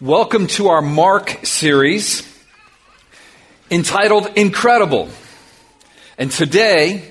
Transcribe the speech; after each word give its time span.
Welcome 0.00 0.46
to 0.48 0.68
our 0.68 0.80
Mark 0.80 1.44
series 1.44 2.22
entitled 3.68 4.28
Incredible. 4.36 5.08
And 6.16 6.30
today 6.30 7.02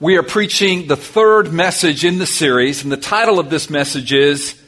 we 0.00 0.16
are 0.16 0.22
preaching 0.22 0.86
the 0.86 0.96
third 0.96 1.52
message 1.52 2.06
in 2.06 2.18
the 2.18 2.24
series, 2.24 2.82
and 2.82 2.90
the 2.90 2.96
title 2.96 3.38
of 3.38 3.50
this 3.50 3.68
message 3.68 4.14
is 4.14 4.58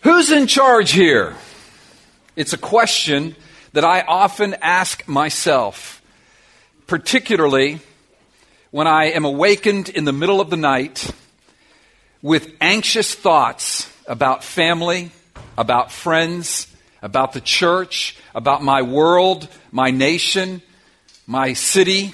Who's 0.00 0.32
in 0.32 0.46
charge 0.46 0.92
here? 0.92 1.36
It's 2.36 2.54
a 2.54 2.58
question 2.58 3.36
that 3.74 3.84
I 3.84 4.00
often 4.00 4.54
ask 4.62 5.06
myself, 5.06 6.00
particularly 6.86 7.80
when 8.70 8.86
I 8.86 9.10
am 9.10 9.26
awakened 9.26 9.90
in 9.90 10.06
the 10.06 10.12
middle 10.14 10.40
of 10.40 10.48
the 10.48 10.56
night 10.56 11.10
with 12.22 12.50
anxious 12.62 13.14
thoughts 13.14 13.92
about 14.06 14.42
family 14.42 15.10
about 15.56 15.92
friends, 15.92 16.66
about 17.02 17.32
the 17.32 17.40
church, 17.40 18.16
about 18.34 18.62
my 18.62 18.82
world, 18.82 19.48
my 19.70 19.90
nation, 19.90 20.62
my 21.26 21.52
city. 21.52 22.12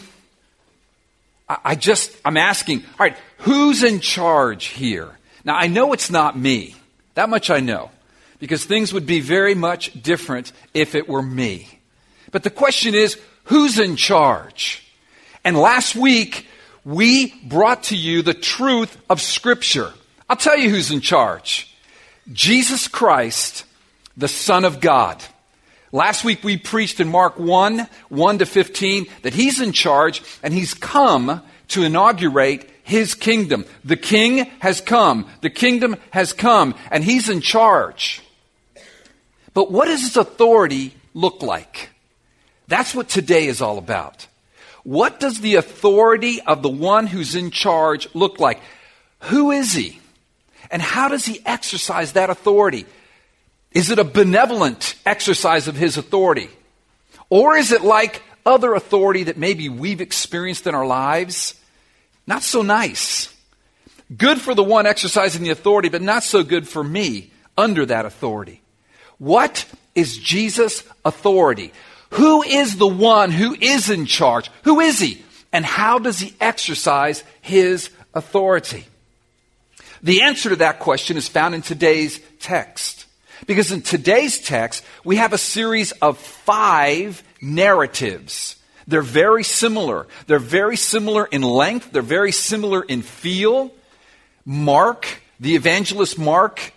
I 1.49 1.75
just, 1.75 2.17
I'm 2.25 2.37
asking, 2.37 2.81
all 2.99 3.07
right, 3.07 3.17
who's 3.39 3.83
in 3.83 4.01
charge 4.01 4.67
here? 4.67 5.11
Now, 5.45 5.57
I 5.57 5.67
know 5.67 5.93
it's 5.93 6.11
not 6.11 6.39
me. 6.39 6.77
That 7.15 7.29
much 7.29 7.51
I 7.51 7.61
know. 7.61 7.91
Because 8.39 8.65
things 8.65 8.93
would 8.93 9.07
be 9.07 9.21
very 9.21 9.55
much 9.55 10.03
different 10.03 10.53
if 10.75 10.95
it 10.95 11.09
were 11.09 11.23
me. 11.23 11.79
But 12.31 12.43
the 12.43 12.51
question 12.51 12.95
is, 12.95 13.19
who's 13.45 13.79
in 13.79 13.97
charge? 13.97 14.83
And 15.45 15.57
last 15.57 15.95
week, 15.95 16.47
we 16.85 17.35
brought 17.45 17.85
to 17.85 17.97
you 17.97 18.23
the 18.23 18.35
truth 18.35 18.97
of 19.09 19.21
Scripture. 19.21 19.93
I'll 20.29 20.37
tell 20.37 20.57
you 20.57 20.71
who's 20.71 20.91
in 20.91 21.01
charge. 21.01 21.72
Jesus 22.31 22.87
Christ, 22.89 23.65
the 24.17 24.29
Son 24.29 24.65
of 24.65 24.81
God. 24.81 25.23
Last 25.91 26.25
week 26.25 26.45
we 26.45 26.57
preached 26.57 27.01
in 27.01 27.09
Mark 27.09 27.39
1, 27.39 27.87
1 28.09 28.39
to 28.39 28.47
15, 28.47 29.07
that 29.23 29.35
he's 29.35 29.61
in 29.61 29.73
charge 29.73 30.23
and 30.43 30.55
he's 30.55 30.75
come 30.75 31.43
to 31.69 31.83
inaugurate 31.83 32.69
his 32.83 33.15
kingdom. 33.15 33.65
The 33.85 33.97
king 33.97 34.51
has 34.61 34.81
come. 34.81 35.29
The 35.41 35.51
kingdom 35.51 35.97
has 36.11 36.33
come 36.33 36.75
and 36.91 37.05
he's 37.05 37.29
in 37.29 37.41
charge. 37.41 38.23
But 39.55 39.71
what 39.71 39.87
does 39.87 40.03
his 40.03 40.17
authority 40.17 40.95
look 41.15 41.43
like? 41.43 41.91
That's 42.69 42.95
what 42.95 43.09
today 43.09 43.47
is 43.47 43.61
all 43.61 43.79
about. 43.79 44.27
What 44.85 45.21
does 45.21 45.41
the 45.41 45.57
authority 45.57 46.41
of 46.41 46.63
the 46.63 46.69
one 46.69 47.07
who's 47.07 47.35
in 47.35 47.51
charge 47.51 48.09
look 48.15 48.41
like? 48.41 48.61
Who 49.21 49.51
is 49.51 49.75
he? 49.75 50.01
And 50.73 50.81
how 50.81 51.09
does 51.09 51.27
he 51.27 51.41
exercise 51.45 52.15
that 52.15 52.31
authority? 52.31 52.87
Is 53.71 53.91
it 53.91 53.99
a 53.99 54.05
benevolent 54.05 54.97
exercise 55.05 55.69
of 55.69 55.77
his 55.77 55.99
authority? 55.99 56.49
Or 57.29 57.57
is 57.57 57.73
it 57.73 57.83
like 57.83 58.23
other 58.45 58.75
authority 58.75 59.25
that 59.25 59.37
maybe 59.37 59.69
we've 59.69 60.01
experienced 60.01 60.67
in 60.67 60.75
our 60.75 60.87
lives? 60.87 61.55
Not 62.27 62.43
so 62.43 62.63
nice. 62.63 63.33
Good 64.17 64.41
for 64.41 64.55
the 64.55 64.65
one 64.65 64.87
exercising 64.87 65.43
the 65.43 65.51
authority, 65.51 65.91
but 65.91 66.03
not 66.03 66.23
so 66.23 66.43
good 66.43 66.67
for 66.67 66.83
me 66.83 67.31
under 67.57 67.87
that 67.87 68.07
authority. 68.07 68.63
What 69.19 69.67
is 69.95 70.17
Jesus' 70.17 70.85
authority? 71.05 71.73
Who 72.13 72.43
is 72.43 72.77
the 72.77 72.89
one 72.89 73.31
who 73.31 73.55
is 73.59 73.91
in 73.91 74.07
charge? 74.07 74.51
Who 74.65 74.81
is 74.81 74.99
he? 74.99 75.23
And 75.53 75.65
how 75.65 75.99
does 75.99 76.19
he 76.19 76.35
exercise 76.41 77.25
his 77.43 77.91
authority? 78.15 78.87
The 80.03 80.23
answer 80.23 80.51
to 80.51 80.57
that 80.57 80.81
question 80.81 81.17
is 81.17 81.29
found 81.29 81.55
in 81.55 81.63
today's 81.63 82.21
text. 82.41 83.07
Because 83.47 83.73
in 83.73 83.83
today's 83.83 84.39
text, 84.39 84.85
we 85.05 85.17
have 85.17 85.33
a 85.33 85.39
series 85.39 85.93
of 85.93 86.19
five 86.19 87.23
narratives. 87.41 88.57
They're 88.87 89.03
very 89.03 89.45
similar. 89.45 90.07
They're 90.27 90.39
very 90.39 90.77
similar 90.77 91.27
in 91.27 91.43
length. 91.43 91.93
They're 91.93 92.03
very 92.03 92.33
similar 92.33 92.83
in 92.83 93.03
feel. 93.03 93.73
Mark, 94.45 95.07
the 95.39 95.55
evangelist 95.55 96.19
Mark, 96.19 96.73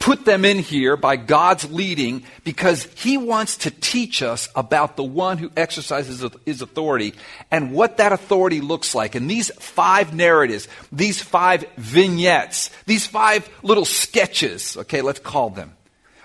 put 0.00 0.24
them 0.24 0.46
in 0.46 0.58
here 0.58 0.96
by 0.96 1.14
God's 1.14 1.70
leading 1.70 2.24
because 2.42 2.84
he 2.96 3.18
wants 3.18 3.58
to 3.58 3.70
teach 3.70 4.22
us 4.22 4.48
about 4.56 4.96
the 4.96 5.04
one 5.04 5.36
who 5.38 5.52
exercises 5.56 6.24
his 6.46 6.62
authority 6.62 7.14
and 7.50 7.72
what 7.72 7.98
that 7.98 8.10
authority 8.10 8.62
looks 8.62 8.94
like. 8.94 9.14
And 9.14 9.30
these 9.30 9.50
five 9.56 10.14
narratives, 10.14 10.66
these 10.90 11.22
five 11.22 11.64
vignettes, 11.76 12.70
these 12.86 13.06
five 13.06 13.48
little 13.62 13.84
sketches, 13.84 14.78
okay, 14.78 15.02
let's 15.02 15.20
call 15.20 15.50
them, 15.50 15.76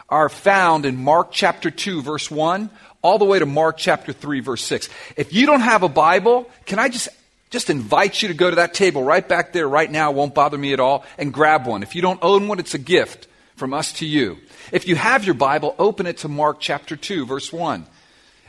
are 0.08 0.30
found 0.30 0.86
in 0.86 0.96
Mark 0.96 1.32
chapter 1.32 1.70
2, 1.70 2.02
verse 2.02 2.32
1, 2.32 2.70
all 3.02 3.20
the 3.20 3.26
way 3.26 3.40
to 3.40 3.46
Mark 3.46 3.78
chapter 3.78 4.14
3, 4.14 4.40
verse 4.40 4.64
6. 4.64 4.88
If 5.18 5.34
you 5.34 5.46
don't 5.46 5.62
have 5.62 5.84
a 5.84 5.90
Bible, 5.90 6.50
can 6.66 6.80
I 6.80 6.90
just 6.90 7.10
just 7.52 7.70
invite 7.70 8.22
you 8.22 8.28
to 8.30 8.34
go 8.34 8.50
to 8.50 8.58
that 8.58 8.74
table 8.74 9.04
right 9.04 9.26
back 9.26 9.54
there 9.54 9.68
right 9.70 9.90
now, 9.90 10.12
won't 10.12 10.34
bother 10.34 10.58
me 10.58 10.74
at 10.74 10.80
all, 10.80 11.06
and 11.18 11.32
grab 11.32 11.66
one. 11.66 11.84
If 11.84 11.96
you 11.96 12.02
don't 12.02 12.20
own 12.22 12.48
one, 12.48 12.60
it's 12.60 12.74
a 12.74 12.80
gift 12.80 13.28
from 13.56 13.74
us 13.74 13.94
to 13.94 14.06
you. 14.06 14.38
If 14.72 14.88
you 14.88 14.96
have 14.96 15.26
your 15.26 15.34
Bible, 15.34 15.76
open 15.80 16.06
it 16.06 16.18
to 16.20 16.28
Mark 16.28 16.58
chapter 16.60 16.96
2, 16.96 17.26
verse 17.26 17.52
1. 17.52 17.86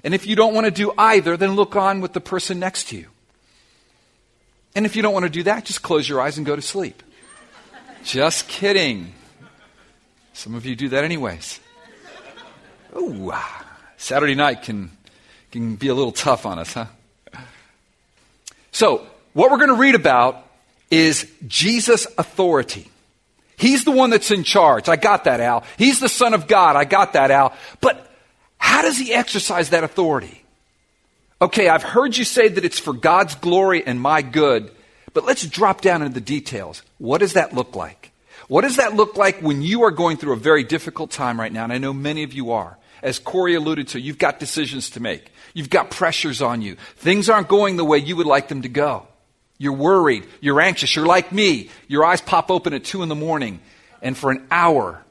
And 0.05 0.15
if 0.15 0.27
you 0.27 0.37
don't 0.37 0.55
want 0.55 0.67
to 0.67 0.71
do 0.71 0.93
either, 0.97 1.37
then 1.37 1.57
look 1.57 1.77
on 1.77 2.01
with 2.01 2.13
the 2.13 2.21
person 2.21 2.59
next 2.59 2.89
to 2.89 2.97
you. 2.97 3.07
And 4.75 4.85
if 4.85 4.95
you 4.95 5.03
don't 5.03 5.15
want 5.15 5.25
to 5.25 5.31
do 5.31 5.43
that, 5.45 5.65
just 5.65 5.83
close 5.83 6.09
your 6.09 6.21
eyes 6.21 6.37
and 6.37 6.47
go 6.47 6.55
to 6.55 6.63
sleep. 6.63 7.03
Just 8.05 8.47
kidding. 8.47 9.15
Some 10.33 10.55
of 10.55 10.67
you 10.67 10.77
do 10.77 10.91
that 10.91 11.03
anyways. 11.03 11.61
Ooh, 12.95 13.31
ah. 13.33 13.63
Saturday 13.97 14.35
night 14.35 14.63
can, 14.63 14.91
can 15.51 15.77
be 15.77 15.89
a 15.89 15.95
little 15.95 16.13
tough 16.13 16.45
on 16.47 16.59
us, 16.59 16.75
huh? 16.75 16.87
So, 18.71 19.07
what 19.33 19.51
we're 19.51 19.57
going 19.57 19.71
to 19.71 19.75
read 19.75 19.95
about 19.95 20.47
is 20.91 21.31
Jesus' 21.47 22.07
authority. 22.19 22.91
He's 23.57 23.85
the 23.85 23.91
one 23.91 24.11
that's 24.11 24.31
in 24.31 24.45
charge. 24.45 24.89
I 24.89 24.97
got 24.97 25.25
that, 25.25 25.41
Al. 25.41 25.65
He's 25.79 25.99
the 26.01 26.09
Son 26.09 26.35
of 26.35 26.47
God. 26.47 26.77
I 26.77 26.85
got 26.85 27.15
that, 27.15 27.31
Al. 27.31 27.55
But 27.81 28.11
how 28.59 28.83
does 28.83 28.99
he 28.99 29.13
exercise 29.15 29.71
that 29.71 29.85
authority? 29.85 30.43
Okay, 31.41 31.69
I've 31.69 31.83
heard 31.83 32.17
you 32.17 32.25
say 32.25 32.49
that 32.49 32.65
it's 32.65 32.79
for 32.79 32.93
God's 32.93 33.35
glory 33.35 33.87
and 33.87 34.01
my 34.01 34.23
good, 34.23 34.71
but 35.13 35.25
let's 35.25 35.47
drop 35.47 35.81
down 35.81 36.03
into 36.03 36.15
the 36.15 36.21
details. 36.21 36.83
What 36.99 37.19
does 37.19 37.35
that 37.35 37.55
look 37.55 37.77
like? 37.77 38.13
What 38.49 38.63
does 38.63 38.77
that 38.77 38.95
look 38.95 39.17
like 39.17 39.41
when 39.41 39.61
you 39.61 39.85
are 39.85 39.91
going 39.91 40.17
through 40.17 40.35
a 40.35 40.39
very 40.39 40.63
difficult 40.63 41.11
time 41.11 41.39
right 41.39 41.53
now? 41.53 41.65
And 41.65 41.73
I 41.73 41.79
know 41.79 41.93
many 41.93 42.23
of 42.23 42.33
you 42.33 42.53
are. 42.53 42.79
As 43.03 43.19
Corey 43.19 43.55
alluded 43.55 43.89
to, 43.89 44.01
you've 44.01 44.19
got 44.19 44.41
decisions 44.41 44.91
to 44.91 45.01
make. 45.01 45.31
You've 45.53 45.71
got 45.71 45.91
pressures 45.91 46.41
on 46.41 46.63
you. 46.63 46.77
Things 46.97 47.29
aren't 47.29 47.49
going 47.49 47.77
the 47.77 47.85
way 47.85 47.99
you 47.99 48.17
would 48.17 48.27
like 48.27 48.49
them 48.49 48.63
to 48.63 48.69
go. 48.69 49.07
You're 49.59 49.73
worried. 49.73 50.27
You're 50.41 50.61
anxious. 50.61 50.95
You're 50.95 51.07
like 51.07 51.33
me. 51.33 51.71
Your 51.89 52.05
eyes 52.05 52.21
pop 52.21 52.51
open 52.51 52.75
at 52.75 52.85
2 52.85 53.03
in 53.03 53.09
the 53.09 53.15
morning, 53.15 53.61
and 54.03 54.17
for 54.17 54.31
an 54.31 54.47
hour, 54.51 55.03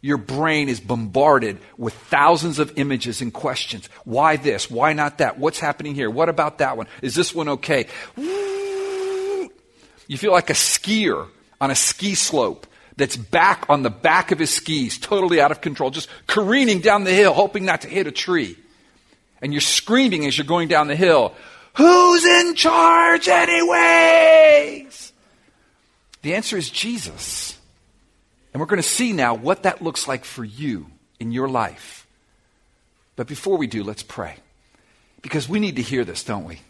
your 0.00 0.16
brain 0.16 0.68
is 0.68 0.80
bombarded 0.80 1.58
with 1.76 1.92
thousands 1.94 2.58
of 2.58 2.78
images 2.78 3.20
and 3.20 3.32
questions. 3.32 3.88
Why 4.04 4.36
this? 4.36 4.70
Why 4.70 4.92
not 4.94 5.18
that? 5.18 5.38
What's 5.38 5.60
happening 5.60 5.94
here? 5.94 6.08
What 6.08 6.28
about 6.28 6.58
that 6.58 6.76
one? 6.76 6.86
Is 7.02 7.14
this 7.14 7.34
one 7.34 7.48
okay? 7.48 7.86
You 8.16 9.48
feel 10.16 10.32
like 10.32 10.50
a 10.50 10.54
skier 10.54 11.28
on 11.60 11.70
a 11.70 11.74
ski 11.74 12.14
slope 12.14 12.66
that's 12.96 13.16
back 13.16 13.66
on 13.68 13.82
the 13.82 13.90
back 13.90 14.32
of 14.32 14.38
his 14.38 14.50
skis, 14.50 14.98
totally 14.98 15.40
out 15.40 15.50
of 15.50 15.60
control, 15.60 15.90
just 15.90 16.08
careening 16.26 16.80
down 16.80 17.04
the 17.04 17.12
hill, 17.12 17.32
hoping 17.32 17.64
not 17.64 17.82
to 17.82 17.88
hit 17.88 18.06
a 18.06 18.12
tree. 18.12 18.56
And 19.42 19.52
you're 19.52 19.60
screaming 19.60 20.26
as 20.26 20.36
you're 20.36 20.46
going 20.46 20.68
down 20.68 20.86
the 20.88 20.96
hill, 20.96 21.34
Who's 21.76 22.24
in 22.24 22.54
charge, 22.54 23.28
anyways? 23.28 25.12
The 26.22 26.34
answer 26.34 26.56
is 26.56 26.70
Jesus. 26.70 27.58
And 28.52 28.60
we're 28.60 28.66
going 28.66 28.82
to 28.82 28.88
see 28.88 29.12
now 29.12 29.34
what 29.34 29.62
that 29.62 29.80
looks 29.80 30.08
like 30.08 30.24
for 30.24 30.44
you 30.44 30.86
in 31.18 31.32
your 31.32 31.48
life. 31.48 32.06
But 33.16 33.26
before 33.26 33.56
we 33.56 33.66
do, 33.66 33.84
let's 33.84 34.02
pray. 34.02 34.36
Because 35.22 35.48
we 35.48 35.60
need 35.60 35.76
to 35.76 35.82
hear 35.82 36.04
this, 36.04 36.24
don't 36.24 36.44
we? 36.44 36.60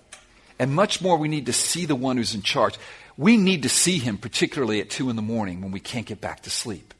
And 0.59 0.75
much 0.75 1.01
more, 1.01 1.17
we 1.17 1.29
need 1.29 1.47
to 1.47 1.53
see 1.53 1.87
the 1.87 1.95
one 1.95 2.17
who's 2.17 2.35
in 2.35 2.43
charge. 2.43 2.77
We 3.17 3.37
need 3.37 3.63
to 3.63 3.69
see 3.69 3.99
him, 3.99 4.19
particularly 4.19 4.81
at 4.81 4.91
2 4.91 5.09
in 5.09 5.17
the 5.17 5.23
morning 5.23 5.63
when 5.63 5.73
we 5.73 5.81
can't 5.81 6.07
get 6.07 6.21
back 6.21 6.43
to 6.43 6.51
sleep. 6.51 6.93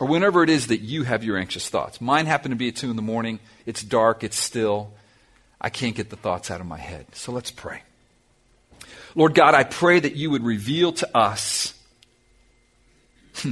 Or 0.00 0.08
whenever 0.08 0.42
it 0.42 0.50
is 0.50 0.66
that 0.66 0.80
you 0.80 1.04
have 1.04 1.22
your 1.22 1.36
anxious 1.36 1.68
thoughts. 1.68 2.00
Mine 2.00 2.26
happen 2.26 2.50
to 2.50 2.56
be 2.56 2.68
at 2.68 2.76
2 2.76 2.90
in 2.90 2.96
the 2.96 3.02
morning. 3.02 3.38
It's 3.64 3.82
dark, 3.82 4.24
it's 4.24 4.36
still. 4.36 4.92
I 5.64 5.70
can't 5.70 5.96
get 5.96 6.10
the 6.10 6.16
thoughts 6.16 6.50
out 6.50 6.60
of 6.60 6.66
my 6.66 6.76
head. 6.76 7.06
So 7.14 7.32
let's 7.32 7.50
pray. 7.50 7.80
Lord 9.14 9.34
God, 9.34 9.54
I 9.54 9.64
pray 9.64 9.98
that 9.98 10.14
you 10.14 10.30
would 10.30 10.44
reveal 10.44 10.92
to 10.92 11.16
us 11.16 11.72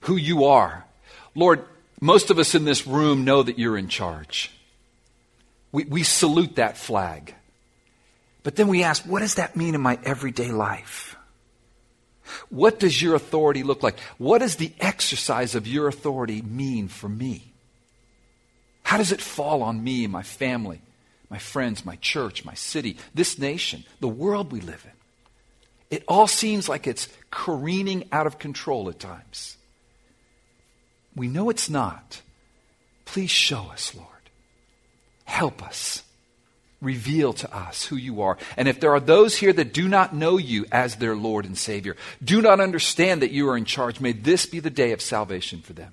who 0.00 0.16
you 0.16 0.46
are. 0.46 0.86
Lord, 1.34 1.62
most 2.00 2.30
of 2.30 2.38
us 2.38 2.54
in 2.54 2.64
this 2.64 2.86
room 2.86 3.26
know 3.26 3.42
that 3.42 3.58
you're 3.58 3.76
in 3.76 3.88
charge. 3.88 4.50
We, 5.72 5.84
we 5.84 6.04
salute 6.04 6.56
that 6.56 6.78
flag. 6.78 7.34
But 8.44 8.56
then 8.56 8.68
we 8.68 8.82
ask, 8.82 9.04
what 9.04 9.20
does 9.20 9.34
that 9.34 9.54
mean 9.54 9.74
in 9.74 9.80
my 9.82 9.98
everyday 10.04 10.52
life? 10.52 11.16
What 12.48 12.80
does 12.80 13.02
your 13.02 13.14
authority 13.14 13.62
look 13.62 13.82
like? 13.82 14.00
What 14.16 14.38
does 14.38 14.56
the 14.56 14.72
exercise 14.80 15.54
of 15.54 15.66
your 15.66 15.86
authority 15.86 16.40
mean 16.40 16.88
for 16.88 17.10
me? 17.10 17.52
How 18.84 18.96
does 18.96 19.12
it 19.12 19.20
fall 19.20 19.62
on 19.62 19.84
me 19.84 20.04
and 20.04 20.12
my 20.14 20.22
family, 20.22 20.80
my 21.32 21.38
friends, 21.38 21.86
my 21.86 21.96
church, 21.96 22.44
my 22.44 22.52
city, 22.52 22.98
this 23.14 23.38
nation, 23.38 23.84
the 24.00 24.06
world 24.06 24.52
we 24.52 24.60
live 24.60 24.84
in? 24.84 25.96
It 25.96 26.04
all 26.06 26.26
seems 26.26 26.68
like 26.68 26.86
it's 26.86 27.08
careening 27.30 28.06
out 28.12 28.26
of 28.26 28.38
control 28.38 28.90
at 28.90 28.98
times. 28.98 29.56
We 31.16 31.28
know 31.28 31.48
it's 31.48 31.70
not. 31.70 32.20
Please 33.06 33.30
show 33.30 33.70
us, 33.72 33.94
Lord. 33.94 34.08
Help 35.24 35.62
us. 35.62 36.02
Reveal 36.82 37.32
to 37.34 37.56
us 37.56 37.86
who 37.86 37.96
you 37.96 38.20
are. 38.20 38.36
And 38.58 38.68
if 38.68 38.78
there 38.78 38.92
are 38.92 39.00
those 39.00 39.36
here 39.36 39.54
that 39.54 39.72
do 39.72 39.88
not 39.88 40.14
know 40.14 40.36
you 40.36 40.66
as 40.70 40.96
their 40.96 41.16
Lord 41.16 41.46
and 41.46 41.56
Savior, 41.56 41.96
do 42.22 42.42
not 42.42 42.60
understand 42.60 43.22
that 43.22 43.30
you 43.30 43.48
are 43.48 43.56
in 43.56 43.64
charge, 43.64 44.00
may 44.00 44.12
this 44.12 44.44
be 44.44 44.60
the 44.60 44.68
day 44.68 44.92
of 44.92 45.00
salvation 45.00 45.62
for 45.62 45.72
them. 45.72 45.92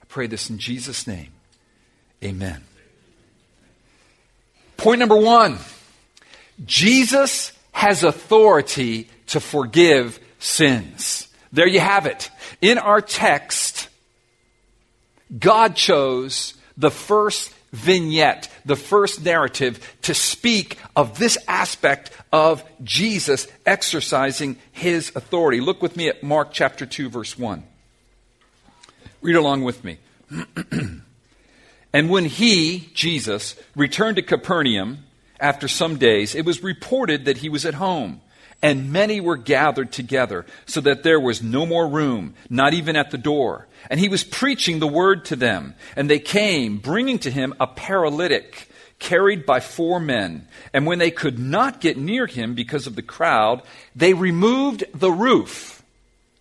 I 0.00 0.06
pray 0.06 0.26
this 0.26 0.48
in 0.48 0.58
Jesus' 0.58 1.06
name. 1.06 1.32
Amen. 2.22 2.62
Point 4.76 4.98
number 5.00 5.16
one 5.16 5.58
Jesus 6.64 7.52
has 7.72 8.02
authority 8.04 9.08
to 9.28 9.40
forgive 9.40 10.20
sins. 10.38 11.28
There 11.52 11.66
you 11.66 11.80
have 11.80 12.06
it. 12.06 12.30
In 12.60 12.78
our 12.78 13.00
text, 13.00 13.88
God 15.36 15.76
chose 15.76 16.54
the 16.76 16.90
first 16.90 17.52
vignette, 17.72 18.48
the 18.64 18.76
first 18.76 19.24
narrative, 19.24 19.96
to 20.02 20.14
speak 20.14 20.78
of 20.94 21.18
this 21.18 21.36
aspect 21.48 22.10
of 22.32 22.64
Jesus 22.82 23.48
exercising 23.66 24.56
his 24.72 25.12
authority. 25.14 25.60
Look 25.60 25.82
with 25.82 25.96
me 25.96 26.08
at 26.08 26.22
Mark 26.22 26.52
chapter 26.52 26.86
2, 26.86 27.08
verse 27.08 27.38
1. 27.38 27.62
Read 29.22 29.36
along 29.36 29.62
with 29.64 29.82
me. 29.84 29.98
and 31.94 32.10
when 32.10 32.26
he, 32.26 32.90
Jesus, 32.92 33.54
returned 33.74 34.16
to 34.16 34.22
Capernaum 34.22 35.04
after 35.40 35.68
some 35.68 35.96
days, 35.96 36.34
it 36.34 36.44
was 36.44 36.62
reported 36.62 37.24
that 37.24 37.38
he 37.38 37.48
was 37.48 37.64
at 37.64 37.74
home 37.74 38.20
and 38.64 38.90
many 38.90 39.20
were 39.20 39.36
gathered 39.36 39.92
together, 39.92 40.46
so 40.64 40.80
that 40.80 41.02
there 41.02 41.20
was 41.20 41.42
no 41.42 41.66
more 41.66 41.86
room, 41.86 42.34
not 42.48 42.72
even 42.72 42.96
at 42.96 43.10
the 43.10 43.18
door. 43.18 43.68
And 43.90 44.00
he 44.00 44.08
was 44.08 44.24
preaching 44.24 44.78
the 44.78 44.86
word 44.86 45.26
to 45.26 45.36
them. 45.36 45.74
And 45.96 46.08
they 46.08 46.18
came, 46.18 46.78
bringing 46.78 47.18
to 47.20 47.30
him 47.30 47.52
a 47.60 47.66
paralytic, 47.66 48.70
carried 48.98 49.44
by 49.44 49.60
four 49.60 50.00
men. 50.00 50.48
And 50.72 50.86
when 50.86 50.98
they 50.98 51.10
could 51.10 51.38
not 51.38 51.82
get 51.82 51.98
near 51.98 52.26
him 52.26 52.54
because 52.54 52.86
of 52.86 52.96
the 52.96 53.02
crowd, 53.02 53.60
they 53.94 54.14
removed 54.14 54.84
the 54.94 55.12
roof 55.12 55.82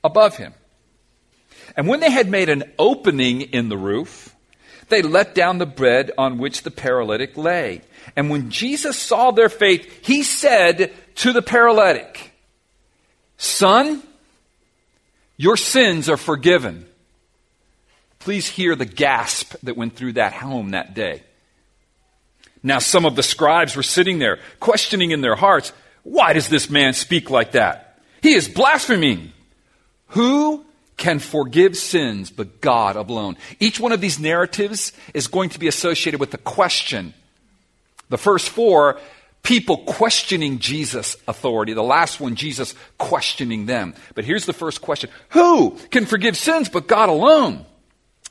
above 0.01 0.37
him. 0.37 0.53
And 1.75 1.89
when 1.89 1.99
they 1.99 2.11
had 2.11 2.29
made 2.29 2.47
an 2.47 2.71
opening 2.79 3.41
in 3.41 3.67
the 3.67 3.77
roof, 3.77 4.32
they 4.89 5.01
let 5.01 5.35
down 5.35 5.57
the 5.57 5.65
bread 5.65 6.11
on 6.17 6.37
which 6.37 6.63
the 6.63 6.71
paralytic 6.71 7.37
lay. 7.37 7.81
And 8.15 8.29
when 8.29 8.49
Jesus 8.49 8.97
saw 8.97 9.31
their 9.31 9.49
faith, 9.49 10.05
he 10.05 10.23
said 10.23 10.93
to 11.15 11.33
the 11.33 11.41
paralytic, 11.41 12.31
Son, 13.37 14.01
your 15.37 15.57
sins 15.57 16.09
are 16.09 16.17
forgiven. 16.17 16.85
Please 18.19 18.47
hear 18.47 18.75
the 18.75 18.85
gasp 18.85 19.55
that 19.63 19.75
went 19.75 19.95
through 19.95 20.13
that 20.13 20.33
home 20.33 20.71
that 20.71 20.93
day. 20.93 21.23
Now, 22.61 22.79
some 22.79 23.05
of 23.05 23.17
the 23.17 23.23
scribes 23.23 23.75
were 23.75 23.83
sitting 23.83 24.19
there, 24.19 24.39
questioning 24.61 25.11
in 25.11 25.21
their 25.21 25.35
hearts, 25.35 25.73
Why 26.03 26.31
does 26.33 26.47
this 26.47 26.69
man 26.69 26.93
speak 26.93 27.29
like 27.29 27.51
that? 27.51 27.99
He 28.21 28.33
is 28.33 28.47
blaspheming. 28.47 29.33
Who 30.07 30.65
can 30.97 31.19
forgive 31.19 31.75
sins 31.75 32.29
but 32.29 32.61
God 32.61 32.95
alone? 32.95 33.37
Each 33.59 33.79
one 33.79 33.91
of 33.91 34.01
these 34.01 34.19
narratives 34.19 34.93
is 35.13 35.27
going 35.27 35.49
to 35.49 35.59
be 35.59 35.67
associated 35.67 36.19
with 36.19 36.33
a 36.33 36.37
question 36.39 37.13
the 38.13 38.17
first 38.19 38.49
four, 38.49 38.99
people 39.41 39.77
questioning 39.77 40.59
Jesus' 40.59 41.17
authority. 41.27 41.73
The 41.73 41.81
last 41.81 42.19
one, 42.19 42.35
Jesus 42.35 42.75
questioning 42.99 43.65
them. 43.65 43.95
But 44.13 44.23
here's 44.23 44.45
the 44.45 44.53
first 44.53 44.81
question 44.81 45.09
Who 45.29 45.71
can 45.89 46.05
forgive 46.05 46.37
sins 46.37 46.69
but 46.69 46.87
God 46.87 47.09
alone? 47.09 47.65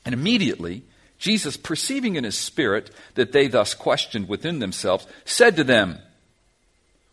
And 0.05 0.13
immediately, 0.13 0.83
Jesus, 1.17 1.57
perceiving 1.57 2.15
in 2.15 2.23
his 2.23 2.37
spirit 2.37 2.91
that 3.15 3.33
they 3.33 3.47
thus 3.47 3.73
questioned 3.73 4.29
within 4.29 4.59
themselves, 4.59 5.05
said 5.25 5.57
to 5.57 5.65
them, 5.65 5.99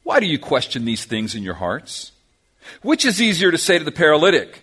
Why 0.05 0.21
do 0.21 0.27
you 0.27 0.39
question 0.39 0.85
these 0.85 1.05
things 1.05 1.35
in 1.35 1.43
your 1.43 1.55
hearts? 1.55 2.13
Which 2.83 3.05
is 3.05 3.21
easier 3.21 3.51
to 3.51 3.59
say 3.59 3.79
to 3.79 3.85
the 3.85 3.91
paralytic, 3.91 4.63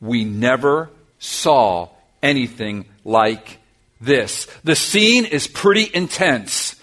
We 0.00 0.24
never 0.24 0.90
saw 1.18 1.88
anything 2.22 2.86
like 3.04 3.58
this. 4.00 4.46
The 4.64 4.76
scene 4.76 5.24
is 5.24 5.46
pretty 5.46 5.88
intense. 5.92 6.76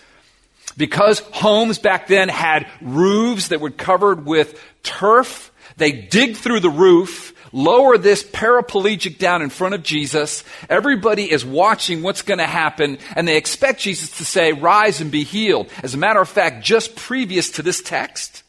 Because 0.76 1.20
homes 1.20 1.78
back 1.78 2.08
then 2.08 2.30
had 2.30 2.68
roofs 2.82 3.50
that 3.50 3.62
were 3.62 3.70
covered 3.70 4.26
with 4.26 4.60
turf, 4.82 5.52
they 5.78 5.92
dig 5.92 6.36
through 6.36 6.62
the 6.62 6.70
roof, 6.70 7.34
lower 7.52 7.98
this 7.98 8.24
paraplegic 8.24 9.20
down 9.20 9.44
in 9.44 9.50
front 9.50 9.76
of 9.76 9.84
Jesus. 9.84 10.44
Everybody 10.70 11.32
is 11.32 11.46
watching 11.46 12.02
what's 12.02 12.24
going 12.24 12.40
to 12.40 12.48
happen, 12.48 12.98
and 13.16 13.28
they 13.28 13.38
expect 13.38 13.82
Jesus 13.82 14.18
to 14.18 14.26
say, 14.26 14.52
Rise 14.52 15.00
and 15.00 15.12
be 15.12 15.24
healed. 15.24 15.70
As 15.84 15.94
a 15.94 15.98
matter 15.98 16.20
of 16.20 16.30
fact, 16.30 16.66
just 16.66 16.96
previous 16.96 17.52
to 17.52 17.62
this 17.62 17.82
text, 17.82 18.42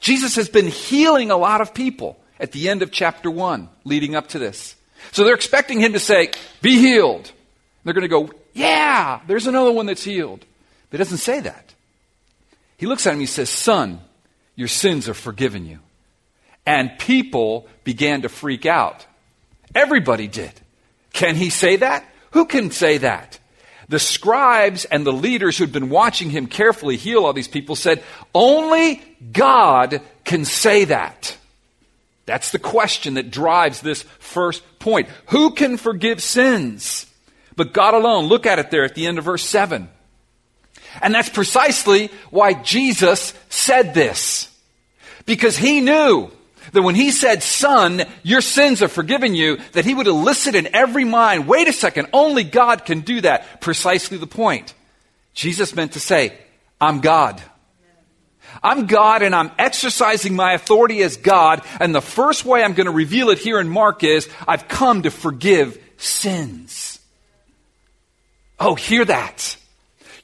Jesus 0.00 0.36
has 0.36 0.48
been 0.48 0.68
healing 0.68 1.30
a 1.30 1.36
lot 1.36 1.60
of 1.60 1.74
people 1.74 2.18
at 2.38 2.52
the 2.52 2.68
end 2.68 2.82
of 2.82 2.90
chapter 2.90 3.30
1, 3.30 3.68
leading 3.84 4.14
up 4.14 4.28
to 4.28 4.38
this. 4.38 4.76
So 5.12 5.24
they're 5.24 5.34
expecting 5.34 5.80
him 5.80 5.92
to 5.92 5.98
say, 5.98 6.30
Be 6.62 6.78
healed. 6.78 7.30
They're 7.84 7.94
going 7.94 8.02
to 8.02 8.08
go, 8.08 8.30
Yeah, 8.52 9.20
there's 9.26 9.46
another 9.46 9.72
one 9.72 9.86
that's 9.86 10.04
healed. 10.04 10.44
But 10.90 11.00
it 11.00 11.04
doesn't 11.04 11.18
say 11.18 11.40
that. 11.40 11.74
He 12.76 12.86
looks 12.86 13.06
at 13.06 13.10
him 13.10 13.14
and 13.14 13.22
he 13.22 13.26
says, 13.26 13.50
Son, 13.50 14.00
your 14.56 14.68
sins 14.68 15.08
are 15.08 15.14
forgiven 15.14 15.66
you. 15.66 15.80
And 16.66 16.98
people 16.98 17.66
began 17.84 18.22
to 18.22 18.28
freak 18.28 18.66
out. 18.66 19.06
Everybody 19.74 20.28
did. 20.28 20.52
Can 21.12 21.36
he 21.36 21.50
say 21.50 21.76
that? 21.76 22.04
Who 22.32 22.46
can 22.46 22.70
say 22.70 22.98
that? 22.98 23.38
The 23.88 23.98
scribes 23.98 24.84
and 24.86 25.06
the 25.06 25.12
leaders 25.12 25.58
who'd 25.58 25.72
been 25.72 25.90
watching 25.90 26.30
him 26.30 26.46
carefully 26.46 26.96
heal 26.96 27.24
all 27.24 27.32
these 27.32 27.48
people 27.48 27.76
said, 27.76 28.02
Only 28.34 29.02
God 29.32 30.00
can 30.24 30.44
say 30.44 30.86
that. 30.86 31.36
That's 32.26 32.50
the 32.52 32.58
question 32.58 33.14
that 33.14 33.30
drives 33.30 33.80
this 33.80 34.02
first 34.18 34.62
point. 34.78 35.08
Who 35.28 35.50
can 35.50 35.76
forgive 35.76 36.22
sins? 36.22 37.06
But 37.56 37.74
God 37.74 37.94
alone. 37.94 38.26
Look 38.26 38.46
at 38.46 38.58
it 38.58 38.70
there 38.70 38.84
at 38.84 38.94
the 38.94 39.06
end 39.06 39.18
of 39.18 39.24
verse 39.24 39.44
7. 39.44 39.88
And 41.02 41.14
that's 41.14 41.28
precisely 41.28 42.10
why 42.30 42.54
Jesus 42.54 43.34
said 43.48 43.94
this. 43.94 44.50
Because 45.26 45.56
he 45.56 45.80
knew 45.80 46.30
that 46.72 46.82
when 46.82 46.94
he 46.94 47.10
said, 47.10 47.42
Son, 47.42 48.02
your 48.22 48.40
sins 48.40 48.82
are 48.82 48.88
forgiven 48.88 49.34
you, 49.34 49.58
that 49.72 49.84
he 49.84 49.94
would 49.94 50.06
elicit 50.06 50.54
in 50.54 50.74
every 50.74 51.04
mind, 51.04 51.46
wait 51.46 51.68
a 51.68 51.72
second, 51.72 52.08
only 52.12 52.44
God 52.44 52.84
can 52.84 53.00
do 53.00 53.20
that. 53.20 53.60
Precisely 53.60 54.18
the 54.18 54.26
point. 54.26 54.74
Jesus 55.34 55.74
meant 55.74 55.92
to 55.92 56.00
say, 56.00 56.36
I'm 56.80 57.00
God. 57.00 57.42
I'm 58.62 58.86
God 58.86 59.22
and 59.22 59.34
I'm 59.34 59.50
exercising 59.58 60.34
my 60.34 60.52
authority 60.54 61.02
as 61.02 61.16
God, 61.16 61.62
and 61.80 61.94
the 61.94 62.00
first 62.00 62.44
way 62.44 62.62
I'm 62.62 62.74
going 62.74 62.86
to 62.86 62.92
reveal 62.92 63.30
it 63.30 63.38
here 63.38 63.60
in 63.60 63.68
Mark 63.68 64.04
is 64.04 64.28
I've 64.46 64.68
come 64.68 65.02
to 65.02 65.10
forgive 65.10 65.78
sins. 65.96 66.98
Oh, 68.58 68.74
hear 68.74 69.04
that. 69.04 69.56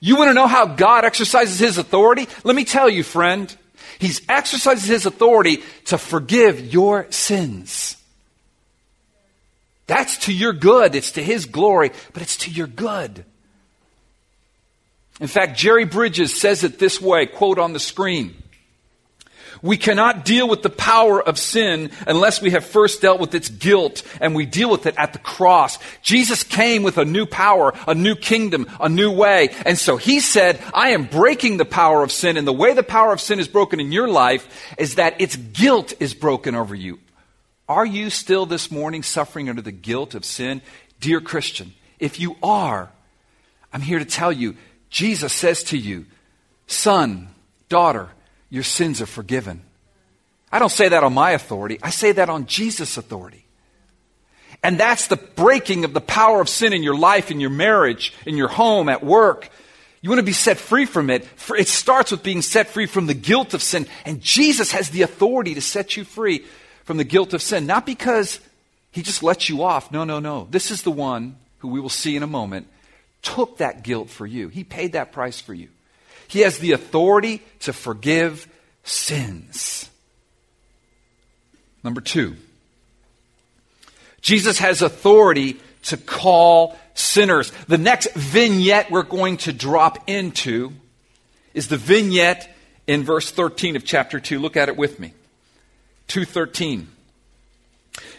You 0.01 0.17
want 0.17 0.31
to 0.31 0.35
know 0.35 0.47
how 0.47 0.67
God 0.67 1.05
exercises 1.05 1.59
his 1.59 1.77
authority? 1.77 2.27
Let 2.45 2.57
me 2.57 2.65
tell 2.65 2.89
you, 2.89 3.03
friend. 3.03 3.55
He's 3.99 4.23
exercises 4.31 4.89
his 4.89 5.05
authority 5.05 5.63
to 5.87 5.99
forgive 5.99 6.73
your 6.73 7.07
sins. 7.11 7.97
That's 9.87 10.19
to 10.27 10.33
your 10.33 10.55
good. 10.55 10.95
It's 10.95 11.13
to 11.13 11.23
his 11.23 11.45
glory, 11.45 11.91
but 12.15 12.23
it's 12.23 12.39
to 12.39 12.51
your 12.51 12.67
good. 12.67 13.27
In 15.21 15.29
fact, 15.29 15.57
Jerry 15.57 15.85
Bridges 15.85 16.35
says 16.35 16.65
it 16.65 16.79
this 16.79 17.00
way, 17.00 17.27
quote 17.27 17.59
on 17.59 17.73
the 17.73 17.79
screen. 17.79 18.35
We 19.62 19.77
cannot 19.77 20.25
deal 20.25 20.49
with 20.49 20.62
the 20.62 20.71
power 20.71 21.23
of 21.23 21.39
sin 21.39 21.91
unless 22.07 22.41
we 22.41 22.53
have 22.53 22.65
first 22.65 23.03
dealt 23.03 23.21
with 23.21 23.35
its 23.35 23.50
guilt 23.50 24.03
and 24.21 24.35
we 24.35 24.47
deal 24.47 24.71
with 24.71 24.87
it 24.87 24.95
at 24.97 25.12
the 25.12 25.19
cross. 25.19 25.79
Jesus 26.03 26.43
came 26.43 26.83
with 26.83 26.97
a 26.97 27.05
new 27.05 27.27
power, 27.27 27.75
a 27.87 27.95
new 27.95 28.15
kingdom, 28.15 28.67
a 28.81 28.89
new 28.89 29.12
way. 29.12 29.50
And 29.67 29.77
so 29.77 29.99
he 29.99 30.21
said, 30.21 30.62
I 30.73 30.91
am 30.91 31.05
breaking 31.05 31.59
the 31.59 31.67
power 31.67 32.03
of 32.03 32.11
sin. 32.11 32.39
And 32.39 32.47
the 32.47 32.55
way 32.55 32.73
the 32.73 32.83
power 32.83 33.12
of 33.12 33.21
sin 33.21 33.39
is 33.39 33.49
broken 33.49 33.81
in 33.81 33.93
your 33.93 34.09
life 34.09 34.75
is 34.79 34.95
that 34.95 35.21
its 35.21 35.37
guilt 35.37 35.93
is 36.00 36.15
broken 36.15 36.55
over 36.55 36.75
you. 36.75 36.99
Are 37.69 37.87
you 37.87 38.09
still 38.09 38.47
this 38.47 38.71
morning 38.71 39.03
suffering 39.03 39.50
under 39.50 39.62
the 39.62 39.73
guilt 39.73 40.15
of 40.15 40.25
sin? 40.25 40.62
Dear 41.00 41.21
Christian, 41.21 41.75
if 41.99 42.19
you 42.19 42.37
are, 42.43 42.91
I'm 43.73 43.83
here 43.83 43.99
to 43.99 44.05
tell 44.05 44.33
you, 44.33 44.57
Jesus 44.90 45.32
says 45.32 45.62
to 45.64 45.78
you, 45.78 46.04
son, 46.66 47.28
daughter, 47.68 48.09
your 48.50 48.64
sins 48.64 49.00
are 49.00 49.06
forgiven. 49.06 49.62
I 50.52 50.59
don't 50.59 50.70
say 50.70 50.88
that 50.88 51.04
on 51.04 51.14
my 51.14 51.30
authority. 51.30 51.78
I 51.82 51.90
say 51.90 52.12
that 52.12 52.28
on 52.28 52.47
Jesus' 52.47 52.97
authority. 52.97 53.47
And 54.62 54.78
that's 54.78 55.06
the 55.06 55.16
breaking 55.16 55.85
of 55.85 55.94
the 55.94 56.00
power 56.00 56.40
of 56.40 56.49
sin 56.49 56.73
in 56.73 56.82
your 56.82 56.97
life, 56.97 57.30
in 57.30 57.40
your 57.40 57.50
marriage, 57.50 58.12
in 58.26 58.37
your 58.37 58.49
home, 58.49 58.88
at 58.88 59.02
work. 59.02 59.49
You 60.02 60.11
want 60.11 60.18
to 60.18 60.26
be 60.26 60.32
set 60.32 60.59
free 60.59 60.87
from 60.87 61.09
it. 61.09 61.26
It 61.56 61.68
starts 61.68 62.11
with 62.11 62.23
being 62.23 62.42
set 62.42 62.68
free 62.68 62.87
from 62.87 63.06
the 63.06 63.14
guilt 63.14 63.54
of 63.54 63.62
sin. 63.62 63.87
And 64.04 64.20
Jesus 64.20 64.73
has 64.73 64.90
the 64.90 65.02
authority 65.02 65.54
to 65.54 65.61
set 65.61 65.97
you 65.97 66.04
free 66.04 66.44
from 66.85 66.97
the 66.97 67.04
guilt 67.04 67.32
of 67.32 67.42
sin. 67.42 67.66
Not 67.66 67.87
because 67.87 68.40
he 68.90 69.02
just 69.02 69.23
lets 69.23 69.49
you 69.49 69.62
off. 69.62 69.92
No, 69.92 70.04
no, 70.04 70.18
no. 70.18 70.49
This 70.50 70.70
is 70.70 70.82
the 70.82 70.90
one 70.90 71.37
who 71.59 71.68
we 71.68 71.80
will 71.80 71.88
see 71.88 72.16
in 72.16 72.23
a 72.23 72.26
moment 72.26 72.66
took 73.23 73.59
that 73.59 73.83
guilt 73.83 74.11
for 74.11 74.27
you. 74.27 74.49
He 74.49 74.65
paid 74.65 74.93
that 74.93 75.12
price 75.12 75.41
for 75.41 75.55
you. 75.55 75.69
He 76.29 76.41
has 76.41 76.59
the 76.59 76.73
authority 76.73 77.43
to 77.61 77.73
forgive 77.73 78.49
sins. 78.85 79.89
Number 81.83 82.00
two, 82.00 82.37
Jesus 84.21 84.59
has 84.59 84.83
authority 84.83 85.61
to 85.85 85.97
call 85.97 86.79
sinners. 86.95 87.50
The 87.69 87.79
next 87.79 88.12
vignette 88.15 88.91
we're 88.91 89.03
going 89.03 89.39
to 89.39 89.53
drop 89.53 90.09
into 90.09 90.73
is 91.55 91.69
the 91.69 91.77
vignette 91.77 92.55
in 92.87 93.03
verse 93.03 93.31
13 93.31 93.77
of 93.77 93.85
chapter 93.85 94.21
2. 94.21 94.39
Look 94.39 94.57
at 94.57 94.69
it 94.69 94.77
with 94.77 95.00
me. 95.00 95.15
213. 96.09 96.89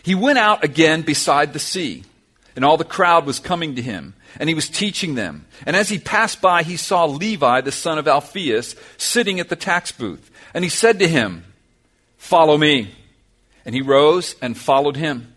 He 0.04 0.16
went 0.16 0.40
out 0.40 0.64
again 0.64 1.04
beside 1.04 1.54
the 1.54 1.60
sea, 1.60 2.04
and 2.56 2.66
all 2.66 2.78
the 2.78 2.84
crowd 2.84 3.26
was 3.26 3.40
coming 3.40 3.76
to 3.76 3.82
him 3.82 4.16
and 4.40 4.50
he 4.50 4.56
was 4.56 4.70
teaching 4.70 5.16
them. 5.16 5.46
And 5.66 5.76
as 5.76 5.90
he 5.90 6.00
passed 6.00 6.42
by, 6.42 6.64
he 6.64 6.78
saw 6.78 7.06
Levi, 7.06 7.62
the 7.62 7.72
son 7.72 7.98
of 7.98 8.08
Alphaeus, 8.08 8.76
sitting 8.98 9.40
at 9.40 9.50
the 9.50 9.56
tax 9.56 9.92
booth. 9.92 10.32
And 10.54 10.64
he 10.64 10.70
said 10.70 11.00
to 11.00 11.08
him, 11.08 11.46
Follow 12.18 12.58
me. 12.58 12.92
And 13.66 13.76
he 13.76 13.82
rose 13.82 14.36
and 14.42 14.58
followed 14.58 14.98
him. 14.98 15.36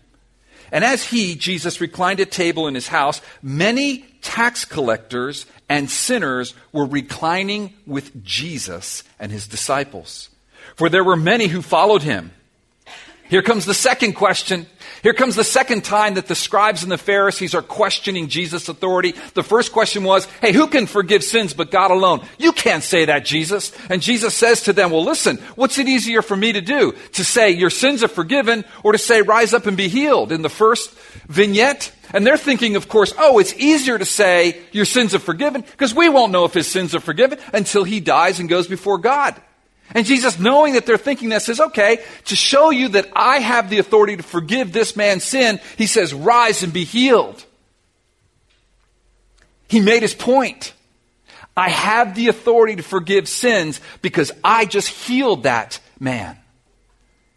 And 0.71 0.83
as 0.83 1.03
he, 1.03 1.35
Jesus, 1.35 1.79
reclined 1.79 2.19
at 2.19 2.31
table 2.31 2.67
in 2.67 2.75
his 2.75 2.87
house, 2.87 3.21
many 3.41 4.05
tax 4.21 4.65
collectors 4.65 5.45
and 5.69 5.89
sinners 5.89 6.53
were 6.71 6.85
reclining 6.85 7.73
with 7.85 8.23
Jesus 8.23 9.03
and 9.19 9.31
his 9.31 9.47
disciples. 9.47 10.29
For 10.75 10.89
there 10.89 11.03
were 11.03 11.15
many 11.15 11.47
who 11.47 11.61
followed 11.61 12.01
him. 12.01 12.31
Here 13.29 13.41
comes 13.41 13.65
the 13.65 13.73
second 13.73 14.13
question. 14.13 14.67
Here 15.05 15.13
comes 15.13 15.35
the 15.35 15.43
second 15.43 15.83
time 15.83 16.15
that 16.15 16.25
the 16.25 16.33
scribes 16.33 16.81
and 16.81 16.91
the 16.91 16.97
Pharisees 16.97 17.53
are 17.53 17.61
questioning 17.61 18.27
Jesus' 18.27 18.69
authority. 18.69 19.13
The 19.35 19.43
first 19.43 19.71
question 19.71 20.03
was, 20.03 20.25
hey, 20.41 20.51
who 20.51 20.65
can 20.65 20.87
forgive 20.87 21.23
sins 21.23 21.53
but 21.53 21.69
God 21.69 21.91
alone? 21.91 22.25
You 22.39 22.51
can't 22.51 22.81
say 22.81 23.05
that, 23.05 23.23
Jesus. 23.23 23.71
And 23.91 24.01
Jesus 24.01 24.33
says 24.33 24.63
to 24.63 24.73
them, 24.73 24.89
well, 24.89 25.03
listen, 25.03 25.37
what's 25.53 25.77
it 25.77 25.87
easier 25.87 26.23
for 26.23 26.35
me 26.35 26.53
to 26.53 26.61
do? 26.61 26.95
To 27.13 27.23
say 27.23 27.51
your 27.51 27.69
sins 27.69 28.03
are 28.03 28.07
forgiven 28.07 28.65
or 28.81 28.93
to 28.93 28.97
say 28.97 29.21
rise 29.21 29.53
up 29.53 29.67
and 29.67 29.77
be 29.77 29.89
healed 29.89 30.31
in 30.31 30.41
the 30.41 30.49
first 30.49 30.91
vignette? 31.27 31.91
And 32.11 32.25
they're 32.25 32.35
thinking, 32.35 32.75
of 32.75 32.89
course, 32.89 33.13
oh, 33.19 33.37
it's 33.37 33.53
easier 33.53 33.99
to 33.99 34.05
say 34.05 34.59
your 34.71 34.85
sins 34.85 35.13
are 35.13 35.19
forgiven 35.19 35.61
because 35.61 35.93
we 35.93 36.09
won't 36.09 36.31
know 36.31 36.45
if 36.45 36.53
his 36.55 36.65
sins 36.65 36.95
are 36.95 36.99
forgiven 36.99 37.37
until 37.53 37.83
he 37.83 37.99
dies 37.99 38.39
and 38.39 38.49
goes 38.49 38.65
before 38.65 38.97
God. 38.97 39.39
And 39.93 40.05
Jesus, 40.05 40.39
knowing 40.39 40.73
that 40.73 40.85
they're 40.85 40.97
thinking 40.97 41.29
that, 41.29 41.41
says, 41.41 41.59
okay, 41.59 42.03
to 42.25 42.35
show 42.35 42.71
you 42.71 42.89
that 42.89 43.09
I 43.15 43.39
have 43.39 43.69
the 43.69 43.79
authority 43.79 44.17
to 44.17 44.23
forgive 44.23 44.73
this 44.73 44.95
man's 44.95 45.23
sin, 45.23 45.59
he 45.77 45.87
says, 45.87 46.13
rise 46.13 46.63
and 46.63 46.73
be 46.73 46.83
healed. 46.83 47.45
He 49.67 49.79
made 49.79 50.01
his 50.01 50.13
point. 50.13 50.73
I 51.55 51.69
have 51.69 52.15
the 52.15 52.27
authority 52.27 52.75
to 52.75 52.83
forgive 52.83 53.27
sins 53.27 53.79
because 54.01 54.31
I 54.43 54.65
just 54.65 54.89
healed 54.89 55.43
that 55.43 55.79
man. 55.99 56.37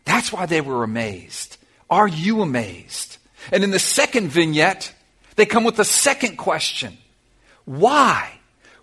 That's 0.04 0.32
why 0.32 0.46
they 0.46 0.60
were 0.60 0.82
amazed. 0.82 1.58
Are 1.90 2.08
you 2.08 2.42
amazed? 2.42 3.18
And 3.52 3.62
in 3.62 3.70
the 3.70 3.78
second 3.78 4.28
vignette, 4.28 4.92
they 5.36 5.46
come 5.46 5.64
with 5.64 5.78
a 5.78 5.84
second 5.84 6.36
question. 6.36 6.98
Why? 7.64 8.37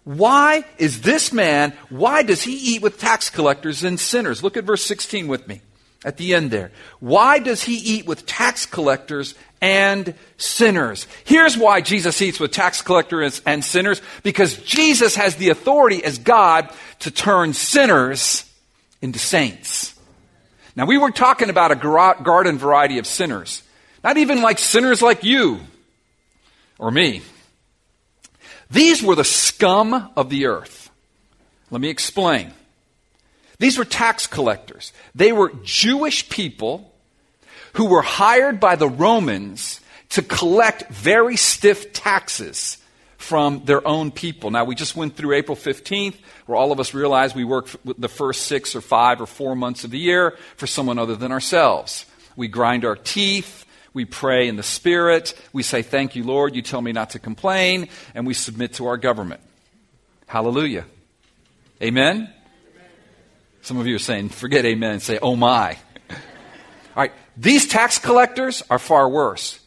Why 0.06 0.64
is 0.78 1.02
this 1.02 1.34
man, 1.34 1.74
why 1.90 2.24
does 2.24 2.44
he 2.44 2.54
eat 2.54 2.84
with 2.84 3.00
tax 3.00 3.30
collectors 3.30 3.84
and 3.84 4.00
sinners? 4.00 4.44
Look 4.44 4.56
at 4.56 4.64
verse 4.64 4.86
16 4.86 5.28
with 5.28 5.48
me 5.48 5.62
at 6.06 6.18
the 6.18 6.36
end 6.36 6.52
there. 6.52 6.72
Why 7.00 7.40
does 7.40 7.64
he 7.64 7.76
eat 7.76 8.06
with 8.06 8.28
tax 8.28 8.68
collectors 8.68 9.34
and 9.62 10.14
sinners? 10.38 11.08
Here's 11.24 11.58
why 11.58 11.82
Jesus 11.82 12.22
eats 12.22 12.40
with 12.40 12.52
tax 12.52 12.84
collectors 12.84 13.42
and 13.48 13.66
sinners 13.66 14.00
because 14.22 14.58
Jesus 14.58 15.16
has 15.16 15.38
the 15.38 15.50
authority 15.50 16.04
as 16.04 16.20
God 16.20 16.70
to 17.00 17.10
turn 17.10 17.54
sinners 17.54 18.46
into 19.02 19.18
saints. 19.18 19.96
Now, 20.76 20.86
we 20.86 21.00
weren't 21.00 21.16
talking 21.16 21.50
about 21.50 21.72
a 21.72 21.76
garden 21.76 22.60
variety 22.60 23.00
of 23.00 23.08
sinners, 23.08 23.64
not 24.04 24.18
even 24.18 24.44
like 24.44 24.60
sinners 24.60 25.02
like 25.02 25.24
you 25.24 25.62
or 26.78 26.92
me. 26.92 27.24
These 28.76 29.02
were 29.02 29.16
the 29.16 29.24
scum 29.24 30.12
of 30.18 30.30
the 30.30 30.48
earth. 30.48 30.90
Let 31.72 31.80
me 31.80 31.88
explain. 31.88 32.52
These 33.58 33.78
were 33.78 33.86
tax 33.86 34.28
collectors. 34.28 34.92
They 35.16 35.32
were 35.32 35.54
Jewish 35.64 36.28
people 36.28 36.92
who 37.76 37.86
were 37.86 38.02
hired 38.02 38.60
by 38.60 38.76
the 38.76 38.90
Romans 38.90 39.80
to 40.10 40.22
collect 40.22 40.90
very 40.90 41.38
stiff 41.38 41.94
taxes 41.94 42.78
from 43.16 43.64
their 43.64 43.86
own 43.88 44.12
people. 44.12 44.52
Now, 44.52 44.66
we 44.66 44.76
just 44.76 44.94
went 44.94 45.16
through 45.16 45.36
April 45.36 45.56
15th, 45.56 46.16
where 46.46 46.58
all 46.58 46.74
of 46.74 46.80
us 46.82 46.94
realized 46.94 47.34
we 47.34 47.46
work 47.46 47.70
the 47.98 48.10
first 48.10 48.42
six 48.42 48.76
or 48.76 48.82
five 48.82 49.22
or 49.22 49.26
four 49.26 49.56
months 49.56 49.86
of 49.86 49.92
the 49.92 50.00
year 50.00 50.38
for 50.58 50.68
someone 50.68 51.00
other 51.00 51.16
than 51.16 51.32
ourselves. 51.32 52.06
We 52.36 52.50
grind 52.50 52.84
our 52.84 52.98
teeth. 52.98 53.65
We 53.96 54.04
pray 54.04 54.50
in 54.50 54.58
the 54.58 54.64
Spirit. 54.64 55.34
We 55.54 55.64
say, 55.64 55.82
Thank 55.82 56.16
you, 56.18 56.26
Lord. 56.26 56.54
You 56.54 56.62
tell 56.62 56.82
me 56.82 56.92
not 56.92 57.12
to 57.12 57.20
complain. 57.20 57.88
And 58.14 58.28
we 58.28 58.34
submit 58.34 58.74
to 58.74 58.88
our 58.88 58.98
government. 58.98 59.40
Hallelujah. 60.28 60.86
Amen? 61.82 62.30
Some 63.62 63.78
of 63.78 63.88
you 63.88 63.96
are 63.96 64.00
saying, 64.00 64.30
Forget 64.30 64.66
amen 64.66 64.92
and 64.92 65.02
say, 65.02 65.18
Oh 65.22 65.38
my. 65.38 65.78
all 66.10 66.18
right. 66.98 67.14
These 67.38 67.70
tax 67.70 67.98
collectors 67.98 68.62
are 68.70 68.80
far 68.80 69.10
worse. 69.10 69.60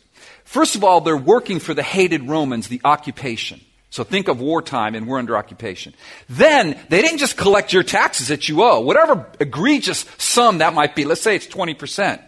First 0.45 0.77
of 0.77 0.85
all, 0.85 1.01
they're 1.01 1.17
working 1.17 1.59
for 1.59 1.73
the 1.73 1.83
hated 1.83 2.29
Romans, 2.29 2.69
the 2.69 2.83
occupation. 2.85 3.63
So 3.89 4.05
think 4.05 4.29
of 4.29 4.43
wartime 4.43 4.95
and 4.95 5.09
we're 5.09 5.19
under 5.19 5.39
occupation. 5.39 5.95
Then 6.29 6.79
they 6.91 7.01
didn't 7.01 7.19
just 7.19 7.39
collect 7.39 7.73
your 7.73 7.83
taxes 7.83 8.29
that 8.29 8.47
you 8.47 8.63
owe, 8.63 8.81
whatever 8.81 9.27
egregious 9.41 10.05
sum 10.19 10.59
that 10.59 10.75
might 10.75 10.95
be. 10.95 11.07
Let's 11.07 11.23
say 11.23 11.35
it's 11.35 11.47
20%. 11.47 12.23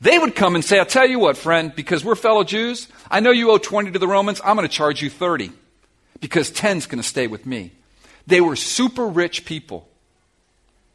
They 0.00 0.18
would 0.18 0.34
come 0.34 0.54
and 0.54 0.64
say, 0.64 0.78
I'll 0.78 0.86
tell 0.86 1.06
you 1.06 1.18
what, 1.18 1.36
friend, 1.36 1.74
because 1.74 2.04
we're 2.04 2.14
fellow 2.14 2.44
Jews, 2.44 2.88
I 3.10 3.20
know 3.20 3.30
you 3.30 3.50
owe 3.50 3.58
20 3.58 3.92
to 3.92 3.98
the 3.98 4.08
Romans, 4.08 4.40
I'm 4.44 4.56
going 4.56 4.68
to 4.68 4.74
charge 4.74 5.02
you 5.02 5.10
30 5.10 5.52
because 6.20 6.50
10's 6.50 6.86
going 6.86 7.02
to 7.02 7.08
stay 7.08 7.26
with 7.26 7.46
me. 7.46 7.72
They 8.26 8.40
were 8.40 8.56
super 8.56 9.06
rich 9.06 9.44
people. 9.44 9.88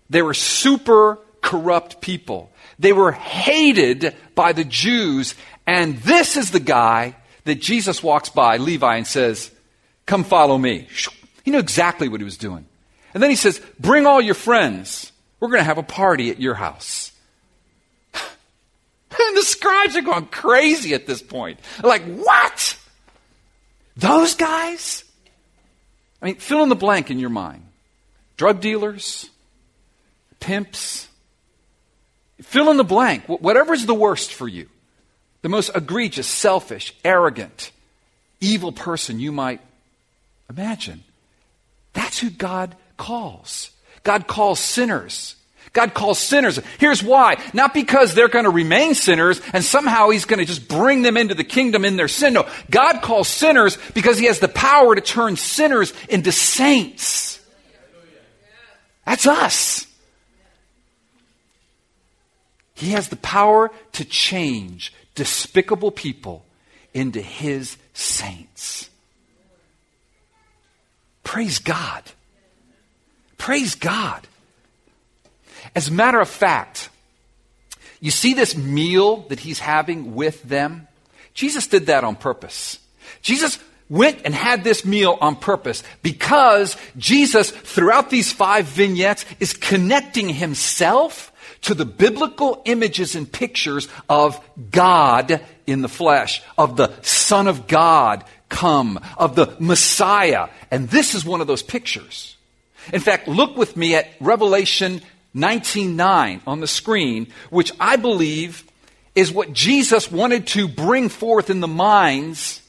They 0.09 0.21
were 0.21 0.33
super 0.33 1.19
corrupt 1.41 2.01
people. 2.01 2.51
They 2.77 2.93
were 2.93 3.12
hated 3.12 4.15
by 4.35 4.53
the 4.53 4.63
Jews. 4.63 5.35
And 5.65 5.97
this 6.00 6.38
is 6.38 6.51
the 6.51 6.59
guy 6.59 7.15
that 7.45 7.62
Jesus 7.62 8.03
walks 8.03 8.29
by, 8.29 8.57
Levi, 8.57 8.95
and 8.97 9.07
says, 9.07 9.51
Come 10.05 10.23
follow 10.23 10.57
me. 10.57 10.88
He 11.43 11.51
knew 11.51 11.59
exactly 11.59 12.09
what 12.09 12.19
he 12.19 12.25
was 12.25 12.38
doing. 12.38 12.65
And 13.13 13.23
then 13.23 13.29
he 13.29 13.35
says, 13.35 13.62
Bring 13.79 14.05
all 14.05 14.21
your 14.21 14.35
friends. 14.35 15.12
We're 15.39 15.50
going 15.50 15.62
to 15.62 15.65
have 15.65 15.77
a 15.77 15.83
party 15.83 16.29
at 16.29 16.39
your 16.39 16.55
house. 16.55 17.12
And 19.27 19.37
the 19.37 19.43
scribes 19.43 19.95
are 19.95 20.01
going 20.01 20.27
crazy 20.27 20.93
at 20.93 21.07
this 21.07 21.21
point. 21.21 21.59
They're 21.81 21.89
like, 21.89 22.03
what? 22.03 22.77
Those 23.95 24.35
guys? 24.35 25.03
I 26.21 26.27
mean, 26.27 26.35
fill 26.35 26.63
in 26.63 26.69
the 26.69 26.75
blank 26.75 27.11
in 27.11 27.19
your 27.19 27.29
mind. 27.29 27.63
Drug 28.37 28.61
dealers, 28.61 29.29
pimps, 30.39 31.07
fill 32.41 32.71
in 32.71 32.77
the 32.77 32.83
blank. 32.83 33.23
Whatever's 33.27 33.85
the 33.85 33.93
worst 33.93 34.33
for 34.33 34.47
you. 34.47 34.69
The 35.41 35.49
most 35.49 35.71
egregious, 35.75 36.27
selfish, 36.27 36.95
arrogant, 37.03 37.71
evil 38.39 38.71
person 38.71 39.19
you 39.19 39.31
might 39.31 39.61
imagine. 40.49 41.03
That's 41.93 42.19
who 42.19 42.29
God 42.29 42.75
calls. 42.97 43.71
God 44.03 44.27
calls 44.27 44.59
sinners. 44.59 45.35
God 45.73 45.95
calls 45.95 46.19
sinners. 46.19 46.59
Here's 46.77 47.01
why. 47.01 47.37
Not 47.51 47.73
because 47.73 48.13
they're 48.13 48.27
going 48.27 48.45
to 48.45 48.51
remain 48.51 48.93
sinners 48.93 49.41
and 49.53 49.63
somehow 49.63 50.09
He's 50.09 50.25
going 50.25 50.39
to 50.39 50.45
just 50.45 50.67
bring 50.67 51.01
them 51.01 51.17
into 51.17 51.33
the 51.33 51.43
kingdom 51.43 51.83
in 51.83 51.97
their 51.97 52.07
sin. 52.07 52.33
No. 52.33 52.47
God 52.69 53.01
calls 53.01 53.27
sinners 53.27 53.79
because 53.95 54.19
He 54.19 54.27
has 54.27 54.37
the 54.37 54.47
power 54.47 54.93
to 54.93 55.01
turn 55.01 55.35
sinners 55.35 55.91
into 56.09 56.31
saints. 56.31 57.39
That's 59.05 59.25
us. 59.25 59.87
He 62.75 62.91
has 62.91 63.09
the 63.09 63.15
power 63.17 63.71
to 63.93 64.05
change 64.05 64.93
despicable 65.15 65.91
people 65.91 66.45
into 66.93 67.19
His 67.19 67.77
saints. 67.93 68.91
Praise 71.23 71.57
God. 71.57 72.03
Praise 73.39 73.73
God. 73.73 74.27
As 75.75 75.89
a 75.89 75.93
matter 75.93 76.20
of 76.20 76.29
fact, 76.29 76.89
you 78.00 78.12
see 78.12 78.34
this 78.34 78.55
meal 78.55 79.22
that 79.29 79.39
he's 79.39 79.60
having 79.60 80.15
with 80.15 80.43
them? 80.43 80.88
Jesus 81.34 81.67
did 81.67 81.88
that 81.88 82.03
on 82.03 82.15
purpose. 82.15 82.79
Jesus 83.22 83.60
went 83.89 84.22
and 84.25 84.34
had 84.34 84.63
this 84.63 84.86
meal 84.86 85.17
on 85.22 85.36
purpose 85.36 85.84
because 86.01 86.75
Jesus, 86.98 87.51
throughout 87.51 88.10
these 88.10 88.32
five 88.32 88.65
vignettes, 88.65 89.25
is 89.39 89.53
connecting 89.53 90.29
himself 90.29 91.32
to 91.62 91.74
the 91.74 91.86
biblical 91.86 92.62
images 92.65 93.15
and 93.15 93.32
pictures 93.32 93.88
of 94.10 94.39
God 94.72 95.41
in 95.65 95.82
the 95.82 95.89
flesh, 95.89 96.41
of 96.58 96.75
the 96.75 96.91
Son 97.01 97.48
of 97.48 97.67
God 97.67 98.25
come, 98.50 99.00
of 99.17 99.36
the 99.36 99.55
Messiah. 99.60 100.50
And 100.70 100.89
this 100.89 101.15
is 101.15 101.25
one 101.25 101.41
of 101.41 101.48
those 101.48 101.63
pictures. 101.63 102.36
In 102.91 103.00
fact, 103.00 103.27
look 103.27 103.55
with 103.55 103.77
me 103.77 103.96
at 103.96 104.10
Revelation 104.20 105.01
19.9 105.35 106.41
on 106.45 106.59
the 106.59 106.67
screen, 106.67 107.27
which 107.49 107.71
I 107.79 107.95
believe 107.95 108.63
is 109.15 109.31
what 109.31 109.53
Jesus 109.53 110.11
wanted 110.11 110.47
to 110.47 110.67
bring 110.67 111.09
forth 111.09 111.49
in 111.49 111.59
the 111.59 111.67
minds 111.67 112.61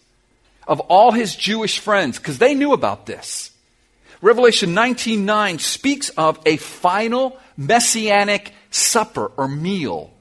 of 0.66 0.80
all 0.80 1.12
his 1.12 1.36
Jewish 1.36 1.78
friends, 1.78 2.18
because 2.18 2.38
they 2.38 2.54
knew 2.54 2.72
about 2.72 3.06
this. 3.06 3.50
Revelation 4.22 4.70
19.9 4.70 5.60
speaks 5.60 6.08
of 6.10 6.40
a 6.46 6.56
final 6.56 7.38
messianic 7.56 8.52
supper 8.70 9.30
or 9.36 9.48
meal 9.48 10.13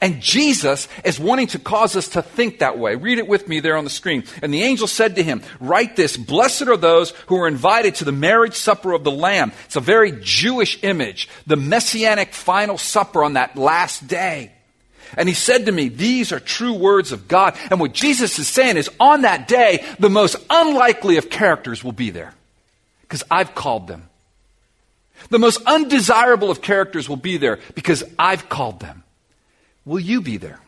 and 0.00 0.20
Jesus 0.20 0.86
is 1.04 1.18
wanting 1.18 1.48
to 1.48 1.58
cause 1.58 1.96
us 1.96 2.08
to 2.10 2.22
think 2.22 2.60
that 2.60 2.78
way. 2.78 2.94
Read 2.94 3.18
it 3.18 3.26
with 3.26 3.48
me 3.48 3.58
there 3.58 3.76
on 3.76 3.82
the 3.82 3.90
screen. 3.90 4.22
And 4.42 4.54
the 4.54 4.62
angel 4.62 4.86
said 4.86 5.16
to 5.16 5.24
him, 5.24 5.42
Write 5.58 5.96
this 5.96 6.16
Blessed 6.16 6.68
are 6.68 6.76
those 6.76 7.10
who 7.26 7.36
are 7.36 7.48
invited 7.48 7.96
to 7.96 8.04
the 8.04 8.12
marriage 8.12 8.54
supper 8.54 8.92
of 8.92 9.02
the 9.02 9.10
Lamb. 9.10 9.50
It's 9.64 9.74
a 9.74 9.80
very 9.80 10.12
Jewish 10.22 10.82
image, 10.84 11.28
the 11.48 11.56
messianic 11.56 12.32
final 12.32 12.78
supper 12.78 13.24
on 13.24 13.32
that 13.32 13.56
last 13.56 14.06
day. 14.06 14.52
And 15.16 15.28
he 15.28 15.34
said 15.34 15.66
to 15.66 15.72
me, 15.72 15.88
These 15.88 16.30
are 16.30 16.40
true 16.40 16.74
words 16.74 17.10
of 17.10 17.26
God. 17.26 17.56
And 17.68 17.80
what 17.80 17.92
Jesus 17.92 18.38
is 18.38 18.46
saying 18.46 18.76
is, 18.76 18.88
on 19.00 19.22
that 19.22 19.48
day, 19.48 19.84
the 19.98 20.10
most 20.10 20.36
unlikely 20.48 21.16
of 21.16 21.28
characters 21.28 21.82
will 21.82 21.92
be 21.92 22.10
there. 22.10 22.34
Because 23.02 23.24
I've 23.30 23.56
called 23.56 23.88
them. 23.88 24.08
The 25.30 25.40
most 25.40 25.60
undesirable 25.66 26.52
of 26.52 26.62
characters 26.62 27.08
will 27.08 27.16
be 27.16 27.36
there 27.36 27.58
because 27.74 28.04
I've 28.16 28.48
called 28.48 28.78
them. 28.78 29.02
Will 29.88 30.00
you 30.00 30.20
be 30.20 30.36
there? 30.36 30.60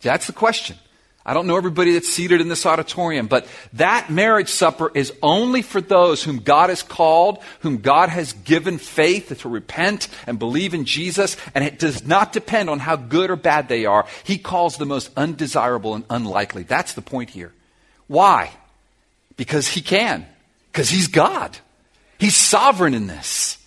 That's 0.00 0.26
the 0.26 0.32
question. 0.32 0.78
I 1.26 1.34
don't 1.34 1.46
know 1.46 1.58
everybody 1.58 1.92
that's 1.92 2.08
seated 2.08 2.40
in 2.40 2.48
this 2.48 2.64
auditorium, 2.64 3.26
but 3.26 3.46
that 3.74 4.08
marriage 4.08 4.48
supper 4.48 4.90
is 4.94 5.12
only 5.22 5.60
for 5.60 5.82
those 5.82 6.24
whom 6.24 6.38
God 6.38 6.70
has 6.70 6.82
called, 6.82 7.42
whom 7.60 7.82
God 7.82 8.08
has 8.08 8.32
given 8.32 8.78
faith 8.78 9.40
to 9.40 9.48
repent 9.50 10.08
and 10.26 10.38
believe 10.38 10.72
in 10.72 10.86
Jesus, 10.86 11.36
and 11.54 11.62
it 11.62 11.78
does 11.78 12.06
not 12.06 12.32
depend 12.32 12.70
on 12.70 12.78
how 12.78 12.96
good 12.96 13.30
or 13.30 13.36
bad 13.36 13.68
they 13.68 13.84
are. 13.84 14.06
He 14.24 14.38
calls 14.38 14.78
the 14.78 14.86
most 14.86 15.10
undesirable 15.18 15.94
and 15.94 16.06
unlikely. 16.08 16.62
That's 16.62 16.94
the 16.94 17.02
point 17.02 17.28
here. 17.28 17.52
Why? 18.06 18.52
Because 19.36 19.68
He 19.68 19.82
can. 19.82 20.24
Because 20.72 20.88
He's 20.88 21.08
God. 21.08 21.58
He's 22.16 22.36
sovereign 22.36 22.94
in 22.94 23.06
this. 23.06 23.58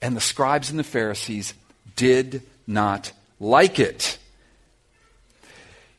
And 0.00 0.16
the 0.16 0.22
scribes 0.22 0.70
and 0.70 0.78
the 0.78 0.84
Pharisees 0.84 1.52
did 1.98 2.42
not 2.66 3.12
like 3.38 3.78
it. 3.78 4.18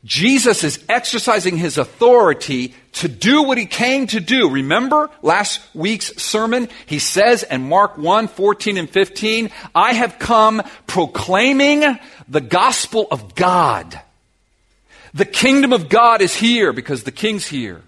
Jesus 0.02 0.64
is 0.64 0.82
exercising 0.88 1.58
his 1.58 1.76
authority 1.76 2.74
to 2.92 3.06
do 3.06 3.42
what 3.42 3.58
he 3.58 3.66
came 3.66 4.06
to 4.06 4.18
do. 4.18 4.48
Remember 4.48 5.10
last 5.20 5.60
week's 5.74 6.16
sermon? 6.22 6.70
He 6.86 6.98
says 6.98 7.42
in 7.42 7.68
Mark 7.68 7.98
1 7.98 8.28
14 8.28 8.78
and 8.78 8.88
15, 8.88 9.50
I 9.74 9.92
have 9.92 10.18
come 10.18 10.62
proclaiming 10.86 11.98
the 12.28 12.40
gospel 12.40 13.08
of 13.10 13.34
God. 13.34 14.00
The 15.12 15.26
kingdom 15.26 15.74
of 15.74 15.90
God 15.90 16.22
is 16.22 16.34
here 16.34 16.72
because 16.72 17.02
the 17.02 17.12
king's 17.12 17.46
here. 17.46 17.82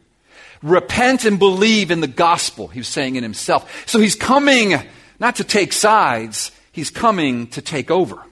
Repent 0.62 1.24
and 1.24 1.38
believe 1.38 1.90
in 1.90 2.00
the 2.00 2.06
gospel, 2.06 2.68
he 2.68 2.80
was 2.80 2.88
saying 2.88 3.16
in 3.16 3.22
himself. 3.22 3.88
So 3.88 3.98
he's 3.98 4.16
coming 4.16 4.74
not 5.18 5.36
to 5.36 5.44
take 5.44 5.72
sides, 5.72 6.52
He's 6.72 6.90
coming 6.90 7.48
to 7.48 7.62
take 7.62 7.90
over. 7.90 8.22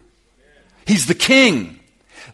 He's 0.87 1.07
the 1.07 1.15
king. 1.15 1.79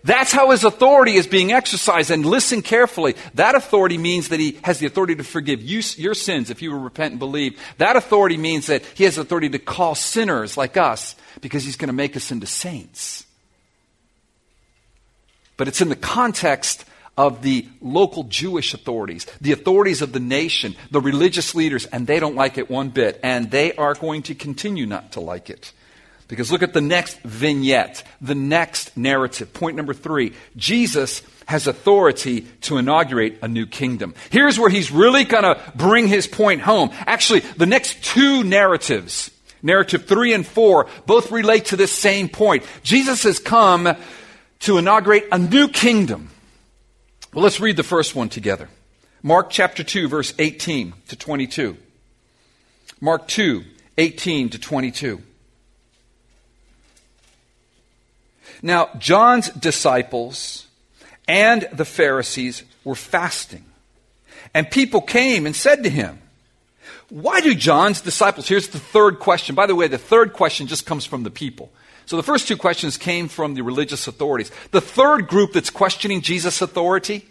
That's 0.05 0.31
how 0.31 0.53
his 0.53 0.63
authority 0.63 1.15
is 1.15 1.27
being 1.27 1.53
exercised. 1.53 2.13
And 2.13 2.25
listen 2.25 2.63
carefully. 2.63 3.17
That 3.35 3.57
authority 3.57 3.99
means 3.99 4.29
that 4.29 4.39
he 4.39 4.59
has 4.63 4.79
the 4.79 4.87
authority 4.87 5.17
to 5.17 5.25
forgive 5.25 5.61
you, 5.61 5.83
your 5.97 6.15
sins 6.15 6.49
if 6.49 6.63
you 6.63 6.71
will 6.71 6.79
repent 6.79 7.13
and 7.13 7.19
believe. 7.19 7.61
That 7.79 7.97
authority 7.97 8.37
means 8.37 8.67
that 8.67 8.85
he 8.95 9.05
has 9.05 9.19
authority 9.19 9.49
to 9.51 9.59
call 9.59 9.97
sinners 9.97 10.57
like 10.57 10.77
us 10.77 11.17
because 11.41 11.65
he's 11.65 11.77
going 11.77 11.89
to 11.89 11.93
make 11.93 12.17
us 12.17 12.31
into 12.31 12.47
saints. 12.47 13.27
But 15.57 15.67
it's 15.69 15.81
in 15.81 15.89
the 15.89 15.97
context 15.97 16.85
of 17.17 17.43
the 17.43 17.67
local 17.81 18.25
Jewish 18.25 18.75
authorities, 18.75 19.27
the 19.41 19.53
authorities 19.53 20.03
of 20.03 20.13
the 20.13 20.21
nation, 20.21 20.77
the 20.91 21.01
religious 21.01 21.55
leaders, 21.55 21.87
and 21.87 22.07
they 22.07 22.21
don't 22.21 22.37
like 22.37 22.59
it 22.59 22.71
one 22.71 22.91
bit. 22.91 23.19
And 23.23 23.51
they 23.51 23.73
are 23.75 23.95
going 23.95 24.23
to 24.25 24.35
continue 24.35 24.87
not 24.87 25.13
to 25.13 25.21
like 25.21 25.51
it. 25.51 25.73
Because 26.29 26.51
look 26.51 26.63
at 26.63 26.73
the 26.73 26.81
next 26.81 27.21
vignette, 27.21 28.03
the 28.21 28.35
next 28.35 28.97
narrative. 28.97 29.53
Point 29.53 29.77
number 29.77 29.95
three 29.95 30.33
Jesus 30.57 31.23
has 31.47 31.69
authority 31.69 32.43
to 32.63 32.79
inaugurate 32.79 33.39
a 33.43 33.49
new 33.49 33.67
kingdom. 33.67 34.15
Here's 34.31 34.59
where 34.59 34.71
he's 34.71 34.91
really 34.91 35.23
going 35.23 35.45
to 35.45 35.61
bring 35.77 36.09
his 36.09 36.27
point 36.27 36.61
home. 36.61 36.91
Actually, 37.07 37.41
the 37.41 37.67
next 37.67 38.03
two 38.05 38.43
narratives, 38.43 39.31
narrative 39.63 40.07
three 40.07 40.33
and 40.33 40.45
four, 40.45 40.89
both 41.07 41.31
relate 41.31 41.67
to 41.67 41.77
this 41.77 41.93
same 41.93 42.29
point. 42.29 42.65
Jesus 42.83 43.23
has 43.23 43.39
come 43.39 43.97
to 44.61 44.79
inaugurate 44.79 45.29
a 45.31 45.39
new 45.39 45.69
kingdom. 45.69 46.31
Well, 47.33 47.45
let's 47.45 47.61
read 47.61 47.77
the 47.77 47.85
first 47.85 48.17
one 48.17 48.29
together. 48.29 48.69
Mark 49.23 49.51
chapter 49.51 49.85
2, 49.85 50.09
verse 50.09 50.35
18 50.39 50.95
to 51.09 51.17
22. 51.17 51.77
Mark 53.01 53.29
2, 53.29 53.63
18 53.99 54.51
to 54.51 54.59
22. 54.59 55.23
Now, 58.63 58.91
John's 58.99 59.51
disciples 59.51 60.67
and 61.29 61.69
the 61.73 61.85
Pharisees 61.85 62.63
were 62.85 62.95
fasting. 62.95 63.65
And 64.55 64.71
people 64.71 65.01
came 65.01 65.47
and 65.47 65.55
said 65.55 65.83
to 65.83 65.91
him, 65.91 66.21
Why 67.09 67.41
do 67.41 67.55
John's 67.55 68.01
disciples? 68.01 68.49
Here's 68.49 68.69
the 68.69 68.79
third 68.79 69.19
question. 69.19 69.55
By 69.55 69.67
the 69.67 69.75
way, 69.75 69.89
the 69.89 69.99
third 69.99 70.33
question 70.33 70.67
just 70.67 70.87
comes 70.87 71.05
from 71.05 71.25
the 71.25 71.31
people. 71.31 71.71
So 72.07 72.17
the 72.17 72.23
first 72.23 72.47
two 72.47 72.57
questions 72.57 72.97
came 72.97 73.27
from 73.27 73.55
the 73.55 73.63
religious 73.63 74.07
authorities. 74.07 74.53
The 74.71 74.81
third 74.81 75.27
group 75.27 75.53
that's 75.53 75.71
questioning 75.71 76.21
Jesus' 76.21 76.63
authority, 76.63 77.27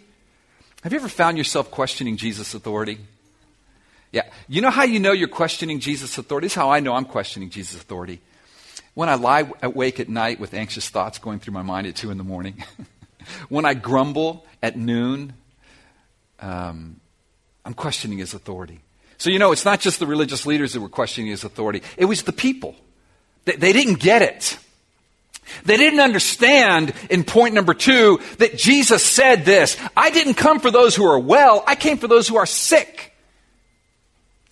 have 0.82 0.92
you 0.92 0.98
ever 0.98 1.08
found 1.08 1.38
yourself 1.38 1.70
questioning 1.70 2.18
Jesus' 2.18 2.52
authority? 2.52 2.98
Yeah. 4.12 4.24
You 4.48 4.60
know 4.60 4.70
how 4.70 4.84
you 4.84 5.00
know 5.00 5.12
you're 5.12 5.28
questioning 5.28 5.80
Jesus' 5.80 6.18
authority? 6.18 6.46
This 6.46 6.52
is 6.52 6.56
how 6.56 6.70
I 6.70 6.80
know 6.80 6.92
I'm 6.92 7.06
questioning 7.06 7.48
Jesus' 7.48 7.80
authority 7.80 8.20
when 8.96 9.10
I 9.10 9.16
lie 9.16 9.46
awake 9.62 10.00
at 10.00 10.08
night 10.08 10.40
with 10.40 10.54
anxious 10.54 10.88
thoughts 10.88 11.18
going 11.18 11.38
through 11.38 11.52
my 11.52 11.60
mind 11.60 11.86
at 11.86 11.96
2 11.96 12.10
in 12.10 12.16
the 12.16 12.24
morning, 12.24 12.64
when 13.50 13.66
I 13.66 13.74
grumble 13.74 14.46
at 14.62 14.74
noon, 14.74 15.34
um, 16.40 16.98
I'm 17.66 17.74
questioning 17.74 18.16
his 18.16 18.32
authority. 18.32 18.80
So, 19.18 19.28
you 19.28 19.38
know, 19.38 19.52
it's 19.52 19.66
not 19.66 19.80
just 19.80 19.98
the 19.98 20.06
religious 20.06 20.46
leaders 20.46 20.72
that 20.72 20.80
were 20.80 20.88
questioning 20.88 21.30
his 21.30 21.44
authority, 21.44 21.82
it 21.98 22.06
was 22.06 22.22
the 22.22 22.32
people. 22.32 22.74
They, 23.44 23.56
they 23.56 23.74
didn't 23.74 23.98
get 23.98 24.22
it. 24.22 24.58
They 25.66 25.76
didn't 25.76 26.00
understand 26.00 26.94
in 27.10 27.22
point 27.22 27.54
number 27.54 27.74
two 27.74 28.18
that 28.38 28.56
Jesus 28.56 29.04
said 29.04 29.44
this 29.44 29.76
I 29.94 30.08
didn't 30.08 30.34
come 30.34 30.58
for 30.58 30.70
those 30.70 30.96
who 30.96 31.04
are 31.04 31.18
well, 31.18 31.62
I 31.66 31.74
came 31.74 31.98
for 31.98 32.08
those 32.08 32.28
who 32.28 32.36
are 32.36 32.46
sick. 32.46 33.12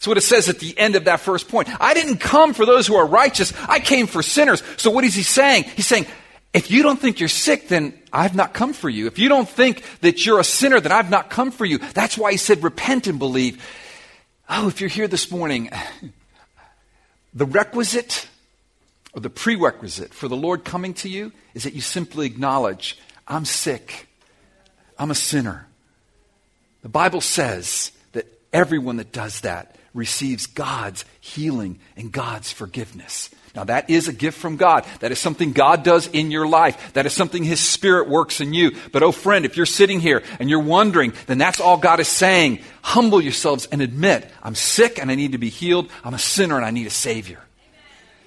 That's 0.05 0.09
what 0.11 0.19
it 0.19 0.21
says 0.21 0.51
at 0.51 0.59
the 0.59 0.79
end 0.79 0.97
of 0.97 1.07
that 1.07 1.21
first 1.21 1.49
point. 1.49 1.67
I 1.81 1.95
didn't 1.95 2.19
come 2.19 2.53
for 2.53 2.67
those 2.67 2.87
who 2.87 2.95
are 2.95 3.07
righteous. 3.07 3.55
I 3.67 3.81
came 3.81 4.07
for 4.07 4.23
sinners. 4.23 4.63
So 4.77 4.91
what 4.91 5.03
is 5.03 5.15
he 5.15 5.23
saying? 5.23 5.65
He's 5.77 5.87
saying, 5.87 6.05
if 6.53 6.71
you 6.71 6.83
don't 6.83 7.01
think 7.01 7.21
you're 7.21 7.29
sick, 7.31 7.69
then 7.69 7.99
I've 8.13 8.35
not 8.35 8.53
come 8.53 8.75
for 8.75 8.91
you. 8.91 9.07
If 9.07 9.19
you 9.19 9.31
don't 9.31 9.49
think 9.49 9.83
that 10.03 10.27
you're 10.27 10.41
a 10.41 10.45
sinner, 10.45 10.79
then 10.79 10.93
I've 10.93 11.09
not 11.09 11.31
come 11.31 11.51
for 11.51 11.65
you. 11.65 11.79
That's 11.79 12.19
why 12.19 12.33
he 12.33 12.37
said, 12.37 12.63
repent 12.63 13.07
and 13.07 13.19
believe. 13.19 13.65
Oh, 14.47 14.69
if 14.69 14.83
you're 14.83 14.91
here 14.91 15.09
this 15.09 15.31
morning, 15.31 15.71
The 17.37 17.47
requisite 17.47 18.29
or 19.15 19.21
the 19.21 19.31
prerequisite 19.31 20.13
for 20.13 20.29
the 20.29 20.37
Lord 20.37 20.65
coming 20.65 20.93
to 20.95 21.09
you 21.09 21.33
is 21.55 21.65
that 21.65 21.73
you 21.73 21.81
simply 21.81 22.27
acknowledge, 22.27 22.99
I'm 23.27 23.47
sick. 23.47 24.07
I'm 24.99 25.11
a 25.11 25.15
sinner. 25.15 25.67
The 26.83 26.91
Bible 26.91 27.23
says 27.23 27.91
that 28.13 28.27
everyone 28.53 28.99
that 28.99 29.11
does 29.11 29.41
that 29.41 29.75
receives 29.95 30.47
God's 30.47 31.05
healing 31.21 31.79
and 31.97 32.13
God's 32.13 32.53
forgiveness. 32.53 33.31
Now, 33.55 33.65
that 33.65 33.89
is 33.89 34.09
a 34.09 34.13
gift 34.13 34.37
from 34.39 34.57
God. 34.57 34.85
That 34.99 35.13
is 35.13 35.21
something 35.21 35.53
God 35.53 35.85
does 35.85 36.09
in 36.09 36.33
your 36.33 36.47
life. 36.47 36.93
That 36.95 37.07
is 37.07 37.13
something 37.13 37.45
His 37.45 37.61
Spirit 37.61 38.09
works 38.09 38.41
in 38.41 38.53
you. 38.53 38.73
But, 38.91 39.05
oh, 39.05 39.13
friend, 39.13 39.45
if 39.45 39.57
you're 39.57 39.65
sitting 39.65 40.01
here 40.01 40.25
and 40.41 40.51
you're 40.51 40.59
wondering, 40.59 41.13
then 41.27 41.39
that's 41.39 41.61
all 41.61 41.77
God 41.77 42.01
is 42.01 42.09
saying. 42.09 42.65
Humble 42.83 43.21
yourselves 43.21 43.67
and 43.71 43.81
admit, 43.81 44.29
I'm 44.43 44.57
sick 44.57 44.99
and 44.99 45.09
I 45.09 45.15
need 45.15 45.33
to 45.33 45.39
be 45.39 45.51
healed. 45.51 45.89
I'm 46.03 46.15
a 46.15 46.19
sinner 46.19 46.57
and 46.57 46.65
I 46.65 46.73
need 46.73 46.89
a 46.89 46.91
Savior. 46.91 47.39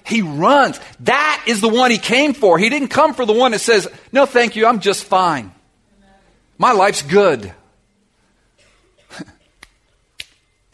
He 0.05 0.21
runs. 0.21 0.79
That 1.01 1.43
is 1.45 1.59
the 1.59 1.67
one 1.67 1.91
He 1.91 1.97
came 1.97 2.33
for. 2.33 2.57
He 2.57 2.69
didn't 2.69 2.87
come 2.87 3.13
for 3.13 3.25
the 3.25 3.33
one 3.33 3.51
that 3.51 3.59
says, 3.59 3.89
No, 4.13 4.25
thank 4.25 4.55
you, 4.55 4.65
I'm 4.65 4.79
just 4.79 5.03
fine. 5.03 5.51
My 6.57 6.71
life's 6.71 7.01
good. 7.01 7.53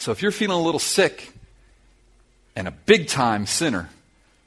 So 0.04 0.12
if 0.12 0.22
you're 0.22 0.32
feeling 0.32 0.58
a 0.58 0.62
little 0.62 0.80
sick 0.80 1.32
and 2.56 2.68
a 2.68 2.72
big 2.72 3.08
time 3.08 3.46
sinner, 3.46 3.90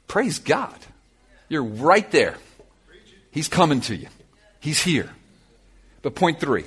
Praise 0.08 0.38
God. 0.38 0.74
You're 1.48 1.64
right 1.64 2.10
there. 2.10 2.36
He's 3.30 3.48
coming 3.48 3.80
to 3.82 3.96
you. 3.96 4.08
He's 4.60 4.82
here. 4.82 5.10
But 6.02 6.14
point 6.14 6.40
three, 6.40 6.64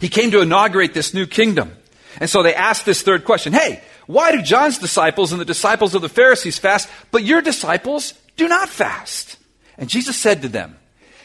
he 0.00 0.08
came 0.08 0.30
to 0.30 0.40
inaugurate 0.40 0.94
this 0.94 1.14
new 1.14 1.26
kingdom. 1.26 1.72
And 2.20 2.30
so 2.30 2.42
they 2.42 2.54
asked 2.54 2.86
this 2.86 3.02
third 3.02 3.24
question 3.24 3.52
Hey, 3.52 3.82
why 4.06 4.32
do 4.32 4.42
John's 4.42 4.78
disciples 4.78 5.32
and 5.32 5.40
the 5.40 5.46
disciples 5.46 5.94
of 5.94 6.02
the 6.02 6.08
Pharisees 6.08 6.58
fast, 6.58 6.88
but 7.10 7.24
your 7.24 7.40
disciples 7.40 8.14
do 8.36 8.48
not 8.48 8.68
fast? 8.68 9.36
And 9.78 9.88
Jesus 9.88 10.16
said 10.16 10.42
to 10.42 10.48
them, 10.48 10.76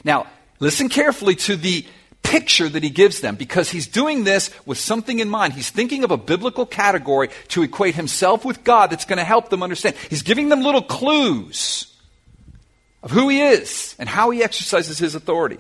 Now, 0.03 0.27
listen 0.59 0.89
carefully 0.89 1.35
to 1.35 1.55
the 1.55 1.85
picture 2.23 2.69
that 2.69 2.83
he 2.83 2.89
gives 2.89 3.21
them 3.21 3.35
because 3.35 3.69
he's 3.69 3.87
doing 3.87 4.23
this 4.23 4.51
with 4.65 4.77
something 4.77 5.19
in 5.19 5.29
mind. 5.29 5.53
He's 5.53 5.69
thinking 5.69 6.03
of 6.03 6.11
a 6.11 6.17
biblical 6.17 6.65
category 6.65 7.29
to 7.49 7.63
equate 7.63 7.95
himself 7.95 8.45
with 8.45 8.63
God 8.63 8.89
that's 8.89 9.05
going 9.05 9.17
to 9.17 9.23
help 9.23 9.49
them 9.49 9.63
understand. 9.63 9.95
He's 10.09 10.21
giving 10.21 10.49
them 10.49 10.61
little 10.61 10.81
clues 10.81 11.93
of 13.01 13.11
who 13.11 13.29
he 13.29 13.41
is 13.41 13.95
and 13.97 14.07
how 14.07 14.29
he 14.29 14.43
exercises 14.43 14.99
his 14.99 15.15
authority. 15.15 15.57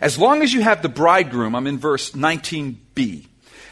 As 0.00 0.18
long 0.18 0.42
as 0.42 0.52
you 0.52 0.60
have 0.60 0.82
the 0.82 0.88
bridegroom, 0.88 1.54
I'm 1.54 1.66
in 1.66 1.78
verse 1.78 2.12
19b. 2.12 3.26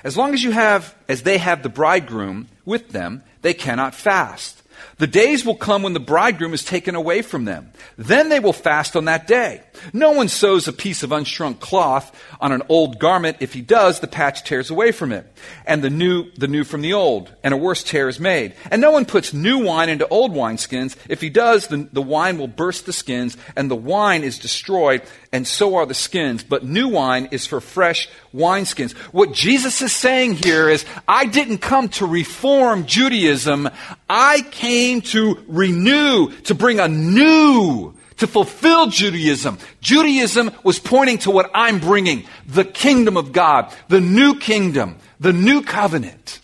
As 0.04 0.16
long 0.16 0.34
as 0.34 0.42
you 0.42 0.50
have, 0.50 0.94
as 1.08 1.22
they 1.22 1.38
have 1.38 1.62
the 1.62 1.68
bridegroom 1.68 2.48
with 2.64 2.90
them, 2.90 3.22
they 3.42 3.54
cannot 3.54 3.94
fast. 3.94 4.62
The 4.98 5.06
days 5.06 5.44
will 5.44 5.56
come 5.56 5.82
when 5.82 5.92
the 5.92 6.00
bridegroom 6.00 6.54
is 6.54 6.64
taken 6.64 6.94
away 6.94 7.22
from 7.22 7.44
them. 7.44 7.72
Then 7.96 8.28
they 8.28 8.40
will 8.40 8.52
fast 8.52 8.96
on 8.96 9.06
that 9.06 9.26
day. 9.26 9.62
No 9.92 10.12
one 10.12 10.28
sews 10.28 10.68
a 10.68 10.72
piece 10.72 11.02
of 11.02 11.10
unshrunk 11.10 11.60
cloth 11.60 12.14
on 12.40 12.52
an 12.52 12.62
old 12.68 12.98
garment. 12.98 13.38
If 13.40 13.52
he 13.52 13.60
does, 13.60 14.00
the 14.00 14.06
patch 14.06 14.44
tears 14.44 14.70
away 14.70 14.92
from 14.92 15.12
it, 15.12 15.26
and 15.66 15.82
the 15.82 15.90
new, 15.90 16.30
the 16.32 16.48
new 16.48 16.64
from 16.64 16.80
the 16.80 16.94
old, 16.94 17.32
and 17.42 17.52
a 17.52 17.56
worse 17.56 17.82
tear 17.82 18.08
is 18.08 18.20
made. 18.20 18.54
And 18.70 18.80
no 18.80 18.90
one 18.90 19.04
puts 19.04 19.32
new 19.32 19.64
wine 19.64 19.88
into 19.88 20.08
old 20.08 20.32
wineskins. 20.32 20.96
If 21.08 21.20
he 21.20 21.30
does, 21.30 21.66
the, 21.68 21.88
the 21.92 22.02
wine 22.02 22.38
will 22.38 22.48
burst 22.48 22.86
the 22.86 22.92
skins, 22.92 23.36
and 23.54 23.70
the 23.70 23.76
wine 23.76 24.24
is 24.24 24.38
destroyed, 24.38 25.02
and 25.32 25.46
so 25.46 25.76
are 25.76 25.86
the 25.86 25.94
skins. 25.94 26.42
But 26.42 26.64
new 26.64 26.88
wine 26.88 27.28
is 27.30 27.46
for 27.46 27.60
fresh 27.60 28.08
wineskins. 28.34 28.92
What 29.12 29.32
Jesus 29.32 29.82
is 29.82 29.92
saying 29.92 30.34
here 30.34 30.68
is, 30.68 30.84
I 31.06 31.26
didn't 31.26 31.58
come 31.58 31.88
to 31.90 32.06
reform 32.06 32.86
Judaism. 32.86 33.68
I 34.08 34.42
came 34.50 34.65
to 35.02 35.44
renew, 35.46 36.30
to 36.42 36.54
bring 36.54 36.80
a 36.80 36.88
new 36.88 37.94
to 38.18 38.26
fulfill 38.26 38.86
Judaism. 38.86 39.58
Judaism 39.80 40.50
was 40.62 40.78
pointing 40.78 41.18
to 41.18 41.30
what 41.30 41.50
I'm 41.54 41.78
bringing 41.78 42.24
the 42.46 42.64
kingdom 42.64 43.16
of 43.16 43.32
God, 43.32 43.72
the 43.88 44.00
new 44.00 44.38
kingdom, 44.38 44.96
the 45.20 45.32
new 45.32 45.62
covenant. 45.62 46.40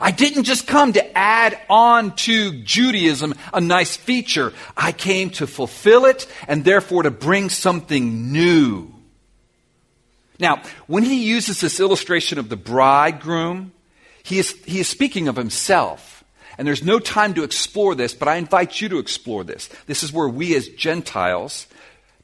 I 0.00 0.12
didn't 0.12 0.44
just 0.44 0.66
come 0.66 0.92
to 0.92 1.18
add 1.18 1.58
on 1.68 2.14
to 2.16 2.62
Judaism 2.62 3.34
a 3.52 3.60
nice 3.60 3.96
feature. 3.96 4.52
I 4.76 4.92
came 4.92 5.30
to 5.30 5.46
fulfill 5.46 6.04
it 6.04 6.26
and 6.46 6.64
therefore 6.64 7.02
to 7.02 7.10
bring 7.10 7.48
something 7.48 8.30
new. 8.30 8.94
Now, 10.38 10.62
when 10.86 11.02
he 11.02 11.24
uses 11.24 11.60
this 11.60 11.80
illustration 11.80 12.38
of 12.38 12.48
the 12.48 12.56
bridegroom, 12.56 13.72
he 14.22 14.38
is, 14.38 14.52
he 14.64 14.80
is 14.80 14.88
speaking 14.88 15.28
of 15.28 15.36
himself. 15.36 16.19
And 16.60 16.66
there's 16.66 16.84
no 16.84 16.98
time 16.98 17.32
to 17.34 17.42
explore 17.42 17.94
this, 17.94 18.12
but 18.12 18.28
I 18.28 18.36
invite 18.36 18.82
you 18.82 18.90
to 18.90 18.98
explore 18.98 19.44
this. 19.44 19.70
This 19.86 20.02
is 20.02 20.12
where 20.12 20.28
we 20.28 20.54
as 20.54 20.68
Gentiles 20.68 21.66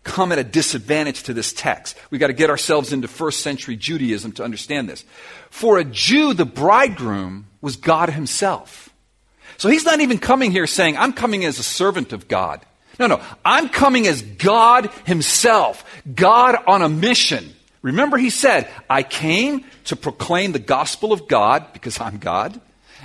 come 0.05 0.31
at 0.31 0.39
a 0.39 0.45
disadvantage 0.45 1.23
to 1.23 1.33
this 1.33 1.55
text. 1.55 1.97
We've 2.11 2.21
got 2.21 2.27
to 2.27 2.35
get 2.35 2.51
ourselves 2.51 2.93
into 2.93 3.09
first 3.09 3.41
century 3.41 3.77
Judaism 3.77 4.33
to 4.33 4.45
understand 4.45 4.91
this. 4.91 5.07
For 5.49 5.79
a 5.79 5.85
Jew, 5.85 6.35
the 6.35 6.45
bridegroom 6.45 7.47
was 7.63 7.77
God 7.77 8.11
himself. 8.11 8.91
So 9.57 9.71
he's 9.71 9.87
not 9.87 10.01
even 10.01 10.19
coming 10.19 10.51
here 10.51 10.67
saying, 10.67 10.99
I'm 10.99 11.15
coming 11.15 11.47
as 11.47 11.59
a 11.59 11.63
servant 11.63 12.13
of 12.13 12.29
God. 12.29 12.61
No, 12.99 13.07
no. 13.07 13.23
I'm 13.43 13.71
coming 13.71 14.07
as 14.07 14.21
God 14.21 14.91
himself. 15.07 15.83
God 16.15 16.57
on 16.67 16.83
a 16.83 16.91
mission. 16.91 17.55
Remember, 17.81 18.19
he 18.19 18.29
said, 18.29 18.69
I 18.91 19.03
came 19.03 19.65
to 19.85 19.97
proclaim 19.97 20.53
the 20.53 20.59
gospel 20.59 21.15
of 21.15 21.27
God 21.27 21.73
because 21.73 21.99
I'm 22.03 22.19
God. 22.19 22.61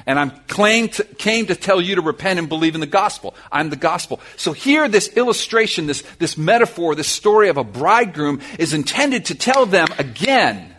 And 0.06 0.20
I'm 0.20 0.32
came 0.48 0.90
to 0.90 1.56
tell 1.56 1.82
you 1.82 1.96
to 1.96 2.02
repent 2.02 2.40
and 2.40 2.50
believe 2.50 2.76
in 2.76 2.82
the 2.82 2.88
gospel. 2.88 3.36
I'm 3.52 3.70
the 3.70 3.76
gospel. 3.76 4.20
So 4.36 4.52
here, 4.52 4.88
this 4.88 5.10
illustration, 5.10 5.88
this, 5.88 6.04
this 6.20 6.38
metaphor, 6.38 6.96
this 6.96 7.08
story 7.08 7.50
of 7.50 7.58
a 7.58 7.64
bridegroom 7.64 8.42
is 8.58 8.74
intended 8.74 9.26
to 9.26 9.36
tell 9.36 9.66
them 9.66 9.88
again, 9.98 10.76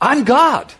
I'm 0.00 0.24
God. 0.24 0.72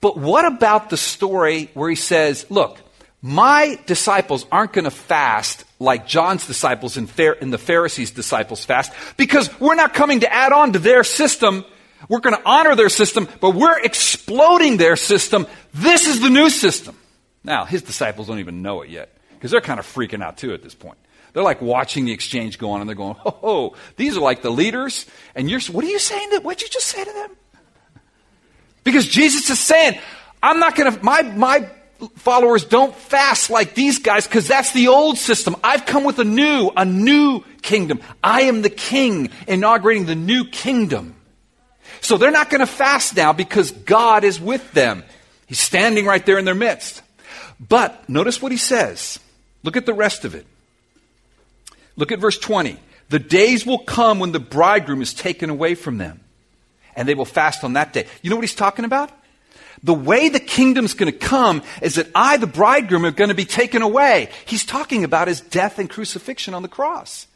But 0.00 0.16
what 0.16 0.44
about 0.44 0.90
the 0.90 0.96
story 0.96 1.70
where 1.74 1.88
he 1.88 1.96
says, 1.96 2.44
look, 2.50 2.78
my 3.22 3.78
disciples 3.86 4.46
aren't 4.50 4.72
going 4.72 4.84
to 4.84 4.90
fast 4.90 5.64
like 5.78 6.08
John's 6.08 6.46
disciples 6.46 6.96
and, 6.96 7.08
the 7.08 7.58
Pharisees' 7.58 8.10
disciples 8.10 8.64
fast 8.64 8.92
because 9.16 9.48
we're 9.60 9.76
not 9.76 9.94
coming 9.94 10.20
to 10.20 10.32
add 10.32 10.52
on 10.52 10.72
to 10.72 10.80
their 10.80 11.04
system 11.04 11.64
we're 12.08 12.20
going 12.20 12.36
to 12.36 12.42
honor 12.44 12.74
their 12.74 12.88
system, 12.88 13.28
but 13.40 13.50
we're 13.54 13.78
exploding 13.80 14.76
their 14.76 14.96
system. 14.96 15.46
This 15.74 16.06
is 16.06 16.20
the 16.20 16.30
new 16.30 16.50
system. 16.50 16.96
Now, 17.44 17.64
his 17.64 17.82
disciples 17.82 18.28
don't 18.28 18.38
even 18.38 18.62
know 18.62 18.82
it 18.82 18.90
yet 18.90 19.16
because 19.34 19.50
they're 19.50 19.60
kind 19.60 19.80
of 19.80 19.86
freaking 19.86 20.22
out 20.22 20.36
too 20.36 20.54
at 20.54 20.62
this 20.62 20.74
point. 20.74 20.98
They're 21.32 21.42
like 21.42 21.62
watching 21.62 22.04
the 22.04 22.12
exchange 22.12 22.58
go 22.58 22.72
on 22.72 22.80
and 22.80 22.88
they're 22.88 22.96
going, 22.96 23.16
oh, 23.24 23.38
oh 23.42 23.74
these 23.96 24.16
are 24.16 24.20
like 24.20 24.42
the 24.42 24.50
leaders. 24.50 25.06
And 25.34 25.50
you're, 25.50 25.60
what 25.60 25.84
are 25.84 25.88
you 25.88 25.98
saying? 25.98 26.30
To, 26.30 26.40
what'd 26.40 26.62
you 26.62 26.68
just 26.68 26.86
say 26.86 27.04
to 27.04 27.12
them? 27.12 27.30
Because 28.84 29.06
Jesus 29.06 29.48
is 29.48 29.58
saying, 29.58 29.98
I'm 30.42 30.58
not 30.58 30.76
going 30.76 30.92
to, 30.92 31.02
my, 31.04 31.22
my 31.22 31.68
followers 32.16 32.64
don't 32.64 32.94
fast 32.94 33.48
like 33.48 33.74
these 33.74 34.00
guys 34.00 34.26
because 34.26 34.48
that's 34.48 34.72
the 34.72 34.88
old 34.88 35.18
system. 35.18 35.56
I've 35.62 35.86
come 35.86 36.04
with 36.04 36.18
a 36.18 36.24
new, 36.24 36.70
a 36.76 36.84
new 36.84 37.44
kingdom. 37.62 38.00
I 38.22 38.42
am 38.42 38.62
the 38.62 38.70
king 38.70 39.30
inaugurating 39.46 40.06
the 40.06 40.16
new 40.16 40.44
kingdom. 40.44 41.14
So 42.02 42.18
they're 42.18 42.32
not 42.32 42.50
going 42.50 42.60
to 42.60 42.66
fast 42.66 43.16
now 43.16 43.32
because 43.32 43.70
God 43.70 44.24
is 44.24 44.40
with 44.40 44.72
them. 44.72 45.04
He's 45.46 45.60
standing 45.60 46.04
right 46.04 46.24
there 46.26 46.36
in 46.36 46.44
their 46.44 46.54
midst. 46.54 47.00
But 47.60 48.08
notice 48.08 48.42
what 48.42 48.50
he 48.52 48.58
says. 48.58 49.20
Look 49.62 49.76
at 49.76 49.86
the 49.86 49.94
rest 49.94 50.24
of 50.24 50.34
it. 50.34 50.44
Look 51.96 52.10
at 52.10 52.18
verse 52.18 52.38
20. 52.38 52.76
The 53.08 53.20
days 53.20 53.64
will 53.64 53.78
come 53.78 54.18
when 54.18 54.32
the 54.32 54.40
bridegroom 54.40 55.00
is 55.00 55.14
taken 55.14 55.48
away 55.48 55.74
from 55.76 55.98
them, 55.98 56.20
and 56.96 57.06
they 57.06 57.14
will 57.14 57.24
fast 57.24 57.62
on 57.62 57.74
that 57.74 57.92
day. 57.92 58.06
You 58.20 58.30
know 58.30 58.36
what 58.36 58.42
he's 58.42 58.54
talking 58.54 58.84
about? 58.84 59.10
The 59.84 59.94
way 59.94 60.28
the 60.28 60.40
kingdom's 60.40 60.94
going 60.94 61.12
to 61.12 61.18
come 61.18 61.62
is 61.82 61.96
that 61.96 62.08
I, 62.14 62.36
the 62.36 62.46
bridegroom, 62.46 63.04
are 63.04 63.10
going 63.10 63.28
to 63.28 63.34
be 63.34 63.44
taken 63.44 63.82
away. 63.82 64.30
He's 64.44 64.64
talking 64.64 65.04
about 65.04 65.28
his 65.28 65.40
death 65.40 65.78
and 65.78 65.88
crucifixion 65.88 66.54
on 66.54 66.62
the 66.62 66.68
cross, 66.68 67.28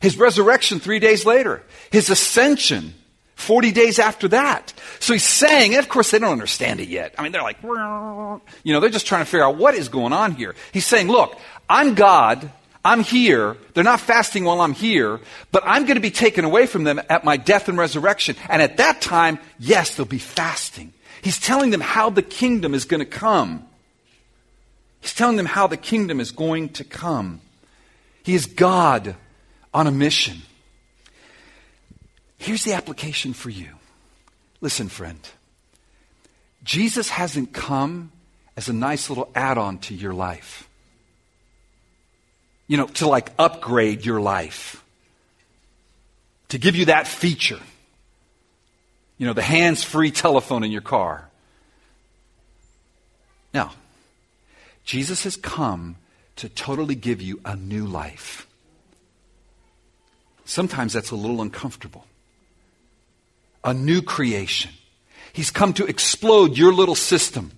his 0.00 0.18
resurrection 0.18 0.80
three 0.80 0.98
days 0.98 1.24
later, 1.24 1.62
his 1.90 2.10
ascension 2.10 2.94
40 3.40 3.72
days 3.72 3.98
after 3.98 4.28
that. 4.28 4.72
So 5.00 5.12
he's 5.12 5.24
saying, 5.24 5.74
and 5.74 5.82
of 5.82 5.88
course 5.88 6.10
they 6.10 6.18
don't 6.18 6.32
understand 6.32 6.80
it 6.80 6.88
yet. 6.88 7.14
I 7.18 7.22
mean, 7.22 7.32
they're 7.32 7.42
like, 7.42 7.62
you 7.62 8.72
know, 8.72 8.80
they're 8.80 8.90
just 8.90 9.06
trying 9.06 9.22
to 9.22 9.30
figure 9.30 9.44
out 9.44 9.56
what 9.56 9.74
is 9.74 9.88
going 9.88 10.12
on 10.12 10.32
here. 10.32 10.54
He's 10.72 10.86
saying, 10.86 11.08
look, 11.08 11.38
I'm 11.68 11.94
God. 11.94 12.50
I'm 12.84 13.02
here. 13.02 13.56
They're 13.74 13.84
not 13.84 14.00
fasting 14.00 14.44
while 14.44 14.60
I'm 14.60 14.72
here, 14.72 15.20
but 15.52 15.62
I'm 15.66 15.84
going 15.84 15.96
to 15.96 16.00
be 16.00 16.10
taken 16.10 16.44
away 16.44 16.66
from 16.66 16.84
them 16.84 17.00
at 17.10 17.24
my 17.24 17.36
death 17.36 17.68
and 17.68 17.76
resurrection. 17.76 18.36
And 18.48 18.62
at 18.62 18.78
that 18.78 19.02
time, 19.02 19.38
yes, 19.58 19.94
they'll 19.94 20.06
be 20.06 20.18
fasting. 20.18 20.92
He's 21.20 21.38
telling 21.38 21.70
them 21.70 21.82
how 21.82 22.08
the 22.08 22.22
kingdom 22.22 22.72
is 22.72 22.86
going 22.86 23.00
to 23.00 23.06
come. 23.06 23.66
He's 25.00 25.14
telling 25.14 25.36
them 25.36 25.46
how 25.46 25.66
the 25.66 25.76
kingdom 25.76 26.20
is 26.20 26.30
going 26.30 26.70
to 26.70 26.84
come. 26.84 27.40
He 28.22 28.34
is 28.34 28.46
God 28.46 29.14
on 29.74 29.86
a 29.86 29.90
mission. 29.90 30.42
Here's 32.40 32.64
the 32.64 32.72
application 32.72 33.34
for 33.34 33.50
you. 33.50 33.68
Listen, 34.62 34.88
friend. 34.88 35.20
Jesus 36.64 37.10
hasn't 37.10 37.52
come 37.52 38.12
as 38.56 38.70
a 38.70 38.72
nice 38.72 39.10
little 39.10 39.30
add 39.34 39.58
on 39.58 39.76
to 39.80 39.94
your 39.94 40.14
life. 40.14 40.66
You 42.66 42.78
know, 42.78 42.86
to 42.86 43.06
like 43.06 43.30
upgrade 43.38 44.06
your 44.06 44.22
life, 44.22 44.82
to 46.48 46.56
give 46.56 46.76
you 46.76 46.86
that 46.86 47.06
feature. 47.06 47.60
You 49.18 49.26
know, 49.26 49.34
the 49.34 49.42
hands 49.42 49.84
free 49.84 50.10
telephone 50.10 50.64
in 50.64 50.72
your 50.72 50.80
car. 50.80 51.28
Now, 53.52 53.72
Jesus 54.82 55.24
has 55.24 55.36
come 55.36 55.96
to 56.36 56.48
totally 56.48 56.94
give 56.94 57.20
you 57.20 57.38
a 57.44 57.54
new 57.54 57.84
life. 57.84 58.46
Sometimes 60.46 60.94
that's 60.94 61.10
a 61.10 61.16
little 61.16 61.42
uncomfortable. 61.42 62.06
A 63.64 63.74
new 63.74 64.02
creation. 64.02 64.70
He's 65.32 65.50
come 65.50 65.72
to 65.74 65.86
explode 65.86 66.56
your 66.56 66.72
little 66.72 66.94
system. 66.94 67.52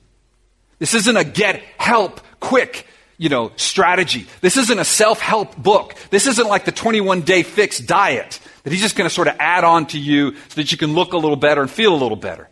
This 0.78 0.94
isn't 0.94 1.16
a 1.16 1.24
get 1.24 1.62
help 1.78 2.20
quick, 2.40 2.86
you 3.18 3.28
know, 3.28 3.52
strategy. 3.56 4.26
This 4.40 4.56
isn't 4.56 4.78
a 4.78 4.84
self-help 4.84 5.56
book. 5.56 5.94
This 6.10 6.26
isn't 6.26 6.48
like 6.48 6.64
the 6.64 6.72
21 6.72 7.20
day 7.22 7.42
fix 7.42 7.78
diet 7.78 8.40
that 8.64 8.72
he's 8.72 8.82
just 8.82 8.96
going 8.96 9.08
to 9.08 9.14
sort 9.14 9.28
of 9.28 9.36
add 9.38 9.64
on 9.64 9.86
to 9.86 9.98
you 9.98 10.34
so 10.48 10.54
that 10.56 10.72
you 10.72 10.78
can 10.78 10.94
look 10.94 11.12
a 11.12 11.18
little 11.18 11.36
better 11.36 11.60
and 11.60 11.70
feel 11.70 11.94
a 11.94 11.96
little 11.96 12.16
better. 12.16 12.48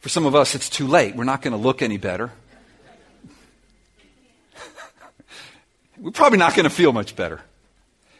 For 0.00 0.08
some 0.08 0.26
of 0.26 0.34
us, 0.34 0.54
it's 0.54 0.70
too 0.70 0.86
late. 0.86 1.16
We're 1.16 1.24
not 1.24 1.42
going 1.42 1.52
to 1.52 1.58
look 1.58 1.82
any 1.82 1.96
better. 1.96 2.32
We're 5.98 6.12
probably 6.12 6.38
not 6.38 6.54
going 6.54 6.64
to 6.64 6.70
feel 6.70 6.92
much 6.92 7.16
better. 7.16 7.40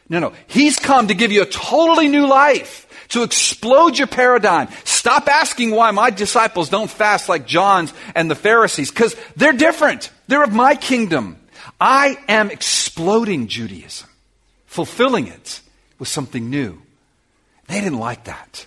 No, 0.09 0.21
no. 0.21 0.33
He's 0.47 0.79
come 0.79 1.09
to 1.09 1.15
give 1.15 1.33
you 1.33 1.43
a 1.43 1.47
totally 1.47 2.09
new 2.09 2.27
life, 2.27 2.86
to 3.09 3.23
explode 3.23 3.99
your 3.99 4.07
paradigm. 4.07 4.69
Stop 4.85 5.29
asking 5.29 5.71
why 5.71 5.91
my 5.91 6.11
disciples 6.11 6.69
don't 6.69 6.91
fast 6.91 7.29
like 7.29 7.47
John's 7.47 7.93
and 8.15 8.31
the 8.31 8.35
Pharisees, 8.35 8.91
because 8.91 9.15
they're 9.37 9.53
different. 9.53 10.11
They're 10.29 10.45
of 10.45 10.53
my 10.53 10.75
kingdom. 10.75 11.39
I 11.81 12.19
am 12.29 12.51
exploding 12.51 13.49
Judaism, 13.49 14.09
fulfilling 14.67 15.27
it 15.27 15.61
with 15.99 16.09
something 16.09 16.51
new. 16.51 16.81
They 17.69 17.81
didn't 17.81 17.99
like 17.99 18.25
that. 18.25 18.67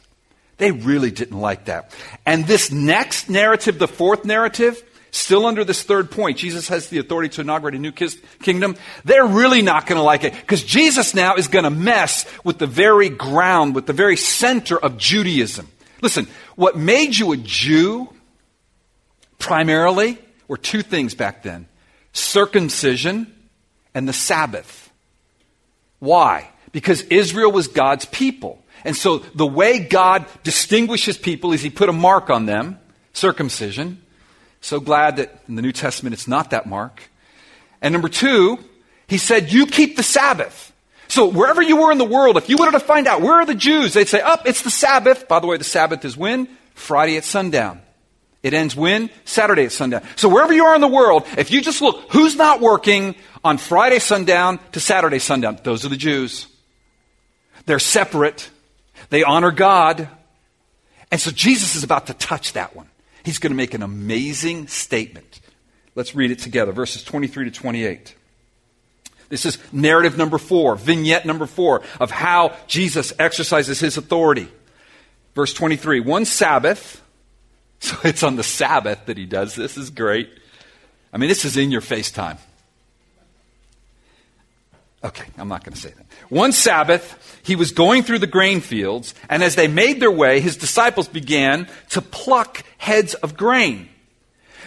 They 0.58 0.72
really 0.72 1.10
didn't 1.10 1.40
like 1.40 1.66
that. 1.66 1.96
And 2.26 2.46
this 2.46 2.72
next 2.72 3.30
narrative, 3.30 3.80
the 3.80 3.88
fourth 3.88 4.26
narrative, 4.26 4.84
still 5.12 5.46
under 5.46 5.64
this 5.64 5.84
third 5.84 6.12
point, 6.12 6.38
Jesus 6.38 6.68
has 6.68 6.90
the 6.90 7.00
authority 7.00 7.30
to 7.30 7.42
inaugurate 7.42 7.76
a 7.76 7.80
new 7.80 7.92
kingdom. 7.92 8.76
They're 9.06 9.26
really 9.26 9.62
not 9.62 9.86
going 9.86 9.98
to 9.98 10.04
like 10.04 10.24
it 10.24 10.34
because 10.34 10.64
Jesus 10.64 11.14
now 11.14 11.36
is 11.36 11.48
going 11.48 11.64
to 11.64 11.70
mess 11.70 12.26
with 12.44 12.60
the 12.60 12.68
very 12.68 13.10
ground, 13.10 13.76
with 13.76 13.86
the 13.86 13.94
very 13.94 14.18
center 14.18 14.78
of 14.78 14.98
Judaism. 14.98 15.68
Listen, 16.02 16.28
what 16.56 16.78
made 16.78 17.18
you 17.18 17.32
a 17.32 17.38
Jew 17.38 18.10
primarily 19.38 20.18
were 20.48 20.58
two 20.58 20.82
things 20.82 21.16
back 21.16 21.44
then 21.44 21.68
circumcision 22.14 23.34
and 23.94 24.08
the 24.08 24.14
Sabbath. 24.14 24.92
Why? 26.00 26.50
Because 26.72 27.02
Israel 27.04 27.52
was 27.52 27.68
God's 27.68 28.06
people. 28.06 28.64
And 28.86 28.96
so 28.96 29.18
the 29.18 29.48
way 29.48 29.80
God 29.80 30.26
distinguishes 30.44 31.18
people 31.18 31.52
is 31.52 31.62
he 31.62 31.70
put 31.70 31.90
a 31.90 31.94
mark 31.94 32.30
on 32.30 32.46
them, 32.46 32.80
circumcision. 33.14 34.02
So 34.62 34.80
glad 34.80 35.18
that 35.18 35.40
in 35.48 35.56
the 35.56 35.62
New 35.62 35.72
Testament 35.72 36.14
it's 36.14 36.28
not 36.28 36.52
that 36.52 36.66
mark. 36.66 37.10
And 37.82 37.94
number 37.94 38.10
two, 38.10 38.60
he 39.08 39.18
said, 39.18 39.52
you 39.52 39.66
keep 39.66 39.96
the 39.96 40.04
Sabbath. 40.04 40.74
So 41.08 41.28
wherever 41.28 41.62
you 41.62 41.78
were 41.78 41.92
in 41.92 41.98
the 41.98 42.06
world, 42.06 42.38
if 42.38 42.50
you 42.50 42.58
wanted 42.58 42.74
to 42.74 42.80
find 42.80 43.08
out 43.08 43.22
where 43.22 43.34
are 43.36 43.46
the 43.46 43.56
Jews, 43.56 43.94
they'd 43.94 44.08
say, 44.08 44.22
up, 44.22 44.42
oh, 44.46 44.50
it's 44.50 44.62
the 44.62 44.70
Sabbath. 44.70 45.28
By 45.28 45.40
the 45.40 45.48
way, 45.48 45.58
the 45.58 45.64
Sabbath 45.64 46.06
is 46.06 46.16
when? 46.16 46.48
Friday 46.76 47.18
at 47.18 47.24
sundown. 47.24 47.82
It 48.44 48.54
ends 48.54 48.76
when? 48.76 49.10
Saturday 49.26 49.66
at 49.66 49.72
sundown. 49.72 50.04
So 50.16 50.30
wherever 50.30 50.54
you 50.54 50.66
are 50.66 50.76
in 50.76 50.82
the 50.82 50.88
world, 50.88 51.26
if 51.38 51.52
you 51.52 51.62
just 51.62 51.82
look, 51.82 52.12
who's 52.12 52.36
not 52.36 52.62
working 52.62 53.16
on 53.44 53.58
Friday 53.58 54.00
sundown 54.00 54.60
to 54.74 54.80
Saturday 54.80 55.20
sundown? 55.20 55.60
Those 55.64 55.84
are 55.86 55.90
the 55.90 55.98
Jews. 55.98 56.48
They're 57.66 57.80
separate. 57.80 58.50
They 59.10 59.24
honor 59.24 59.52
God. 59.52 60.08
And 61.12 61.20
so 61.20 61.32
Jesus 61.32 61.76
is 61.76 61.84
about 61.84 62.08
to 62.08 62.14
touch 62.14 62.54
that 62.54 62.76
one. 62.76 62.88
He's 63.24 63.40
going 63.40 63.52
to 63.52 63.58
make 63.58 63.74
an 63.74 63.84
amazing 63.84 64.68
statement. 64.68 65.42
Let's 65.96 66.16
read 66.16 66.32
it 66.32 66.40
together, 66.40 66.72
verses 66.72 67.04
23 67.04 67.46
to 67.46 67.52
28. 67.52 68.16
This 69.30 69.46
is 69.46 69.60
narrative 69.72 70.18
number 70.18 70.38
four, 70.38 70.76
vignette 70.76 71.26
number 71.26 71.46
four 71.46 71.84
of 72.00 72.10
how 72.10 72.56
Jesus 72.68 73.14
exercises 73.20 73.80
his 73.80 73.98
authority. 73.98 74.48
Verse 75.36 75.54
23 75.54 76.00
One 76.00 76.26
Sabbath, 76.26 77.02
so 77.80 77.96
it's 78.04 78.24
on 78.24 78.36
the 78.36 78.44
Sabbath 78.44 79.06
that 79.06 79.18
he 79.18 79.26
does 79.26 79.56
this, 79.56 79.78
is 79.78 79.90
great. 79.90 80.30
I 81.14 81.18
mean, 81.18 81.30
this 81.30 81.46
is 81.46 81.58
in 81.58 81.72
your 81.72 81.82
face 81.82 82.12
time. 82.12 82.38
Okay, 85.04 85.26
I'm 85.38 85.48
not 85.48 85.64
going 85.64 85.74
to 85.74 85.80
say 85.80 85.92
that. 85.92 86.06
One 86.30 86.52
Sabbath, 86.52 87.40
he 87.44 87.56
was 87.56 87.72
going 87.72 88.04
through 88.04 88.20
the 88.20 88.28
grain 88.28 88.60
fields, 88.60 89.16
and 89.30 89.44
as 89.44 89.56
they 89.56 89.68
made 89.68 90.02
their 90.02 90.12
way, 90.12 90.42
his 90.42 90.58
disciples 90.58 91.08
began 91.08 91.68
to 91.92 92.02
pluck 92.02 92.64
heads 92.78 93.14
of 93.14 93.38
grain. 93.38 93.88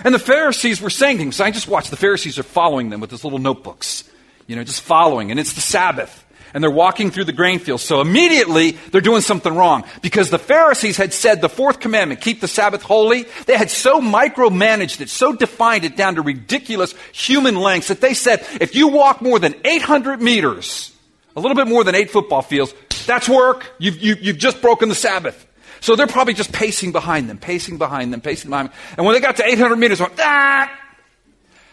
And 0.05 0.15
the 0.15 0.19
Pharisees 0.19 0.81
were 0.81 0.91
saying 0.91 1.19
to 1.19 1.25
him, 1.25 1.33
so 1.33 1.45
I 1.45 1.51
just 1.51 1.69
watched, 1.69 1.91
the 1.91 1.97
Pharisees 1.97 2.39
are 2.39 2.45
following 2.45 2.89
them 2.89 3.01
with 3.01 3.11
these 3.11 3.25
little 3.25 3.39
notebooks, 3.39 4.05
you 4.47 4.57
know, 4.57 4.65
just 4.65 4.81
following, 4.81 5.31
and 5.31 5.39
it's 5.39 5.53
the 5.53 5.61
Sabbath 5.61 6.25
and 6.55 6.63
they're 6.63 6.71
walking 6.71 7.11
through 7.11 7.25
the 7.25 7.33
grain 7.33 7.59
fields. 7.59 7.83
So 7.83 8.01
immediately 8.01 8.73
they're 8.91 9.01
doing 9.01 9.23
something 9.23 9.55
wrong 9.55 9.85
because 10.01 10.31
the 10.31 10.39
Pharisees 10.39 10.97
had 10.97 11.13
said 11.13 11.41
the 11.41 11.49
fourth 11.49 11.81
commandment, 11.81 12.21
keep 12.21 12.41
the 12.41 12.49
Sabbath 12.49 12.83
holy. 12.83 13.27
They 13.47 13.57
had 13.57 13.71
so 13.71 14.01
micromanaged 14.01 15.01
it, 15.01 15.11
so 15.11 15.33
defined 15.33 15.85
it 15.85 15.97
down 15.97 16.17
to 16.17 16.23
ridiculous 16.23 16.95
human 17.13 17.57
lengths 17.57 17.89
that 17.89 18.01
they 18.01 18.15
said 18.15 18.47
if 18.61 18.75
you 18.75 18.89
walk 18.89 19.23
more 19.23 19.39
than 19.39 19.55
800 19.65 20.21
meters, 20.21 20.93
a 21.37 21.41
little 21.41 21.57
bit 21.57 21.67
more 21.67 21.85
than 21.85 21.95
eight 21.95 22.11
football 22.11 22.43
fields, 22.43 22.75
that's 23.07 23.29
work. 23.29 23.71
You've, 23.79 23.99
you, 23.99 24.15
have 24.15 24.25
you 24.25 24.33
have 24.33 24.41
just 24.41 24.61
broken 24.61 24.89
the 24.89 24.95
Sabbath. 24.95 25.47
So 25.81 25.97
they're 25.97 26.07
probably 26.07 26.35
just 26.35 26.53
pacing 26.53 26.93
behind 26.93 27.29
them, 27.29 27.39
pacing 27.39 27.79
behind 27.79 28.13
them, 28.13 28.21
pacing 28.21 28.51
behind 28.51 28.69
them. 28.69 28.77
And 28.97 29.05
when 29.05 29.15
they 29.15 29.21
got 29.21 29.37
to 29.37 29.45
800 29.45 29.77
meters, 29.77 29.99
went, 29.99 30.13
ah! 30.19 30.71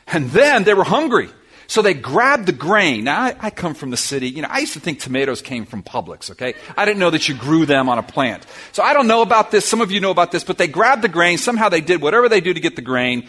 And 0.08 0.32
then 0.32 0.64
they 0.64 0.74
were 0.74 0.84
hungry. 0.84 1.30
So 1.70 1.84
they 1.84 1.94
grabbed 1.94 2.48
the 2.48 2.52
grain. 2.52 3.04
Now, 3.04 3.22
I, 3.22 3.36
I, 3.40 3.50
come 3.52 3.76
from 3.76 3.92
the 3.92 3.96
city. 3.96 4.28
You 4.28 4.42
know, 4.42 4.48
I 4.50 4.58
used 4.58 4.74
to 4.74 4.80
think 4.80 5.00
tomatoes 5.00 5.44
came 5.44 5.68
from 5.68 5.84
Publix, 5.84 6.32
okay? 6.32 6.56
I 6.76 6.84
didn't 6.84 6.98
know 6.98 7.12
that 7.12 7.30
you 7.30 7.36
grew 7.36 7.68
them 7.68 7.90
on 7.90 8.00
a 8.00 8.04
plant. 8.04 8.44
So 8.72 8.82
I 8.82 8.94
don't 8.94 9.06
know 9.06 9.22
about 9.22 9.52
this. 9.52 9.70
Some 9.70 9.80
of 9.80 9.92
you 9.92 10.00
know 10.00 10.10
about 10.10 10.32
this, 10.32 10.44
but 10.44 10.58
they 10.58 10.68
grabbed 10.68 11.04
the 11.04 11.10
grain. 11.10 11.38
Somehow 11.38 11.70
they 11.70 11.82
did 11.82 12.02
whatever 12.02 12.28
they 12.28 12.42
do 12.42 12.56
to 12.56 12.60
get 12.60 12.76
the 12.76 12.82
grain. 12.82 13.28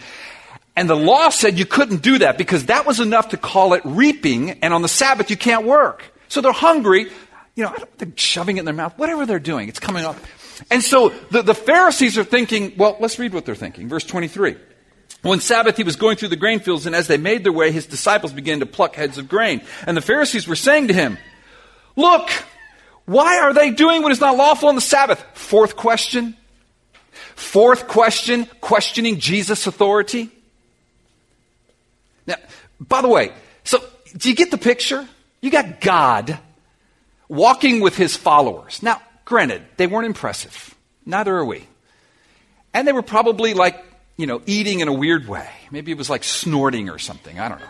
And 0.75 0.89
the 0.89 0.97
law 0.97 1.29
said 1.29 1.59
you 1.59 1.67
couldn't 1.67 2.01
do 2.01 2.21
that 2.21 2.39
because 2.39 2.65
that 2.67 2.87
was 2.87 2.99
enough 2.99 3.29
to 3.29 3.37
call 3.37 3.75
it 3.75 3.83
reaping. 3.85 4.53
And 4.63 4.73
on 4.73 4.81
the 4.81 4.89
Sabbath, 4.89 5.29
you 5.29 5.37
can't 5.37 5.67
work. 5.67 6.03
So 6.29 6.41
they're 6.41 6.51
hungry. 6.51 7.11
You 7.57 7.65
know, 7.65 7.77
they're 7.99 8.09
shoving 8.17 8.57
it 8.57 8.61
in 8.61 8.65
their 8.65 8.73
mouth. 8.73 8.97
Whatever 8.97 9.27
they're 9.27 9.39
doing, 9.39 9.69
it's 9.69 9.81
coming 9.81 10.07
up. 10.07 10.17
And 10.71 10.83
so 10.83 11.11
the, 11.31 11.43
the 11.43 11.55
Pharisees 11.55 12.17
are 12.17 12.25
thinking, 12.25 12.73
well, 12.79 12.97
let's 13.01 13.19
read 13.19 13.35
what 13.35 13.45
they're 13.45 13.55
thinking. 13.55 13.91
Verse 13.91 14.05
23. 14.05 14.57
One 15.23 15.41
Sabbath, 15.41 15.77
he 15.77 15.83
was 15.83 15.97
going 15.97 16.17
through 16.17 16.29
the 16.29 16.37
grain 16.37 16.61
fields, 16.61 16.87
and 16.87 16.95
as 16.95 17.07
they 17.07 17.19
made 17.19 17.45
their 17.45 17.53
way, 17.53 17.73
his 17.73 17.87
disciples 17.87 18.33
began 18.33 18.61
to 18.61 18.67
pluck 18.67 18.95
heads 18.95 19.19
of 19.19 19.29
grain. 19.29 19.61
And 19.87 19.97
the 19.97 20.01
Pharisees 20.01 20.49
were 20.49 20.57
saying 20.57 20.89
to 20.89 20.95
him, 20.95 21.19
Look, 21.95 22.31
why 23.05 23.39
are 23.41 23.53
they 23.53 23.71
doing 23.71 24.03
what 24.03 24.13
is 24.13 24.21
not 24.21 24.37
lawful 24.37 24.69
on 24.69 24.77
the 24.77 24.81
Sabbath? 24.81 25.23
Fourth 25.35 25.77
question. 25.77 26.37
Fourth 27.35 27.89
question, 27.89 28.47
questioning 28.61 29.19
Jesus' 29.19 29.67
authority. 29.67 30.31
Now, 32.27 32.37
by 32.79 33.03
the 33.03 33.09
way, 33.09 33.33
so 33.65 33.83
do 34.17 34.31
you 34.31 34.37
get 34.37 34.51
the 34.51 34.59
picture? 34.59 35.07
You 35.41 35.51
got 35.51 35.81
God 35.81 36.39
walking 37.29 37.81
with 37.81 37.97
his 37.97 38.17
followers. 38.17 38.83
Now, 38.83 39.01
granted, 39.25 39.63
they 39.77 39.87
weren't 39.87 40.07
impressive. 40.07 40.75
Neither 41.05 41.35
are 41.35 41.45
we. 41.45 41.67
And 42.73 42.87
they 42.87 42.93
were 42.93 43.03
probably 43.03 43.55
like 43.55 43.85
you 44.17 44.27
know, 44.27 44.43
eating 44.47 44.81
in 44.81 44.89
a 44.89 44.93
weird 44.93 45.29
way. 45.29 45.49
Maybe 45.71 45.93
it 45.93 45.99
was 45.99 46.11
like 46.11 46.25
snorting 46.25 46.91
or 46.91 46.99
something. 46.99 47.39
I 47.39 47.49
don't 47.49 47.59
know. 47.59 47.67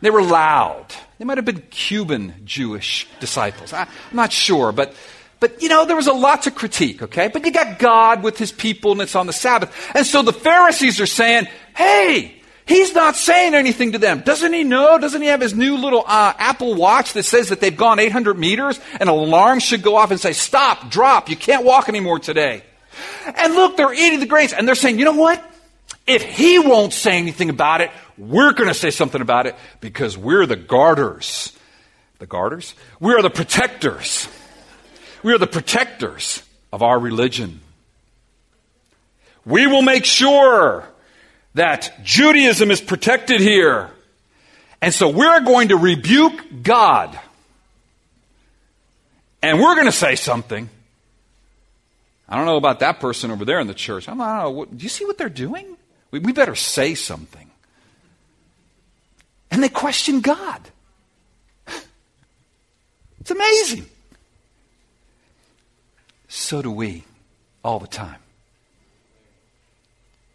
They 0.00 0.10
were 0.10 0.22
loud. 0.22 0.86
They 1.18 1.24
might 1.24 1.38
have 1.38 1.44
been 1.44 1.62
Cuban 1.70 2.34
Jewish 2.44 3.08
disciples. 3.20 3.72
I, 3.72 3.82
am 3.82 3.88
not 4.12 4.32
sure, 4.32 4.72
but, 4.72 4.94
but 5.40 5.62
you 5.62 5.68
know, 5.68 5.86
there 5.86 5.96
was 5.96 6.06
a 6.06 6.12
lot 6.12 6.42
to 6.42 6.50
critique, 6.50 7.02
okay? 7.02 7.28
But 7.28 7.44
you 7.44 7.52
got 7.52 7.78
God 7.78 8.22
with 8.22 8.36
his 8.38 8.52
people 8.52 8.92
and 8.92 9.00
it's 9.00 9.16
on 9.16 9.26
the 9.26 9.32
Sabbath. 9.32 9.74
And 9.94 10.06
so 10.06 10.22
the 10.22 10.32
Pharisees 10.32 11.00
are 11.00 11.06
saying, 11.06 11.48
hey, 11.74 12.36
he's 12.66 12.94
not 12.94 13.16
saying 13.16 13.54
anything 13.54 13.92
to 13.92 13.98
them. 13.98 14.20
Doesn't 14.20 14.52
he 14.52 14.64
know? 14.64 14.98
Doesn't 14.98 15.22
he 15.22 15.28
have 15.28 15.40
his 15.40 15.54
new 15.54 15.78
little 15.78 16.04
uh, 16.06 16.34
Apple 16.38 16.74
Watch 16.74 17.14
that 17.14 17.22
says 17.22 17.48
that 17.48 17.60
they've 17.60 17.76
gone 17.76 17.98
800 17.98 18.38
meters? 18.38 18.78
An 19.00 19.08
alarm 19.08 19.60
should 19.60 19.82
go 19.82 19.96
off 19.96 20.10
and 20.10 20.20
say, 20.20 20.34
stop, 20.34 20.90
drop, 20.90 21.30
you 21.30 21.36
can't 21.36 21.64
walk 21.64 21.88
anymore 21.88 22.18
today. 22.18 22.62
And 23.34 23.54
look, 23.54 23.76
they're 23.76 23.94
eating 23.94 24.20
the 24.20 24.26
grains 24.26 24.52
and 24.52 24.68
they're 24.68 24.74
saying, 24.74 24.98
you 24.98 25.06
know 25.06 25.12
what? 25.12 25.42
If 26.06 26.22
he 26.22 26.58
won't 26.58 26.92
say 26.92 27.18
anything 27.18 27.50
about 27.50 27.80
it, 27.80 27.90
we're 28.16 28.52
going 28.52 28.68
to 28.68 28.74
say 28.74 28.90
something 28.90 29.20
about 29.20 29.46
it 29.46 29.56
because 29.80 30.16
we're 30.16 30.46
the 30.46 30.56
guarders. 30.56 31.52
The 32.18 32.26
guarders? 32.26 32.74
We 33.00 33.12
are 33.12 33.22
the 33.22 33.30
protectors. 33.30 34.28
We 35.22 35.32
are 35.32 35.38
the 35.38 35.46
protectors 35.46 36.42
of 36.72 36.82
our 36.82 36.98
religion. 36.98 37.60
We 39.44 39.66
will 39.66 39.82
make 39.82 40.04
sure 40.04 40.88
that 41.54 41.92
Judaism 42.02 42.70
is 42.70 42.80
protected 42.80 43.40
here. 43.40 43.90
And 44.80 44.92
so 44.92 45.08
we're 45.08 45.40
going 45.40 45.68
to 45.68 45.76
rebuke 45.76 46.62
God. 46.62 47.18
And 49.42 49.60
we're 49.60 49.74
going 49.74 49.86
to 49.86 49.92
say 49.92 50.16
something. 50.16 50.68
I 52.28 52.36
don't 52.36 52.46
know 52.46 52.56
about 52.56 52.80
that 52.80 52.98
person 52.98 53.30
over 53.30 53.44
there 53.44 53.60
in 53.60 53.66
the 53.66 53.74
church. 53.74 54.08
I 54.08 54.14
don't 54.14 54.18
know. 54.18 54.64
Do 54.64 54.82
you 54.82 54.88
see 54.88 55.04
what 55.04 55.16
they're 55.16 55.28
doing? 55.28 55.76
We, 56.10 56.18
we 56.18 56.32
better 56.32 56.54
say 56.54 56.94
something. 56.94 57.50
And 59.50 59.62
they 59.62 59.68
question 59.68 60.20
God. 60.20 60.60
It's 63.20 63.30
amazing. 63.32 63.86
So 66.28 66.62
do 66.62 66.70
we 66.70 67.02
all 67.64 67.80
the 67.80 67.88
time. 67.88 68.20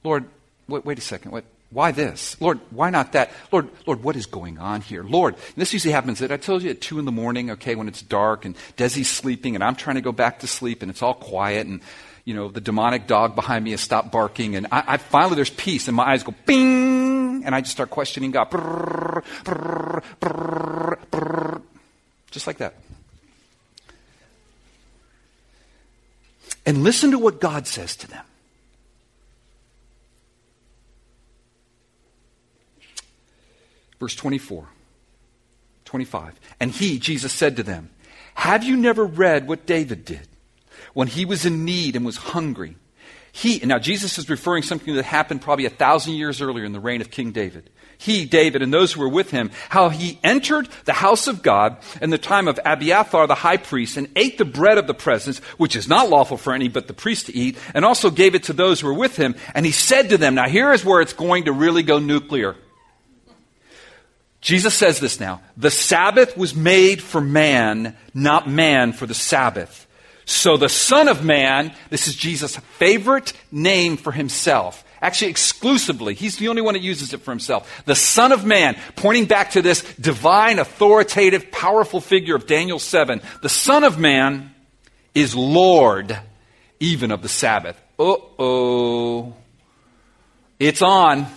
Lord, 0.03 0.25
wait, 0.67 0.83
wait 0.83 0.97
a 0.97 1.01
second. 1.01 1.31
What, 1.31 1.45
why 1.71 1.91
this? 1.91 2.39
Lord, 2.41 2.59
why 2.69 2.89
not 2.89 3.13
that? 3.13 3.31
Lord, 3.51 3.69
Lord, 3.87 4.03
what 4.03 4.15
is 4.15 4.25
going 4.25 4.57
on 4.57 4.81
here? 4.81 5.03
Lord, 5.03 5.35
this 5.55 5.71
usually 5.71 5.93
happens 5.93 6.19
that 6.19 6.31
I 6.31 6.37
told 6.37 6.63
you 6.63 6.69
at 6.69 6.81
two 6.81 6.99
in 6.99 7.05
the 7.05 7.11
morning, 7.11 7.51
okay, 7.51 7.75
when 7.75 7.87
it's 7.87 8.01
dark 8.01 8.43
and 8.45 8.55
Desi's 8.75 9.09
sleeping 9.09 9.55
and 9.55 9.63
I'm 9.63 9.75
trying 9.75 9.95
to 9.95 10.01
go 10.01 10.11
back 10.11 10.39
to 10.39 10.47
sleep 10.47 10.81
and 10.81 10.91
it's 10.91 11.01
all 11.01 11.13
quiet 11.13 11.67
and 11.67 11.81
you 12.25 12.35
know, 12.35 12.49
the 12.49 12.61
demonic 12.61 13.07
dog 13.07 13.35
behind 13.35 13.63
me 13.65 13.71
has 13.71 13.81
stopped 13.81 14.11
barking, 14.11 14.55
and 14.55 14.67
I, 14.71 14.83
I 14.87 14.97
finally 14.97 15.35
there's 15.35 15.49
peace, 15.49 15.87
and 15.87 15.97
my 15.97 16.11
eyes 16.11 16.23
go 16.23 16.35
bing, 16.45 17.43
and 17.43 17.55
I 17.55 17.61
just 17.61 17.71
start 17.71 17.89
questioning 17.89 18.31
God. 18.31 18.51
Brrr, 18.51 19.23
brrr, 19.43 20.97
brrr, 21.09 21.61
just 22.29 22.47
like 22.47 22.59
that. 22.59 22.75
And 26.65 26.83
listen 26.83 27.11
to 27.11 27.17
what 27.17 27.41
God 27.41 27.65
says 27.65 27.95
to 27.97 28.07
them. 28.07 28.23
Verse 34.01 34.15
24, 34.15 34.67
25. 35.85 36.39
And 36.59 36.71
he, 36.71 36.97
Jesus, 36.97 37.31
said 37.31 37.57
to 37.57 37.63
them, 37.63 37.91
Have 38.33 38.63
you 38.63 38.75
never 38.75 39.05
read 39.05 39.47
what 39.47 39.67
David 39.67 40.05
did 40.05 40.27
when 40.95 41.07
he 41.07 41.23
was 41.23 41.45
in 41.45 41.65
need 41.65 41.95
and 41.95 42.03
was 42.03 42.17
hungry? 42.17 42.77
He, 43.31 43.61
and 43.61 43.69
now 43.69 43.77
Jesus 43.77 44.17
is 44.17 44.27
referring 44.27 44.63
something 44.63 44.95
that 44.95 45.05
happened 45.05 45.43
probably 45.43 45.65
a 45.65 45.69
thousand 45.69 46.15
years 46.15 46.41
earlier 46.41 46.65
in 46.65 46.71
the 46.71 46.79
reign 46.79 46.99
of 46.99 47.11
King 47.11 47.31
David. 47.31 47.69
He, 47.99 48.25
David, 48.25 48.63
and 48.63 48.73
those 48.73 48.91
who 48.91 49.01
were 49.01 49.07
with 49.07 49.29
him, 49.29 49.51
how 49.69 49.89
he 49.89 50.19
entered 50.23 50.67
the 50.85 50.93
house 50.93 51.27
of 51.27 51.43
God 51.43 51.77
in 52.01 52.09
the 52.09 52.17
time 52.17 52.47
of 52.47 52.59
Abiathar 52.65 53.27
the 53.27 53.35
high 53.35 53.57
priest 53.57 53.97
and 53.97 54.09
ate 54.15 54.39
the 54.39 54.45
bread 54.45 54.79
of 54.79 54.87
the 54.87 54.95
presence, 54.95 55.37
which 55.59 55.75
is 55.75 55.87
not 55.87 56.09
lawful 56.09 56.37
for 56.37 56.53
any 56.53 56.69
but 56.69 56.87
the 56.87 56.95
priest 56.95 57.27
to 57.27 57.35
eat, 57.35 57.55
and 57.75 57.85
also 57.85 58.09
gave 58.09 58.33
it 58.33 58.45
to 58.45 58.53
those 58.53 58.79
who 58.79 58.87
were 58.87 58.95
with 58.95 59.15
him. 59.15 59.35
And 59.53 59.63
he 59.63 59.71
said 59.71 60.09
to 60.09 60.17
them, 60.17 60.33
now 60.33 60.49
here 60.49 60.73
is 60.73 60.83
where 60.83 61.01
it's 61.01 61.13
going 61.13 61.45
to 61.45 61.51
really 61.51 61.83
go 61.83 61.99
nuclear. 61.99 62.55
Jesus 64.41 64.73
says 64.73 64.99
this 64.99 65.19
now. 65.19 65.41
The 65.55 65.71
Sabbath 65.71 66.35
was 66.35 66.55
made 66.55 67.01
for 67.01 67.21
man, 67.21 67.95
not 68.13 68.49
man 68.49 68.91
for 68.91 69.05
the 69.05 69.13
Sabbath. 69.13 69.87
So 70.25 70.57
the 70.57 70.69
Son 70.69 71.07
of 71.07 71.23
Man, 71.23 71.73
this 71.89 72.07
is 72.07 72.15
Jesus' 72.15 72.55
favorite 72.55 73.33
name 73.51 73.97
for 73.97 74.11
himself. 74.11 74.83
Actually, 75.01 75.31
exclusively. 75.31 76.13
He's 76.13 76.37
the 76.37 76.47
only 76.47 76.61
one 76.61 76.75
that 76.75 76.81
uses 76.81 77.13
it 77.13 77.21
for 77.21 77.31
himself. 77.31 77.83
The 77.85 77.95
Son 77.95 78.31
of 78.31 78.45
Man, 78.45 78.77
pointing 78.95 79.25
back 79.25 79.51
to 79.51 79.61
this 79.61 79.81
divine, 79.95 80.59
authoritative, 80.59 81.51
powerful 81.51 82.01
figure 82.01 82.35
of 82.35 82.45
Daniel 82.45 82.79
7. 82.79 83.21
The 83.41 83.49
Son 83.49 83.83
of 83.83 83.99
Man 83.99 84.53
is 85.15 85.35
Lord 85.35 86.17
even 86.79 87.11
of 87.11 87.21
the 87.21 87.29
Sabbath. 87.29 87.79
Uh 87.99 88.15
oh. 88.39 89.33
It's 90.59 90.81
on. 90.81 91.27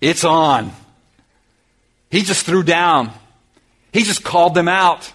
It's 0.00 0.24
on. 0.24 0.72
He 2.10 2.22
just 2.22 2.46
threw 2.46 2.62
down. 2.62 3.10
He 3.92 4.02
just 4.02 4.24
called 4.24 4.54
them 4.54 4.68
out. 4.68 5.12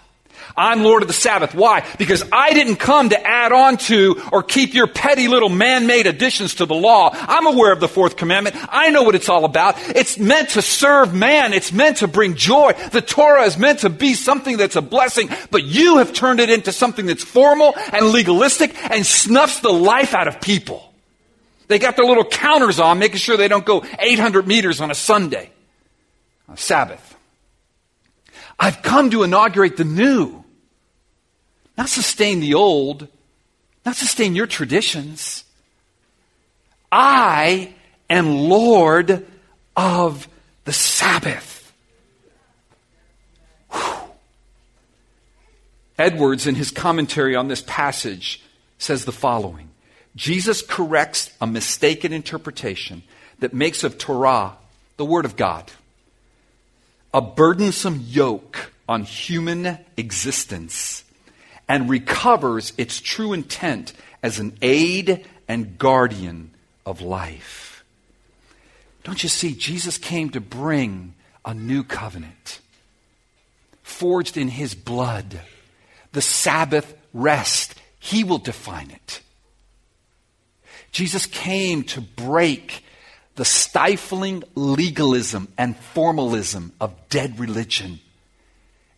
I'm 0.56 0.84
Lord 0.84 1.02
of 1.02 1.08
the 1.08 1.14
Sabbath. 1.14 1.56
Why? 1.56 1.86
Because 1.98 2.24
I 2.32 2.54
didn't 2.54 2.76
come 2.76 3.10
to 3.10 3.28
add 3.28 3.52
on 3.52 3.78
to 3.78 4.22
or 4.32 4.44
keep 4.44 4.74
your 4.74 4.88
petty 4.88 5.28
little 5.28 5.50
man-made 5.50 6.06
additions 6.06 6.56
to 6.56 6.66
the 6.66 6.76
law. 6.76 7.10
I'm 7.12 7.48
aware 7.48 7.72
of 7.72 7.80
the 7.80 7.88
fourth 7.88 8.18
commandment. 8.18 8.56
I 8.70 8.92
know 8.92 9.04
what 9.04 9.16
it's 9.16 9.30
all 9.30 9.46
about. 9.46 9.76
It's 9.80 10.20
meant 10.20 10.50
to 10.50 10.62
serve 10.62 11.14
man. 11.14 11.54
It's 11.54 11.72
meant 11.72 11.98
to 11.98 12.08
bring 12.08 12.36
joy. 12.36 12.74
The 12.92 13.02
Torah 13.02 13.44
is 13.44 13.58
meant 13.58 13.80
to 13.80 13.90
be 13.90 14.14
something 14.14 14.58
that's 14.58 14.76
a 14.76 14.82
blessing, 14.82 15.30
but 15.50 15.64
you 15.64 15.98
have 15.98 16.14
turned 16.14 16.40
it 16.40 16.52
into 16.52 16.72
something 16.72 17.06
that's 17.08 17.24
formal 17.24 17.74
and 17.92 18.08
legalistic 18.08 18.76
and 18.92 19.06
snuffs 19.06 19.62
the 19.62 19.74
life 19.74 20.14
out 20.14 20.28
of 20.28 20.40
people. 20.40 20.94
They 21.68 21.80
got 21.80 21.96
their 21.96 22.06
little 22.06 22.26
counters 22.26 22.80
on, 22.80 23.00
making 23.00 23.18
sure 23.18 23.38
they 23.38 23.48
don't 23.48 23.66
go 23.66 23.84
800 23.98 24.46
meters 24.46 24.82
on 24.82 24.92
a 24.92 24.96
Sunday, 24.96 25.50
Sabbath. 26.60 27.16
I've 28.60 28.82
come 28.82 29.10
to 29.12 29.24
inaugurate 29.24 29.78
the 29.78 29.84
new, 29.84 30.44
not 31.78 31.90
sustain 31.90 32.40
the 32.40 32.54
old, 32.54 33.08
not 33.86 33.96
sustain 33.96 34.36
your 34.36 34.48
traditions. 34.48 35.44
I 36.92 37.74
am 38.10 38.36
Lord 38.36 39.26
of 39.76 40.28
the 40.66 40.74
Sabbath. 40.74 41.74
Whew. 43.72 44.10
Edwards, 45.98 46.48
in 46.48 46.56
his 46.56 46.72
commentary 46.72 47.36
on 47.36 47.48
this 47.48 47.64
passage, 47.66 48.44
says 48.78 49.06
the 49.06 49.12
following 49.12 49.70
Jesus 50.16 50.62
corrects 50.62 51.32
a 51.42 51.48
mistaken 51.48 52.14
interpretation 52.14 53.04
that 53.40 53.54
makes 53.54 53.84
of 53.84 53.98
Torah 53.98 54.58
the 54.98 55.06
Word 55.06 55.26
of 55.26 55.36
God 55.36 55.72
a 57.14 57.22
burdensome 57.22 58.04
yoke 58.08 58.72
on 58.90 59.04
human 59.04 59.78
existence 59.98 61.04
and 61.68 61.90
recovers 61.90 62.74
its 62.78 63.00
true 63.00 63.34
intent 63.34 63.94
as 64.22 64.40
an 64.40 64.58
aid 64.62 65.26
and 65.48 65.78
guardian 65.78 66.52
of 66.86 67.02
life. 67.02 67.84
Don't 69.04 69.22
you 69.22 69.30
see? 69.30 69.54
Jesus 69.54 69.98
came 69.98 70.30
to 70.32 70.42
bring 70.42 71.14
a 71.46 71.54
new 71.54 71.84
covenant, 71.84 72.60
forged 73.84 74.38
in 74.38 74.48
his 74.48 74.76
blood, 74.76 75.42
the 76.14 76.22
Sabbath 76.22 76.96
rest. 77.14 77.76
He 78.00 78.24
will 78.24 78.38
define 78.38 78.92
it. 78.92 79.22
Jesus 80.92 81.26
came 81.26 81.84
to 81.84 82.02
break 82.02 82.84
the 83.36 83.46
stifling 83.46 84.44
legalism 84.56 85.48
and 85.58 85.76
formalism 85.76 86.74
of 86.80 86.94
dead 87.10 87.40
religion 87.40 88.00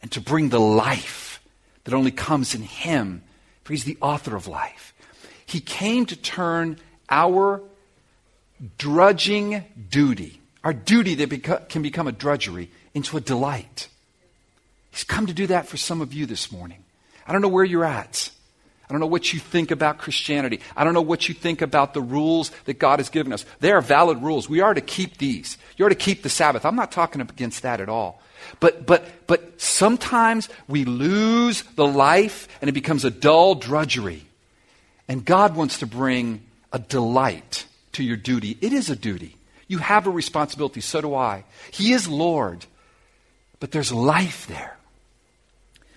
and 0.02 0.12
to 0.12 0.21
bring 0.21 0.50
the 0.50 0.60
life 0.60 1.41
that 1.84 1.93
only 1.93 2.12
comes 2.12 2.54
in 2.54 2.62
Him, 2.62 3.24
for 3.63 3.74
He's 3.74 3.86
the 3.86 3.98
author 4.02 4.36
of 4.36 4.48
life. 4.48 4.93
He 5.45 5.60
came 5.60 6.06
to 6.08 6.15
turn 6.15 6.80
our 7.10 7.62
drudging 8.78 9.63
duty, 9.89 10.41
our 10.63 10.74
duty 10.74 11.15
that 11.15 11.69
can 11.69 11.82
become 11.82 12.08
a 12.08 12.12
drudgery, 12.12 12.71
into 12.93 13.17
a 13.17 13.21
delight. 13.21 13.88
He's 14.91 15.04
come 15.04 15.28
to 15.28 15.34
do 15.34 15.48
that 15.48 15.67
for 15.67 15.78
some 15.78 16.02
of 16.02 16.13
you 16.13 16.26
this 16.26 16.52
morning. 16.52 16.84
I 17.28 17.34
don't 17.34 17.41
know 17.41 17.48
where 17.48 17.65
you're 17.65 17.86
at. 17.86 18.30
I 18.88 18.93
don't 18.93 19.00
know 19.00 19.08
what 19.08 19.34
you 19.34 19.39
think 19.39 19.71
about 19.71 19.98
Christianity. 19.98 20.60
I 20.76 20.84
don't 20.84 20.93
know 20.93 21.02
what 21.02 21.28
you 21.28 21.34
think 21.34 21.62
about 21.62 21.93
the 21.93 22.02
rules 22.02 22.52
that 22.65 22.78
God 22.78 23.00
has 23.00 23.10
given 23.10 23.34
us. 23.34 23.45
They 23.60 23.71
are 23.71 23.82
valid 23.82 24.21
rules. 24.21 24.48
We 24.48 24.62
are 24.62 24.74
to 24.74 24.82
keep 24.82 25.17
these. 25.17 25.58
You 25.78 25.86
are 25.86 25.89
to 25.89 25.95
keep 25.95 26.21
the 26.21 26.30
Sabbath. 26.30 26.65
I'm 26.65 26.76
not 26.76 26.91
talking 26.91 27.21
against 27.21 27.63
that 27.63 27.82
at 27.82 27.89
all. 27.89 28.21
But, 28.60 28.86
but, 28.86 29.06
but 29.26 29.60
sometimes 29.60 30.50
we 30.67 30.86
lose 30.86 31.63
the 31.76 31.88
life 31.88 32.48
and 32.62 32.69
it 32.69 32.74
becomes 32.74 33.06
a 33.06 33.10
dull 33.10 33.56
drudgery. 33.56 34.24
And 35.08 35.26
God 35.26 35.56
wants 35.56 35.80
to 35.80 35.88
bring 35.88 36.43
a 36.71 36.78
delight 36.78 37.65
to 37.93 38.04
your 38.04 38.17
duty. 38.17 38.58
It 38.62 38.74
is 38.74 38.89
a 38.89 38.95
duty. 38.95 39.36
You 39.67 39.80
have 39.80 40.06
a 40.06 40.12
responsibility. 40.12 40.82
So 40.82 41.02
do 41.02 41.15
I. 41.15 41.43
He 41.71 41.93
is 41.93 42.08
Lord. 42.08 42.65
But 43.60 43.71
there's 43.71 43.91
life 43.91 44.45
there. 44.48 44.78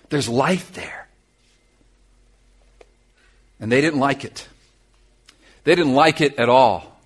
There's 0.09 0.27
life 0.27 0.73
there. 0.73 1.08
And 3.59 3.71
they 3.71 3.81
didn't 3.81 3.99
like 3.99 4.23
it. 4.23 4.47
They 5.63 5.75
didn't 5.75 5.95
like 5.95 6.21
it 6.21 6.39
at 6.39 6.49
all. 6.49 6.99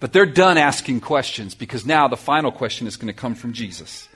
But 0.00 0.12
they're 0.12 0.26
done 0.26 0.58
asking 0.58 1.00
questions 1.00 1.54
because 1.54 1.86
now 1.86 2.08
the 2.08 2.16
final 2.16 2.52
question 2.52 2.86
is 2.86 2.96
going 2.96 3.06
to 3.06 3.18
come 3.18 3.34
from 3.34 3.52
Jesus. 3.52 4.08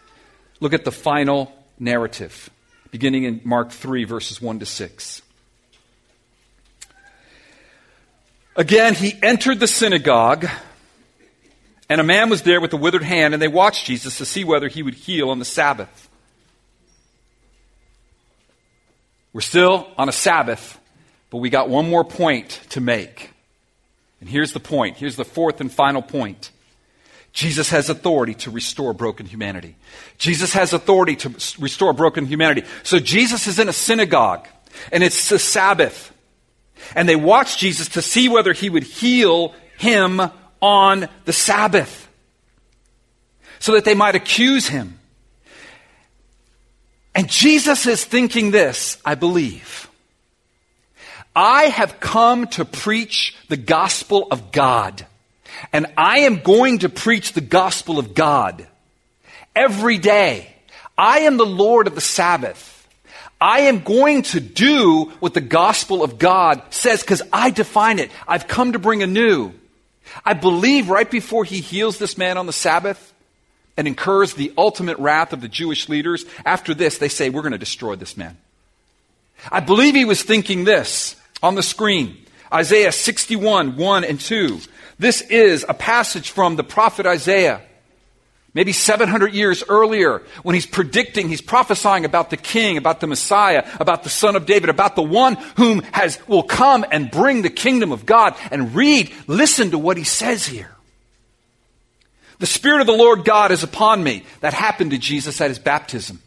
Look 0.60 0.74
at 0.74 0.84
the 0.84 0.92
final 0.92 1.52
narrative, 1.78 2.50
beginning 2.90 3.24
in 3.24 3.40
Mark 3.44 3.70
3, 3.70 4.04
verses 4.04 4.42
1 4.42 4.58
to 4.58 4.66
6. 4.66 5.22
Again, 8.56 8.94
he 8.94 9.18
entered 9.22 9.60
the 9.60 9.68
synagogue, 9.68 10.46
and 11.88 12.00
a 12.00 12.04
man 12.04 12.28
was 12.28 12.42
there 12.42 12.60
with 12.60 12.72
a 12.72 12.76
withered 12.76 13.04
hand, 13.04 13.32
and 13.32 13.42
they 13.42 13.48
watched 13.48 13.86
Jesus 13.86 14.18
to 14.18 14.26
see 14.26 14.44
whether 14.44 14.68
he 14.68 14.82
would 14.82 14.94
heal 14.94 15.30
on 15.30 15.38
the 15.38 15.44
Sabbath. 15.44 16.08
We're 19.32 19.40
still 19.40 19.88
on 19.96 20.08
a 20.08 20.12
Sabbath. 20.12 20.79
But 21.30 21.38
we 21.38 21.50
got 21.50 21.68
one 21.68 21.88
more 21.88 22.04
point 22.04 22.60
to 22.70 22.80
make. 22.80 23.30
And 24.20 24.28
here's 24.28 24.52
the 24.52 24.60
point. 24.60 24.96
Here's 24.96 25.16
the 25.16 25.24
fourth 25.24 25.60
and 25.60 25.72
final 25.72 26.02
point. 26.02 26.50
Jesus 27.32 27.70
has 27.70 27.88
authority 27.88 28.34
to 28.34 28.50
restore 28.50 28.92
broken 28.92 29.26
humanity. 29.26 29.76
Jesus 30.18 30.52
has 30.52 30.72
authority 30.72 31.16
to 31.16 31.28
restore 31.58 31.92
broken 31.92 32.26
humanity. 32.26 32.64
So 32.82 32.98
Jesus 32.98 33.46
is 33.46 33.58
in 33.58 33.68
a 33.68 33.72
synagogue, 33.72 34.48
and 34.90 35.04
it's 35.04 35.28
the 35.28 35.38
Sabbath. 35.38 36.12
And 36.96 37.08
they 37.08 37.16
watch 37.16 37.58
Jesus 37.58 37.88
to 37.90 38.02
see 38.02 38.28
whether 38.28 38.52
he 38.52 38.68
would 38.68 38.82
heal 38.82 39.54
him 39.78 40.20
on 40.60 41.08
the 41.24 41.32
Sabbath 41.32 42.08
so 43.60 43.72
that 43.72 43.84
they 43.84 43.94
might 43.94 44.16
accuse 44.16 44.66
him. 44.66 44.98
And 47.14 47.28
Jesus 47.28 47.86
is 47.86 48.04
thinking 48.04 48.50
this, 48.50 48.98
I 49.04 49.14
believe. 49.14 49.89
I 51.34 51.64
have 51.64 52.00
come 52.00 52.46
to 52.48 52.64
preach 52.64 53.36
the 53.48 53.56
gospel 53.56 54.28
of 54.30 54.52
God. 54.52 55.06
And 55.72 55.86
I 55.96 56.20
am 56.20 56.40
going 56.40 56.80
to 56.80 56.88
preach 56.88 57.32
the 57.32 57.40
gospel 57.40 57.98
of 57.98 58.14
God 58.14 58.66
every 59.54 59.98
day. 59.98 60.52
I 60.96 61.20
am 61.20 61.36
the 61.36 61.46
Lord 61.46 61.86
of 61.86 61.94
the 61.94 62.00
Sabbath. 62.00 62.76
I 63.40 63.60
am 63.62 63.80
going 63.80 64.22
to 64.22 64.40
do 64.40 65.12
what 65.20 65.34
the 65.34 65.40
gospel 65.40 66.02
of 66.02 66.18
God 66.18 66.62
says 66.70 67.00
because 67.00 67.22
I 67.32 67.50
define 67.50 67.98
it. 67.98 68.10
I've 68.28 68.48
come 68.48 68.72
to 68.72 68.78
bring 68.78 69.02
a 69.02 69.06
new. 69.06 69.52
I 70.24 70.34
believe 70.34 70.90
right 70.90 71.10
before 71.10 71.44
he 71.44 71.60
heals 71.60 71.98
this 71.98 72.18
man 72.18 72.36
on 72.36 72.46
the 72.46 72.52
Sabbath 72.52 73.14
and 73.76 73.88
incurs 73.88 74.34
the 74.34 74.52
ultimate 74.58 74.98
wrath 74.98 75.32
of 75.32 75.40
the 75.40 75.48
Jewish 75.48 75.88
leaders, 75.88 76.26
after 76.44 76.74
this, 76.74 76.98
they 76.98 77.08
say, 77.08 77.30
We're 77.30 77.42
going 77.42 77.52
to 77.52 77.58
destroy 77.58 77.96
this 77.96 78.16
man. 78.16 78.36
I 79.50 79.60
believe 79.60 79.94
he 79.94 80.04
was 80.04 80.22
thinking 80.22 80.64
this 80.64 81.16
on 81.42 81.54
the 81.54 81.62
screen 81.62 82.16
Isaiah 82.52 82.92
61, 82.92 83.76
1 83.76 84.04
and 84.04 84.20
2. 84.20 84.60
This 84.98 85.20
is 85.22 85.64
a 85.68 85.74
passage 85.74 86.30
from 86.30 86.56
the 86.56 86.64
prophet 86.64 87.06
Isaiah. 87.06 87.62
Maybe 88.52 88.72
700 88.72 89.32
years 89.32 89.62
earlier, 89.68 90.22
when 90.42 90.54
he's 90.54 90.66
predicting, 90.66 91.28
he's 91.28 91.40
prophesying 91.40 92.04
about 92.04 92.30
the 92.30 92.36
king, 92.36 92.76
about 92.76 92.98
the 92.98 93.06
Messiah, 93.06 93.64
about 93.78 94.02
the 94.02 94.08
son 94.08 94.34
of 94.34 94.44
David, 94.44 94.68
about 94.68 94.96
the 94.96 95.02
one 95.02 95.36
whom 95.56 95.82
has, 95.92 96.18
will 96.26 96.42
come 96.42 96.84
and 96.90 97.12
bring 97.12 97.42
the 97.42 97.50
kingdom 97.50 97.92
of 97.92 98.04
God. 98.04 98.34
And 98.50 98.74
read, 98.74 99.12
listen 99.28 99.70
to 99.70 99.78
what 99.78 99.96
he 99.96 100.02
says 100.02 100.44
here. 100.44 100.74
The 102.40 102.46
Spirit 102.46 102.80
of 102.80 102.88
the 102.88 102.92
Lord 102.92 103.24
God 103.24 103.52
is 103.52 103.62
upon 103.62 104.02
me. 104.02 104.24
That 104.40 104.52
happened 104.52 104.90
to 104.90 104.98
Jesus 104.98 105.40
at 105.40 105.50
his 105.50 105.60
baptism. 105.60 106.20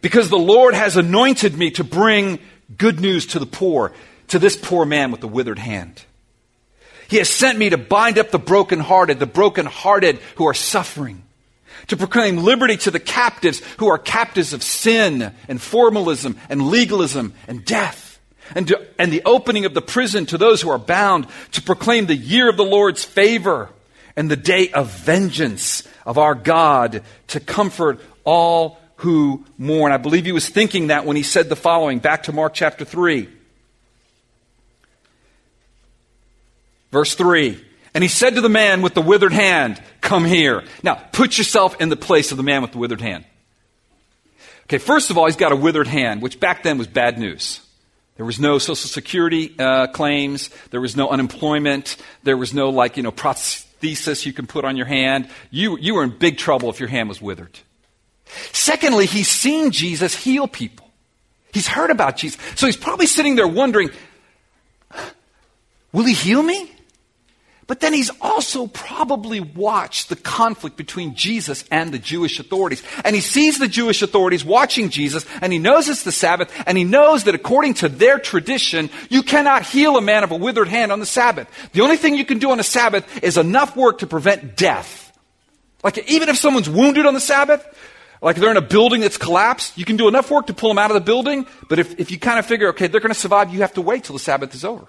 Because 0.00 0.28
the 0.28 0.38
Lord 0.38 0.74
has 0.74 0.96
anointed 0.96 1.58
me 1.58 1.72
to 1.72 1.82
bring 1.82 2.38
good 2.76 3.00
news 3.00 3.26
to 3.26 3.38
the 3.38 3.46
poor, 3.46 3.92
to 4.28 4.38
this 4.38 4.56
poor 4.56 4.84
man 4.84 5.10
with 5.10 5.20
the 5.20 5.28
withered 5.28 5.58
hand. 5.58 6.02
He 7.08 7.16
has 7.16 7.30
sent 7.30 7.58
me 7.58 7.70
to 7.70 7.78
bind 7.78 8.18
up 8.18 8.30
the 8.30 8.38
brokenhearted, 8.38 9.18
the 9.18 9.26
brokenhearted 9.26 10.18
who 10.36 10.46
are 10.46 10.54
suffering, 10.54 11.22
to 11.86 11.96
proclaim 11.96 12.36
liberty 12.36 12.76
to 12.76 12.90
the 12.90 13.00
captives 13.00 13.62
who 13.78 13.88
are 13.88 13.98
captives 13.98 14.52
of 14.52 14.62
sin 14.62 15.32
and 15.48 15.60
formalism 15.60 16.36
and 16.50 16.68
legalism 16.68 17.32
and 17.46 17.64
death, 17.64 18.20
and, 18.54 18.68
to, 18.68 18.86
and 18.98 19.10
the 19.10 19.22
opening 19.24 19.64
of 19.64 19.74
the 19.74 19.82
prison 19.82 20.26
to 20.26 20.38
those 20.38 20.60
who 20.60 20.70
are 20.70 20.78
bound, 20.78 21.26
to 21.52 21.62
proclaim 21.62 22.06
the 22.06 22.16
year 22.16 22.48
of 22.48 22.56
the 22.56 22.64
Lord's 22.64 23.04
favor 23.04 23.70
and 24.16 24.30
the 24.30 24.36
day 24.36 24.70
of 24.70 24.90
vengeance 24.90 25.86
of 26.04 26.18
our 26.18 26.34
God, 26.34 27.02
to 27.28 27.40
comfort 27.40 28.00
all 28.24 28.77
who 28.98 29.44
mourn. 29.56 29.92
I 29.92 29.96
believe 29.96 30.24
he 30.24 30.32
was 30.32 30.48
thinking 30.48 30.88
that 30.88 31.06
when 31.06 31.16
he 31.16 31.22
said 31.22 31.48
the 31.48 31.56
following, 31.56 31.98
back 32.00 32.24
to 32.24 32.32
Mark 32.32 32.54
chapter 32.54 32.84
3. 32.84 33.28
Verse 36.90 37.14
3. 37.14 37.64
And 37.94 38.02
he 38.02 38.08
said 38.08 38.34
to 38.34 38.40
the 38.40 38.48
man 38.48 38.82
with 38.82 38.94
the 38.94 39.02
withered 39.02 39.32
hand, 39.32 39.80
Come 40.00 40.24
here. 40.24 40.64
Now, 40.82 40.94
put 40.94 41.38
yourself 41.38 41.80
in 41.80 41.90
the 41.90 41.96
place 41.96 42.30
of 42.32 42.36
the 42.36 42.42
man 42.42 42.60
with 42.60 42.72
the 42.72 42.78
withered 42.78 43.00
hand. 43.00 43.24
Okay, 44.64 44.78
first 44.78 45.10
of 45.10 45.18
all, 45.18 45.26
he's 45.26 45.36
got 45.36 45.52
a 45.52 45.56
withered 45.56 45.86
hand, 45.86 46.20
which 46.20 46.40
back 46.40 46.62
then 46.62 46.76
was 46.76 46.86
bad 46.86 47.18
news. 47.18 47.60
There 48.16 48.26
was 48.26 48.40
no 48.40 48.58
Social 48.58 48.74
Security 48.74 49.54
uh, 49.58 49.86
claims. 49.86 50.50
There 50.70 50.80
was 50.80 50.96
no 50.96 51.08
unemployment. 51.08 51.96
There 52.24 52.36
was 52.36 52.52
no, 52.52 52.70
like, 52.70 52.96
you 52.96 53.04
know, 53.04 53.12
prosthesis 53.12 54.26
you 54.26 54.32
can 54.32 54.48
put 54.48 54.64
on 54.64 54.76
your 54.76 54.86
hand. 54.86 55.28
You, 55.52 55.78
you 55.78 55.94
were 55.94 56.02
in 56.02 56.10
big 56.10 56.36
trouble 56.36 56.68
if 56.68 56.80
your 56.80 56.88
hand 56.88 57.08
was 57.08 57.22
withered. 57.22 57.60
Secondly, 58.52 59.06
he's 59.06 59.28
seen 59.28 59.70
Jesus 59.70 60.14
heal 60.14 60.48
people. 60.48 60.88
He's 61.52 61.66
heard 61.66 61.90
about 61.90 62.16
Jesus. 62.16 62.40
So 62.56 62.66
he's 62.66 62.76
probably 62.76 63.06
sitting 63.06 63.36
there 63.36 63.48
wondering, 63.48 63.90
will 65.92 66.04
he 66.04 66.14
heal 66.14 66.42
me? 66.42 66.72
But 67.68 67.80
then 67.80 67.92
he's 67.92 68.10
also 68.22 68.66
probably 68.66 69.40
watched 69.40 70.08
the 70.08 70.16
conflict 70.16 70.78
between 70.78 71.14
Jesus 71.14 71.64
and 71.70 71.92
the 71.92 71.98
Jewish 71.98 72.40
authorities. 72.40 72.82
And 73.04 73.14
he 73.14 73.20
sees 73.20 73.58
the 73.58 73.68
Jewish 73.68 74.00
authorities 74.00 74.42
watching 74.42 74.88
Jesus, 74.88 75.26
and 75.42 75.52
he 75.52 75.58
knows 75.58 75.86
it's 75.86 76.02
the 76.02 76.10
Sabbath, 76.10 76.50
and 76.66 76.78
he 76.78 76.84
knows 76.84 77.24
that 77.24 77.34
according 77.34 77.74
to 77.74 77.90
their 77.90 78.18
tradition, 78.18 78.88
you 79.10 79.22
cannot 79.22 79.64
heal 79.64 79.98
a 79.98 80.00
man 80.00 80.24
of 80.24 80.30
a 80.30 80.36
withered 80.36 80.68
hand 80.68 80.92
on 80.92 81.00
the 81.00 81.04
Sabbath. 81.04 81.46
The 81.72 81.82
only 81.82 81.98
thing 81.98 82.14
you 82.14 82.24
can 82.24 82.38
do 82.38 82.52
on 82.52 82.58
a 82.58 82.64
Sabbath 82.64 83.22
is 83.22 83.36
enough 83.36 83.76
work 83.76 83.98
to 83.98 84.06
prevent 84.06 84.56
death. 84.56 85.12
Like, 85.84 85.98
even 86.10 86.30
if 86.30 86.38
someone's 86.38 86.70
wounded 86.70 87.04
on 87.04 87.12
the 87.12 87.20
Sabbath, 87.20 87.66
like 88.20 88.36
they're 88.36 88.50
in 88.50 88.56
a 88.56 88.62
building 88.62 89.00
that's 89.00 89.16
collapsed, 89.16 89.78
you 89.78 89.84
can 89.84 89.96
do 89.96 90.08
enough 90.08 90.30
work 90.30 90.46
to 90.48 90.54
pull 90.54 90.70
them 90.70 90.78
out 90.78 90.90
of 90.90 90.94
the 90.94 91.00
building, 91.00 91.46
but 91.68 91.78
if, 91.78 91.98
if 92.00 92.10
you 92.10 92.18
kind 92.18 92.38
of 92.38 92.46
figure, 92.46 92.68
okay, 92.70 92.86
they're 92.86 93.00
going 93.00 93.14
to 93.14 93.18
survive, 93.18 93.52
you 93.52 93.60
have 93.60 93.74
to 93.74 93.82
wait 93.82 94.04
till 94.04 94.14
the 94.14 94.20
Sabbath 94.20 94.54
is 94.54 94.64
over. 94.64 94.86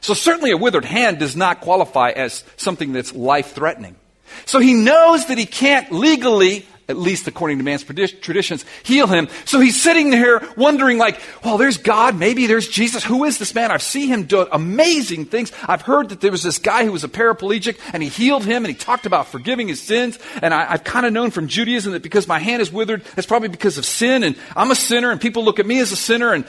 So 0.00 0.14
certainly 0.14 0.50
a 0.50 0.56
withered 0.56 0.84
hand 0.84 1.18
does 1.18 1.36
not 1.36 1.60
qualify 1.60 2.10
as 2.10 2.44
something 2.56 2.92
that's 2.92 3.14
life 3.14 3.52
threatening. 3.52 3.96
So 4.44 4.58
he 4.58 4.74
knows 4.74 5.26
that 5.26 5.38
he 5.38 5.46
can't 5.46 5.90
legally, 5.92 6.66
at 6.88 6.96
least 6.96 7.26
according 7.26 7.58
to 7.58 7.64
man's 7.64 7.82
traditions, 7.82 8.64
heal 8.82 9.06
him. 9.06 9.28
So 9.44 9.58
he's 9.58 9.80
sitting 9.80 10.10
there 10.10 10.40
wondering 10.56 10.98
like, 10.98 11.20
well, 11.44 11.58
there's 11.58 11.78
God, 11.78 12.16
maybe 12.16 12.46
there's 12.46 12.68
Jesus. 12.68 13.02
Who 13.04 13.24
is 13.24 13.38
this 13.38 13.54
man? 13.54 13.70
I've 13.70 13.82
seen 13.82 14.08
him 14.08 14.24
do 14.24 14.46
amazing 14.52 15.26
things. 15.26 15.52
I've 15.66 15.82
heard 15.82 16.10
that 16.10 16.20
there 16.20 16.30
was 16.30 16.42
this 16.42 16.58
guy 16.58 16.84
who 16.84 16.92
was 16.92 17.04
a 17.04 17.08
paraplegic 17.08 17.78
and 17.92 18.02
he 18.02 18.08
healed 18.08 18.44
him 18.44 18.64
and 18.64 18.68
he 18.68 18.74
talked 18.74 19.06
about 19.06 19.26
forgiving 19.26 19.68
his 19.68 19.80
sins. 19.80 20.18
And 20.42 20.54
I, 20.54 20.64
have 20.66 20.84
kind 20.84 21.06
of 21.06 21.12
known 21.12 21.30
from 21.30 21.48
Judaism 21.48 21.92
that 21.92 22.02
because 22.02 22.28
my 22.28 22.38
hand 22.38 22.62
is 22.62 22.70
withered, 22.70 23.04
that's 23.14 23.26
probably 23.26 23.48
because 23.48 23.78
of 23.78 23.84
sin 23.84 24.22
and 24.22 24.36
I'm 24.54 24.70
a 24.70 24.76
sinner 24.76 25.10
and 25.10 25.20
people 25.20 25.44
look 25.44 25.58
at 25.58 25.66
me 25.66 25.80
as 25.80 25.92
a 25.92 25.96
sinner 25.96 26.32
and 26.32 26.44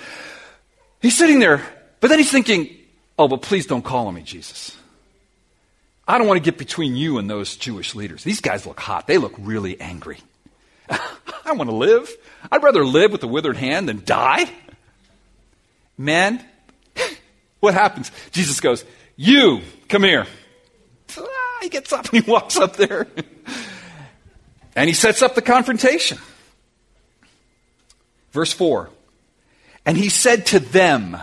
he's 1.02 1.18
sitting 1.18 1.40
there, 1.40 1.64
but 2.00 2.10
then 2.10 2.20
he's 2.20 2.32
thinking, 2.32 2.70
Oh, 3.20 3.28
but 3.28 3.42
please 3.42 3.66
don't 3.66 3.84
call 3.84 4.08
on 4.08 4.14
me, 4.14 4.22
Jesus. 4.22 4.78
I 6.08 6.18
don't 6.18 6.28
want 6.28 6.38
to 6.38 6.52
get 6.52 6.58
between 6.58 6.96
you 6.96 7.18
and 7.18 7.30
those 7.30 7.56
Jewish 7.58 7.96
leaders. 7.96 8.24
These 8.24 8.42
guys 8.42 8.66
look 8.66 8.80
hot. 8.80 9.08
They 9.08 9.18
look 9.18 9.34
really 9.38 9.80
angry. 9.82 10.20
I 11.46 11.54
want 11.54 11.70
to 11.70 11.76
live. 11.76 12.10
I'd 12.52 12.64
rather 12.64 12.86
live 12.86 13.12
with 13.12 13.24
a 13.24 13.28
withered 13.28 13.58
hand 13.58 13.88
than 13.88 14.04
die. 14.04 14.50
Man, 15.98 16.44
what 17.60 17.74
happens? 17.74 18.12
Jesus 18.32 18.60
goes, 18.60 18.86
You, 19.16 19.62
come 19.90 20.04
here. 20.04 20.28
he 21.62 21.70
gets 21.70 21.92
up 21.94 22.10
and 22.10 22.24
he 22.24 22.30
walks 22.30 22.58
up 22.58 22.76
there. 22.76 23.08
and 24.76 24.88
he 24.88 24.94
sets 24.94 25.22
up 25.22 25.36
the 25.36 25.42
confrontation. 25.42 26.18
Verse 28.32 28.54
4 28.54 28.90
And 29.86 29.98
he 29.98 30.10
said 30.10 30.48
to 30.48 30.60
them, 30.60 31.18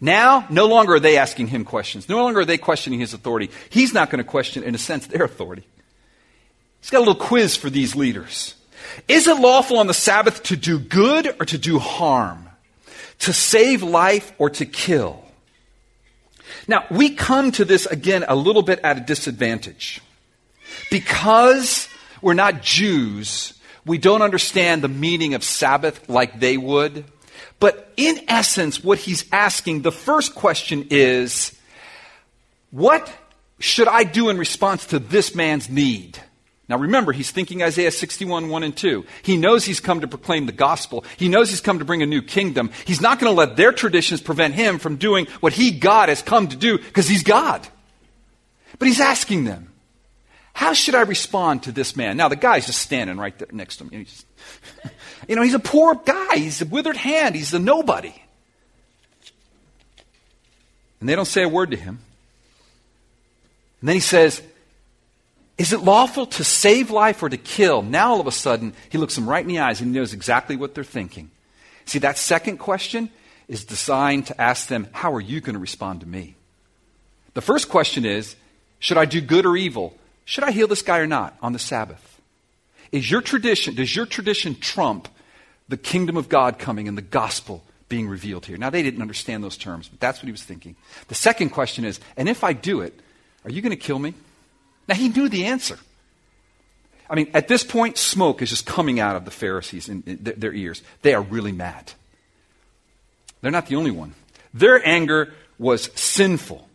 now, 0.00 0.46
no 0.48 0.66
longer 0.66 0.94
are 0.94 1.00
they 1.00 1.18
asking 1.18 1.48
him 1.48 1.64
questions. 1.64 2.08
No 2.08 2.22
longer 2.22 2.40
are 2.40 2.44
they 2.44 2.56
questioning 2.56 3.00
his 3.00 3.12
authority. 3.12 3.50
He's 3.68 3.92
not 3.92 4.08
going 4.08 4.24
to 4.24 4.28
question, 4.28 4.62
in 4.62 4.74
a 4.74 4.78
sense, 4.78 5.06
their 5.06 5.24
authority. 5.24 5.66
He's 6.80 6.90
got 6.90 6.98
a 6.98 7.04
little 7.04 7.14
quiz 7.14 7.54
for 7.54 7.68
these 7.68 7.94
leaders. 7.94 8.54
Is 9.08 9.26
it 9.26 9.38
lawful 9.38 9.78
on 9.78 9.86
the 9.86 9.94
Sabbath 9.94 10.42
to 10.44 10.56
do 10.56 10.78
good 10.78 11.34
or 11.40 11.46
to 11.46 11.58
do 11.58 11.78
harm? 11.78 12.48
To 13.20 13.32
save 13.32 13.82
life 13.82 14.32
or 14.38 14.50
to 14.50 14.66
kill? 14.66 15.24
Now, 16.66 16.84
we 16.90 17.10
come 17.10 17.52
to 17.52 17.64
this 17.64 17.86
again 17.86 18.24
a 18.26 18.36
little 18.36 18.62
bit 18.62 18.80
at 18.82 18.96
a 18.96 19.00
disadvantage. 19.00 20.00
Because 20.90 21.88
we're 22.22 22.34
not 22.34 22.62
Jews, 22.62 23.54
we 23.84 23.98
don't 23.98 24.22
understand 24.22 24.82
the 24.82 24.88
meaning 24.88 25.34
of 25.34 25.42
Sabbath 25.42 26.08
like 26.08 26.38
they 26.38 26.56
would. 26.56 27.04
But 27.58 27.92
in 27.96 28.20
essence, 28.28 28.82
what 28.82 28.98
he's 28.98 29.24
asking, 29.32 29.82
the 29.82 29.92
first 29.92 30.34
question 30.34 30.86
is, 30.90 31.56
what 32.70 33.12
should 33.58 33.88
I 33.88 34.04
do 34.04 34.28
in 34.30 34.38
response 34.38 34.86
to 34.86 34.98
this 34.98 35.34
man's 35.34 35.68
need? 35.68 36.18
Now 36.70 36.78
remember, 36.78 37.10
he's 37.10 37.32
thinking 37.32 37.64
Isaiah 37.64 37.90
61, 37.90 38.48
1 38.48 38.62
and 38.62 38.76
2. 38.76 39.04
He 39.22 39.36
knows 39.36 39.64
he's 39.64 39.80
come 39.80 40.02
to 40.02 40.06
proclaim 40.06 40.46
the 40.46 40.52
gospel. 40.52 41.04
He 41.16 41.28
knows 41.28 41.50
he's 41.50 41.60
come 41.60 41.80
to 41.80 41.84
bring 41.84 42.00
a 42.00 42.06
new 42.06 42.22
kingdom. 42.22 42.70
He's 42.86 43.00
not 43.00 43.18
going 43.18 43.28
to 43.28 43.36
let 43.36 43.56
their 43.56 43.72
traditions 43.72 44.20
prevent 44.20 44.54
him 44.54 44.78
from 44.78 44.94
doing 44.94 45.26
what 45.40 45.52
he, 45.52 45.72
God, 45.72 46.08
has 46.08 46.22
come 46.22 46.46
to 46.46 46.54
do 46.54 46.78
because 46.78 47.08
he's 47.08 47.24
God. 47.24 47.66
But 48.78 48.86
he's 48.86 49.00
asking 49.00 49.46
them, 49.46 49.72
how 50.52 50.72
should 50.72 50.94
I 50.94 51.00
respond 51.00 51.64
to 51.64 51.72
this 51.72 51.96
man? 51.96 52.16
Now 52.16 52.28
the 52.28 52.36
guy's 52.36 52.66
just 52.66 52.78
standing 52.78 53.16
right 53.16 53.36
there 53.36 53.48
next 53.50 53.78
to 53.78 53.84
him. 53.84 53.90
He's, 53.90 54.24
you 55.28 55.34
know, 55.34 55.42
he's 55.42 55.54
a 55.54 55.58
poor 55.58 55.96
guy. 55.96 56.36
He's 56.36 56.62
a 56.62 56.66
withered 56.66 56.96
hand. 56.96 57.34
He's 57.34 57.52
a 57.52 57.58
nobody. 57.58 58.14
And 61.00 61.08
they 61.08 61.16
don't 61.16 61.24
say 61.24 61.42
a 61.42 61.48
word 61.48 61.72
to 61.72 61.76
him. 61.76 61.98
And 63.80 63.88
then 63.88 63.96
he 63.96 64.00
says, 64.00 64.40
Is 65.60 65.74
it 65.74 65.80
lawful 65.80 66.24
to 66.24 66.42
save 66.42 66.90
life 66.90 67.22
or 67.22 67.28
to 67.28 67.36
kill? 67.36 67.82
Now 67.82 68.12
all 68.12 68.20
of 68.20 68.26
a 68.26 68.32
sudden, 68.32 68.72
he 68.88 68.96
looks 68.96 69.14
them 69.14 69.28
right 69.28 69.42
in 69.42 69.48
the 69.48 69.58
eyes 69.58 69.82
and 69.82 69.90
he 69.90 70.00
knows 70.00 70.14
exactly 70.14 70.56
what 70.56 70.74
they're 70.74 70.82
thinking. 70.82 71.30
See, 71.84 71.98
that 71.98 72.16
second 72.16 72.56
question 72.56 73.10
is 73.46 73.66
designed 73.66 74.28
to 74.28 74.40
ask 74.40 74.68
them, 74.68 74.88
How 74.92 75.12
are 75.12 75.20
you 75.20 75.42
going 75.42 75.52
to 75.52 75.60
respond 75.60 76.00
to 76.00 76.08
me? 76.08 76.34
The 77.34 77.42
first 77.42 77.68
question 77.68 78.06
is, 78.06 78.36
Should 78.78 78.96
I 78.96 79.04
do 79.04 79.20
good 79.20 79.44
or 79.44 79.54
evil? 79.54 79.94
Should 80.24 80.44
I 80.44 80.50
heal 80.50 80.66
this 80.66 80.80
guy 80.80 81.00
or 81.00 81.06
not 81.06 81.36
on 81.42 81.52
the 81.52 81.58
Sabbath? 81.58 82.18
Is 82.90 83.10
your 83.10 83.20
tradition, 83.20 83.74
does 83.74 83.94
your 83.94 84.06
tradition 84.06 84.54
trump 84.54 85.08
the 85.68 85.76
kingdom 85.76 86.16
of 86.16 86.30
God 86.30 86.58
coming 86.58 86.88
and 86.88 86.96
the 86.96 87.02
gospel 87.02 87.62
being 87.90 88.08
revealed 88.08 88.46
here? 88.46 88.56
Now, 88.56 88.70
they 88.70 88.82
didn't 88.82 89.02
understand 89.02 89.44
those 89.44 89.58
terms, 89.58 89.88
but 89.88 90.00
that's 90.00 90.20
what 90.20 90.24
he 90.24 90.32
was 90.32 90.42
thinking. 90.42 90.74
The 91.08 91.14
second 91.14 91.50
question 91.50 91.84
is, 91.84 92.00
and 92.16 92.30
if 92.30 92.44
I 92.44 92.54
do 92.54 92.80
it, 92.80 92.98
are 93.44 93.50
you 93.50 93.60
going 93.60 93.72
to 93.72 93.76
kill 93.76 93.98
me? 93.98 94.14
Now, 94.90 94.96
he 94.96 95.08
knew 95.08 95.28
the 95.28 95.44
answer. 95.46 95.78
I 97.08 97.14
mean, 97.14 97.30
at 97.32 97.46
this 97.46 97.62
point, 97.62 97.96
smoke 97.96 98.42
is 98.42 98.50
just 98.50 98.66
coming 98.66 98.98
out 98.98 99.14
of 99.14 99.24
the 99.24 99.30
Pharisees 99.30 99.88
in, 99.88 100.02
in 100.04 100.18
their, 100.20 100.34
their 100.34 100.52
ears. 100.52 100.82
They 101.02 101.14
are 101.14 101.22
really 101.22 101.52
mad. 101.52 101.92
They're 103.40 103.52
not 103.52 103.68
the 103.68 103.76
only 103.76 103.92
one. 103.92 104.14
Their 104.52 104.84
anger 104.84 105.32
was 105.60 105.90
sinful. 105.94 106.68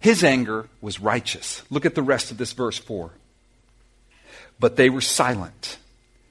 His 0.00 0.24
anger 0.24 0.68
was 0.80 0.98
righteous. 0.98 1.62
Look 1.70 1.86
at 1.86 1.94
the 1.94 2.02
rest 2.02 2.32
of 2.32 2.38
this 2.38 2.52
verse 2.52 2.76
4. 2.76 3.12
But 4.58 4.74
they 4.74 4.90
were 4.90 5.00
silent. 5.00 5.78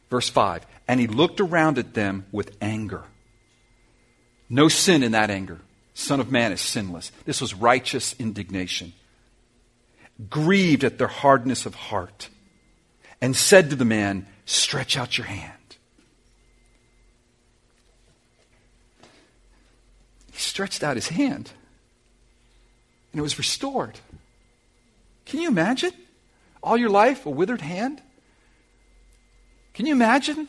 Verse 0.09 0.27
5. 0.27 0.67
And 0.89 0.99
he 0.99 1.07
looked 1.07 1.39
around 1.39 1.77
at 1.77 1.93
them 1.93 2.25
with 2.33 2.57
anger. 2.61 3.03
No 4.49 4.67
sin 4.67 5.03
in 5.03 5.13
that 5.13 5.29
anger. 5.29 5.59
Son 5.93 6.19
of 6.19 6.33
Man 6.33 6.51
is 6.51 6.59
sinless. 6.59 7.13
This 7.23 7.39
was 7.39 7.53
righteous 7.53 8.13
indignation. 8.19 8.91
Grieved 10.29 10.83
at 10.83 10.97
their 10.97 11.07
hardness 11.07 11.65
of 11.65 11.75
heart. 11.75 12.29
And 13.21 13.35
said 13.35 13.69
to 13.69 13.75
the 13.75 13.85
man, 13.85 14.27
Stretch 14.45 14.97
out 14.97 15.17
your 15.17 15.27
hand. 15.27 15.53
He 20.31 20.39
stretched 20.39 20.83
out 20.83 20.95
his 20.95 21.09
hand 21.09 21.51
and 23.17 23.19
it 23.19 23.23
was 23.23 23.39
restored. 23.39 23.99
Can 25.25 25.39
you 25.39 25.47
imagine? 25.47 25.91
All 26.61 26.77
your 26.77 26.91
life, 26.91 27.25
a 27.25 27.31
withered 27.31 27.61
hand? 27.61 27.99
Can 29.73 29.87
you 29.87 29.93
imagine? 29.93 30.47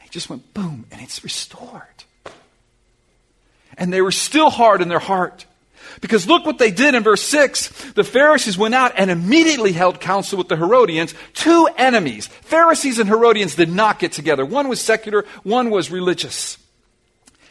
He 0.00 0.10
just 0.10 0.28
went 0.28 0.52
boom, 0.52 0.84
and 0.90 1.00
it's 1.00 1.24
restored. 1.24 2.04
And 3.78 3.90
they 3.90 4.02
were 4.02 4.10
still 4.10 4.50
hard 4.50 4.82
in 4.82 4.88
their 4.88 4.98
heart. 4.98 5.46
Because 6.00 6.28
look 6.28 6.46
what 6.46 6.58
they 6.58 6.70
did 6.70 6.94
in 6.94 7.02
verse 7.02 7.22
6. 7.22 7.92
The 7.92 8.04
Pharisees 8.04 8.56
went 8.56 8.74
out 8.74 8.92
and 8.96 9.10
immediately 9.10 9.72
held 9.72 10.00
counsel 10.00 10.38
with 10.38 10.48
the 10.48 10.56
Herodians, 10.56 11.14
two 11.34 11.68
enemies. 11.76 12.26
Pharisees 12.26 12.98
and 12.98 13.08
Herodians 13.08 13.54
did 13.54 13.70
not 13.70 13.98
get 13.98 14.12
together. 14.12 14.44
One 14.46 14.68
was 14.68 14.80
secular, 14.80 15.24
one 15.42 15.70
was 15.70 15.90
religious 15.90 16.58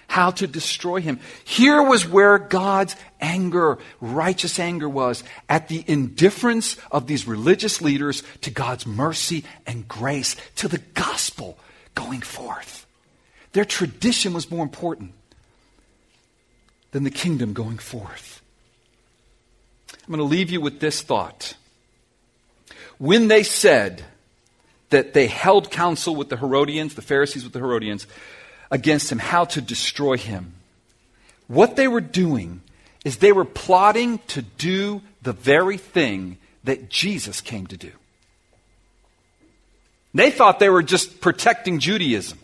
how 0.07 0.31
to 0.31 0.47
destroy 0.47 1.01
him. 1.01 1.19
Here 1.43 1.81
was 1.83 2.07
where 2.07 2.37
God's 2.37 2.95
anger, 3.19 3.77
righteous 3.99 4.57
anger 4.59 4.89
was, 4.89 5.23
at 5.49 5.67
the 5.67 5.83
indifference 5.85 6.77
of 6.91 7.07
these 7.07 7.27
religious 7.27 7.81
leaders 7.81 8.23
to 8.41 8.49
God's 8.49 8.85
mercy 8.85 9.43
and 9.65 9.87
grace, 9.87 10.35
to 10.55 10.67
the 10.67 10.79
gospel 10.93 11.57
going 11.93 12.21
forth. 12.21 12.85
Their 13.51 13.65
tradition 13.65 14.33
was 14.33 14.49
more 14.49 14.63
important 14.63 15.11
than 16.91 17.03
the 17.03 17.11
kingdom 17.11 17.53
going 17.53 17.77
forth. 17.77 18.36
I'm 20.07 20.15
going 20.15 20.19
to 20.19 20.35
leave 20.35 20.49
you 20.49 20.61
with 20.61 20.79
this 20.79 21.01
thought. 21.01 21.55
When 22.97 23.27
they 23.27 23.43
said 23.43 24.05
that 24.89 25.13
they 25.13 25.27
held 25.27 25.69
counsel 25.69 26.15
with 26.15 26.29
the 26.29 26.37
Herodians, 26.37 26.95
the 26.95 27.01
Pharisees 27.01 27.43
with 27.43 27.51
the 27.51 27.59
Herodians, 27.59 28.07
against 28.71 29.11
him, 29.11 29.19
how 29.19 29.43
to 29.45 29.61
destroy 29.61 30.15
him. 30.15 30.53
What 31.47 31.75
they 31.75 31.87
were 31.87 32.01
doing 32.01 32.61
is 33.03 33.17
they 33.17 33.33
were 33.33 33.45
plotting 33.45 34.19
to 34.27 34.41
do 34.41 35.01
the 35.21 35.33
very 35.33 35.77
thing 35.77 36.37
that 36.63 36.89
Jesus 36.89 37.41
came 37.41 37.67
to 37.67 37.77
do. 37.77 37.91
They 40.13 40.31
thought 40.31 40.59
they 40.59 40.69
were 40.69 40.83
just 40.83 41.19
protecting 41.21 41.79
Judaism. 41.79 42.39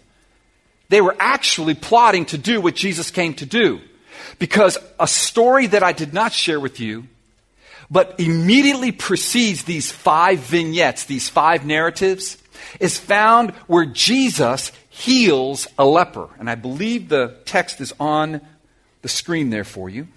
They 0.90 1.02
were 1.02 1.16
actually 1.18 1.74
plotting 1.74 2.26
to 2.28 2.38
do 2.38 2.62
what 2.62 2.76
Jesus 2.76 3.10
came 3.10 3.34
to 3.36 3.46
do. 3.46 3.80
Because 4.38 4.78
a 5.00 5.08
story 5.08 5.68
that 5.68 5.82
I 5.82 5.92
did 5.92 6.14
not 6.14 6.34
share 6.34 6.60
with 6.60 6.80
you, 6.80 7.08
but 7.90 8.20
immediately 8.20 8.92
precedes 8.92 9.64
these 9.64 9.92
five 9.92 10.40
vignettes, 10.40 11.06
these 11.06 11.30
five 11.30 11.66
narratives, 11.66 12.38
is 12.80 12.98
found 12.98 13.52
where 13.68 13.86
Jesus 13.86 14.72
heals 14.90 15.68
a 15.78 15.86
leper. 15.86 16.30
And 16.40 16.50
I 16.50 16.56
believe 16.56 17.10
the 17.10 17.36
text 17.46 17.82
is 17.82 17.94
on 18.00 18.42
the 19.02 19.10
screen 19.10 19.50
there 19.50 19.64
for 19.64 19.90
you. 19.90 20.08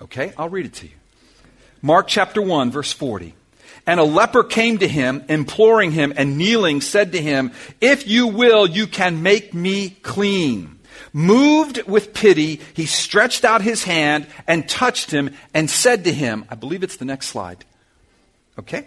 Okay, 0.00 0.32
I'll 0.38 0.48
read 0.48 0.66
it 0.66 0.74
to 0.74 0.86
you. 0.86 0.92
Mark 1.82 2.08
chapter 2.08 2.40
1, 2.40 2.70
verse 2.70 2.92
40. 2.92 3.34
And 3.86 4.00
a 4.00 4.04
leper 4.04 4.44
came 4.44 4.78
to 4.78 4.88
him, 4.88 5.24
imploring 5.28 5.92
him, 5.92 6.12
and 6.16 6.36
kneeling 6.36 6.80
said 6.80 7.12
to 7.12 7.22
him, 7.22 7.52
If 7.80 8.06
you 8.06 8.26
will, 8.26 8.66
you 8.66 8.86
can 8.86 9.22
make 9.22 9.54
me 9.54 9.90
clean. 9.90 10.79
Moved 11.12 11.82
with 11.84 12.14
pity, 12.14 12.60
he 12.74 12.86
stretched 12.86 13.44
out 13.44 13.62
his 13.62 13.84
hand 13.84 14.26
and 14.46 14.68
touched 14.68 15.10
him 15.10 15.34
and 15.54 15.70
said 15.70 16.04
to 16.04 16.12
him, 16.12 16.44
I 16.48 16.54
believe 16.54 16.82
it's 16.82 16.96
the 16.96 17.04
next 17.04 17.28
slide. 17.28 17.64
Okay? 18.58 18.86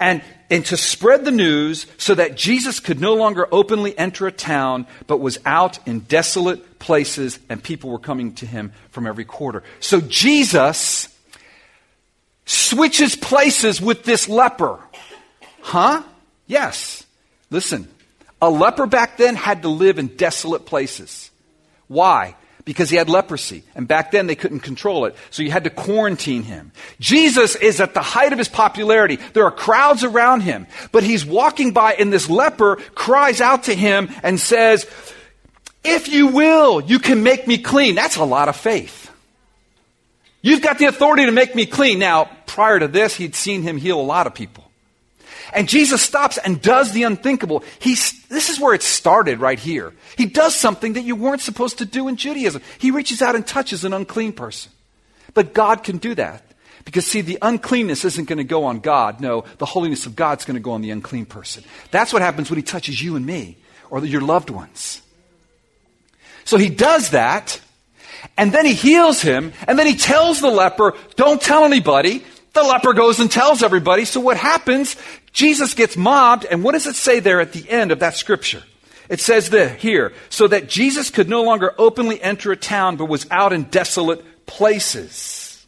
and 0.00 0.22
and 0.50 0.64
to 0.66 0.76
spread 0.76 1.24
the 1.24 1.30
news 1.30 1.86
so 1.98 2.14
that 2.14 2.36
Jesus 2.36 2.80
could 2.80 3.00
no 3.00 3.14
longer 3.14 3.48
openly 3.50 3.96
enter 3.98 4.26
a 4.26 4.32
town, 4.32 4.86
but 5.06 5.18
was 5.18 5.38
out 5.44 5.84
in 5.86 6.00
desolate 6.00 6.78
places, 6.78 7.38
and 7.48 7.62
people 7.62 7.90
were 7.90 7.98
coming 7.98 8.34
to 8.34 8.46
him 8.46 8.72
from 8.90 9.06
every 9.06 9.24
quarter. 9.24 9.62
So 9.80 10.00
Jesus 10.00 11.08
switches 12.46 13.16
places 13.16 13.80
with 13.80 14.04
this 14.04 14.28
leper. 14.28 14.78
Huh? 15.62 16.02
Yes. 16.46 17.06
Listen, 17.50 17.88
a 18.42 18.50
leper 18.50 18.86
back 18.86 19.16
then 19.16 19.34
had 19.34 19.62
to 19.62 19.68
live 19.68 19.98
in 19.98 20.08
desolate 20.08 20.66
places. 20.66 21.30
Why? 21.88 22.36
Because 22.64 22.90
he 22.90 22.96
had 22.96 23.08
leprosy. 23.08 23.62
And 23.74 23.86
back 23.86 24.10
then 24.10 24.26
they 24.26 24.34
couldn't 24.34 24.60
control 24.60 25.04
it. 25.04 25.14
So 25.30 25.42
you 25.42 25.50
had 25.50 25.64
to 25.64 25.70
quarantine 25.70 26.42
him. 26.42 26.72
Jesus 26.98 27.56
is 27.56 27.80
at 27.80 27.94
the 27.94 28.02
height 28.02 28.32
of 28.32 28.38
his 28.38 28.48
popularity. 28.48 29.16
There 29.34 29.44
are 29.44 29.50
crowds 29.50 30.04
around 30.04 30.42
him. 30.42 30.66
But 30.90 31.02
he's 31.02 31.26
walking 31.26 31.72
by 31.72 31.94
and 31.94 32.12
this 32.12 32.30
leper 32.30 32.76
cries 32.94 33.40
out 33.40 33.64
to 33.64 33.74
him 33.74 34.10
and 34.22 34.40
says, 34.40 34.86
If 35.82 36.08
you 36.08 36.28
will, 36.28 36.80
you 36.80 36.98
can 36.98 37.22
make 37.22 37.46
me 37.46 37.58
clean. 37.58 37.94
That's 37.94 38.16
a 38.16 38.24
lot 38.24 38.48
of 38.48 38.56
faith. 38.56 39.10
You've 40.40 40.62
got 40.62 40.78
the 40.78 40.86
authority 40.86 41.24
to 41.26 41.32
make 41.32 41.54
me 41.54 41.64
clean. 41.64 41.98
Now, 41.98 42.30
prior 42.46 42.78
to 42.78 42.88
this, 42.88 43.16
he'd 43.16 43.34
seen 43.34 43.62
him 43.62 43.78
heal 43.78 44.00
a 44.00 44.02
lot 44.02 44.26
of 44.26 44.34
people. 44.34 44.63
And 45.52 45.68
Jesus 45.68 46.02
stops 46.02 46.38
and 46.38 46.60
does 46.60 46.92
the 46.92 47.02
unthinkable. 47.02 47.62
He's, 47.78 48.26
this 48.28 48.48
is 48.48 48.58
where 48.58 48.74
it 48.74 48.82
started 48.82 49.40
right 49.40 49.58
here. 49.58 49.92
He 50.16 50.26
does 50.26 50.54
something 50.54 50.94
that 50.94 51.02
you 51.02 51.16
weren't 51.16 51.42
supposed 51.42 51.78
to 51.78 51.84
do 51.84 52.08
in 52.08 52.16
Judaism. 52.16 52.62
He 52.78 52.90
reaches 52.90 53.20
out 53.20 53.34
and 53.34 53.46
touches 53.46 53.84
an 53.84 53.92
unclean 53.92 54.32
person. 54.32 54.72
But 55.34 55.52
God 55.52 55.84
can 55.84 55.98
do 55.98 56.14
that. 56.14 56.44
Because, 56.84 57.06
see, 57.06 57.22
the 57.22 57.38
uncleanness 57.40 58.04
isn't 58.04 58.28
going 58.28 58.38
to 58.38 58.44
go 58.44 58.64
on 58.64 58.80
God. 58.80 59.20
No, 59.20 59.44
the 59.58 59.66
holiness 59.66 60.06
of 60.06 60.14
God's 60.14 60.44
going 60.44 60.56
to 60.56 60.60
go 60.60 60.72
on 60.72 60.82
the 60.82 60.90
unclean 60.90 61.26
person. 61.26 61.64
That's 61.90 62.12
what 62.12 62.22
happens 62.22 62.50
when 62.50 62.58
He 62.58 62.62
touches 62.62 63.02
you 63.02 63.16
and 63.16 63.24
me 63.24 63.56
or 63.90 64.04
your 64.04 64.20
loved 64.20 64.50
ones. 64.50 65.00
So 66.44 66.58
He 66.58 66.68
does 66.68 67.10
that, 67.10 67.60
and 68.36 68.52
then 68.52 68.66
He 68.66 68.74
heals 68.74 69.22
him, 69.22 69.54
and 69.66 69.78
then 69.78 69.86
He 69.86 69.96
tells 69.96 70.40
the 70.40 70.50
leper, 70.50 70.94
Don't 71.16 71.40
tell 71.40 71.64
anybody. 71.64 72.22
The 72.54 72.62
leper 72.62 72.92
goes 72.92 73.20
and 73.20 73.30
tells 73.30 73.62
everybody. 73.62 74.04
So 74.04 74.20
what 74.20 74.36
happens? 74.36 74.96
Jesus 75.32 75.74
gets 75.74 75.96
mobbed, 75.96 76.44
and 76.44 76.62
what 76.62 76.72
does 76.72 76.86
it 76.86 76.94
say 76.94 77.20
there 77.20 77.40
at 77.40 77.52
the 77.52 77.68
end 77.68 77.90
of 77.90 77.98
that 77.98 78.14
scripture? 78.14 78.62
It 79.08 79.20
says 79.20 79.50
this 79.50 79.82
here, 79.82 80.12
so 80.30 80.48
that 80.48 80.68
Jesus 80.68 81.10
could 81.10 81.28
no 81.28 81.42
longer 81.42 81.74
openly 81.76 82.22
enter 82.22 82.52
a 82.52 82.56
town, 82.56 82.96
but 82.96 83.06
was 83.06 83.26
out 83.30 83.52
in 83.52 83.64
desolate 83.64 84.46
places. 84.46 85.66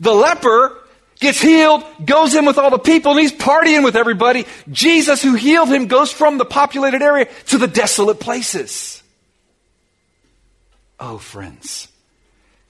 The 0.00 0.12
leper 0.12 0.76
gets 1.20 1.40
healed, 1.40 1.84
goes 2.04 2.34
in 2.34 2.44
with 2.44 2.58
all 2.58 2.70
the 2.70 2.78
people, 2.78 3.12
and 3.12 3.20
he's 3.20 3.32
partying 3.32 3.84
with 3.84 3.96
everybody. 3.96 4.44
Jesus, 4.70 5.22
who 5.22 5.34
healed 5.34 5.68
him, 5.68 5.86
goes 5.86 6.10
from 6.12 6.36
the 6.36 6.44
populated 6.44 7.00
area 7.00 7.28
to 7.46 7.58
the 7.58 7.68
desolate 7.68 8.20
places. 8.20 9.02
Oh, 10.98 11.16
friends, 11.16 11.88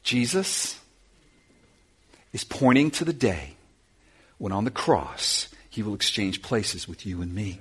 Jesus 0.03 0.79
is 2.37 2.45
pointing 2.45 2.91
to 2.91 3.03
the 3.03 3.15
day 3.15 3.55
when 4.37 4.53
on 4.53 4.65
the 4.65 4.71
cross 4.71 5.49
he 5.71 5.83
will 5.83 5.95
exchange 5.95 6.43
places 6.43 6.87
with 6.87 7.07
you 7.07 7.23
and 7.23 7.35
me. 7.35 7.59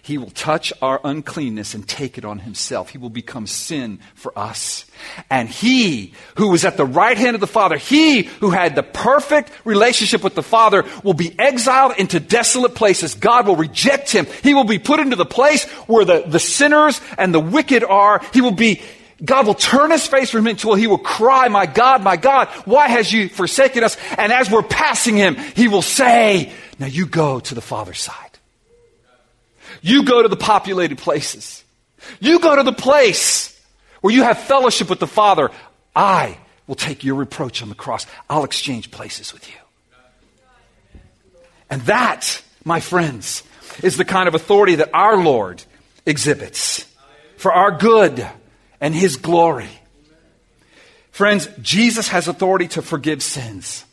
He 0.00 0.16
will 0.16 0.30
touch 0.30 0.72
our 0.80 1.00
uncleanness 1.02 1.74
and 1.74 1.88
take 1.88 2.16
it 2.16 2.24
on 2.24 2.38
himself. 2.38 2.90
He 2.90 2.98
will 2.98 3.10
become 3.10 3.48
sin 3.48 3.98
for 4.14 4.32
us. 4.38 4.84
And 5.28 5.48
he 5.48 6.14
who 6.36 6.50
was 6.50 6.64
at 6.64 6.76
the 6.76 6.84
right 6.84 7.18
hand 7.18 7.34
of 7.34 7.40
the 7.40 7.48
Father, 7.48 7.76
he 7.76 8.22
who 8.22 8.50
had 8.50 8.76
the 8.76 8.84
perfect 8.84 9.50
relationship 9.64 10.22
with 10.22 10.36
the 10.36 10.42
Father, 10.44 10.84
will 11.02 11.14
be 11.14 11.36
exiled 11.36 11.94
into 11.98 12.20
desolate 12.20 12.76
places. 12.76 13.16
God 13.16 13.48
will 13.48 13.56
reject 13.56 14.12
him. 14.12 14.28
He 14.44 14.54
will 14.54 14.64
be 14.64 14.78
put 14.78 15.00
into 15.00 15.16
the 15.16 15.26
place 15.26 15.64
where 15.88 16.04
the, 16.04 16.22
the 16.28 16.38
sinners 16.38 17.00
and 17.18 17.34
the 17.34 17.40
wicked 17.40 17.82
are. 17.82 18.20
He 18.32 18.40
will 18.40 18.52
be 18.52 18.82
God 19.22 19.46
will 19.46 19.54
turn 19.54 19.90
his 19.90 20.06
face 20.06 20.30
from 20.30 20.40
him 20.40 20.48
until 20.48 20.74
he 20.74 20.86
will 20.86 20.98
cry, 20.98 21.48
My 21.48 21.66
God, 21.66 22.02
my 22.02 22.16
God, 22.16 22.48
why 22.64 22.88
has 22.88 23.12
you 23.12 23.28
forsaken 23.28 23.84
us? 23.84 23.96
And 24.18 24.32
as 24.32 24.50
we're 24.50 24.62
passing 24.62 25.16
him, 25.16 25.36
he 25.36 25.68
will 25.68 25.82
say, 25.82 26.52
Now 26.78 26.86
you 26.86 27.06
go 27.06 27.40
to 27.40 27.54
the 27.54 27.60
Father's 27.60 28.00
side. 28.00 28.16
You 29.82 30.04
go 30.04 30.22
to 30.22 30.28
the 30.28 30.36
populated 30.36 30.98
places. 30.98 31.62
You 32.20 32.40
go 32.40 32.56
to 32.56 32.62
the 32.62 32.72
place 32.72 33.58
where 34.00 34.12
you 34.12 34.22
have 34.22 34.38
fellowship 34.38 34.90
with 34.90 34.98
the 34.98 35.06
Father. 35.06 35.50
I 35.94 36.38
will 36.66 36.74
take 36.74 37.04
your 37.04 37.14
reproach 37.14 37.62
on 37.62 37.68
the 37.68 37.74
cross. 37.74 38.06
I'll 38.28 38.44
exchange 38.44 38.90
places 38.90 39.32
with 39.32 39.48
you. 39.48 39.56
And 41.70 41.82
that, 41.82 42.42
my 42.64 42.80
friends, 42.80 43.42
is 43.82 43.96
the 43.96 44.04
kind 44.04 44.28
of 44.28 44.34
authority 44.34 44.76
that 44.76 44.90
our 44.92 45.22
Lord 45.22 45.62
exhibits 46.06 46.84
for 47.36 47.52
our 47.52 47.70
good 47.70 48.26
and 48.80 48.94
His 48.94 49.16
glory. 49.16 49.70
Friends, 51.10 51.48
Jesus 51.60 52.08
has 52.08 52.28
authority 52.28 52.68
to 52.68 52.82
forgive 52.82 53.22
sins. 53.22 53.84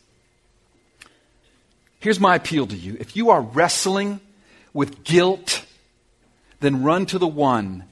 Here's 2.00 2.20
my 2.20 2.36
appeal 2.36 2.66
to 2.66 2.76
you. 2.76 2.98
If 3.00 3.16
you 3.16 3.30
are 3.30 3.42
wrestling 3.42 4.20
with 4.74 5.04
guilt 5.04 5.66
then 6.62 6.84
run 6.84 7.06
to 7.08 7.20
the 7.20 7.28
one 7.28 7.84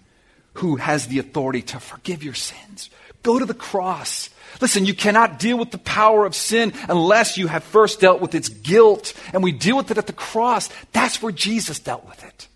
who 0.54 0.78
has 0.78 1.08
the 1.08 1.20
authority 1.20 1.62
to 1.62 1.80
forgive 1.80 2.24
your 2.24 2.34
sins. 2.34 2.90
Go 3.22 3.38
to 3.38 3.46
the 3.46 3.54
cross. 3.54 4.30
Listen, 4.62 4.86
you 4.86 4.94
cannot 4.94 5.40
deal 5.40 5.58
with 5.58 5.72
the 5.72 5.78
power 5.78 6.26
of 6.26 6.34
sin 6.34 6.74
unless 6.88 7.38
you 7.38 7.48
have 7.48 7.64
first 7.64 8.00
dealt 8.00 8.22
with 8.22 8.34
its 8.34 8.48
guilt. 8.48 9.14
And 9.34 9.44
we 9.44 9.52
deal 9.52 9.76
with 9.76 9.92
it 9.92 9.98
at 9.98 10.08
the 10.08 10.14
cross. 10.14 10.70
That's 10.94 11.22
where 11.22 11.32
Jesus 11.32 11.80
dealt 11.80 12.08
with 12.08 12.24
it. 12.24 12.48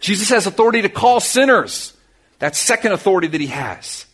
Jesus 0.00 0.30
has 0.30 0.46
authority 0.46 0.82
to 0.82 0.88
call 0.88 1.20
sinners. 1.20 1.92
That's 2.38 2.58
second 2.58 2.92
authority 2.92 3.28
that 3.28 3.40
he 3.40 3.48
has. 3.48 4.06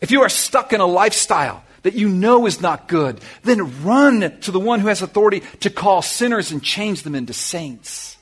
If 0.00 0.10
you 0.10 0.22
are 0.22 0.28
stuck 0.28 0.72
in 0.72 0.80
a 0.80 0.86
lifestyle 0.86 1.62
that 1.82 1.94
you 1.94 2.08
know 2.08 2.46
is 2.46 2.60
not 2.60 2.88
good, 2.88 3.20
then 3.42 3.82
run 3.82 4.38
to 4.40 4.50
the 4.50 4.60
one 4.60 4.80
who 4.80 4.88
has 4.88 5.02
authority 5.02 5.42
to 5.60 5.70
call 5.70 6.02
sinners 6.02 6.52
and 6.52 6.62
change 6.62 7.02
them 7.02 7.14
into 7.14 7.32
saints. 7.32 8.16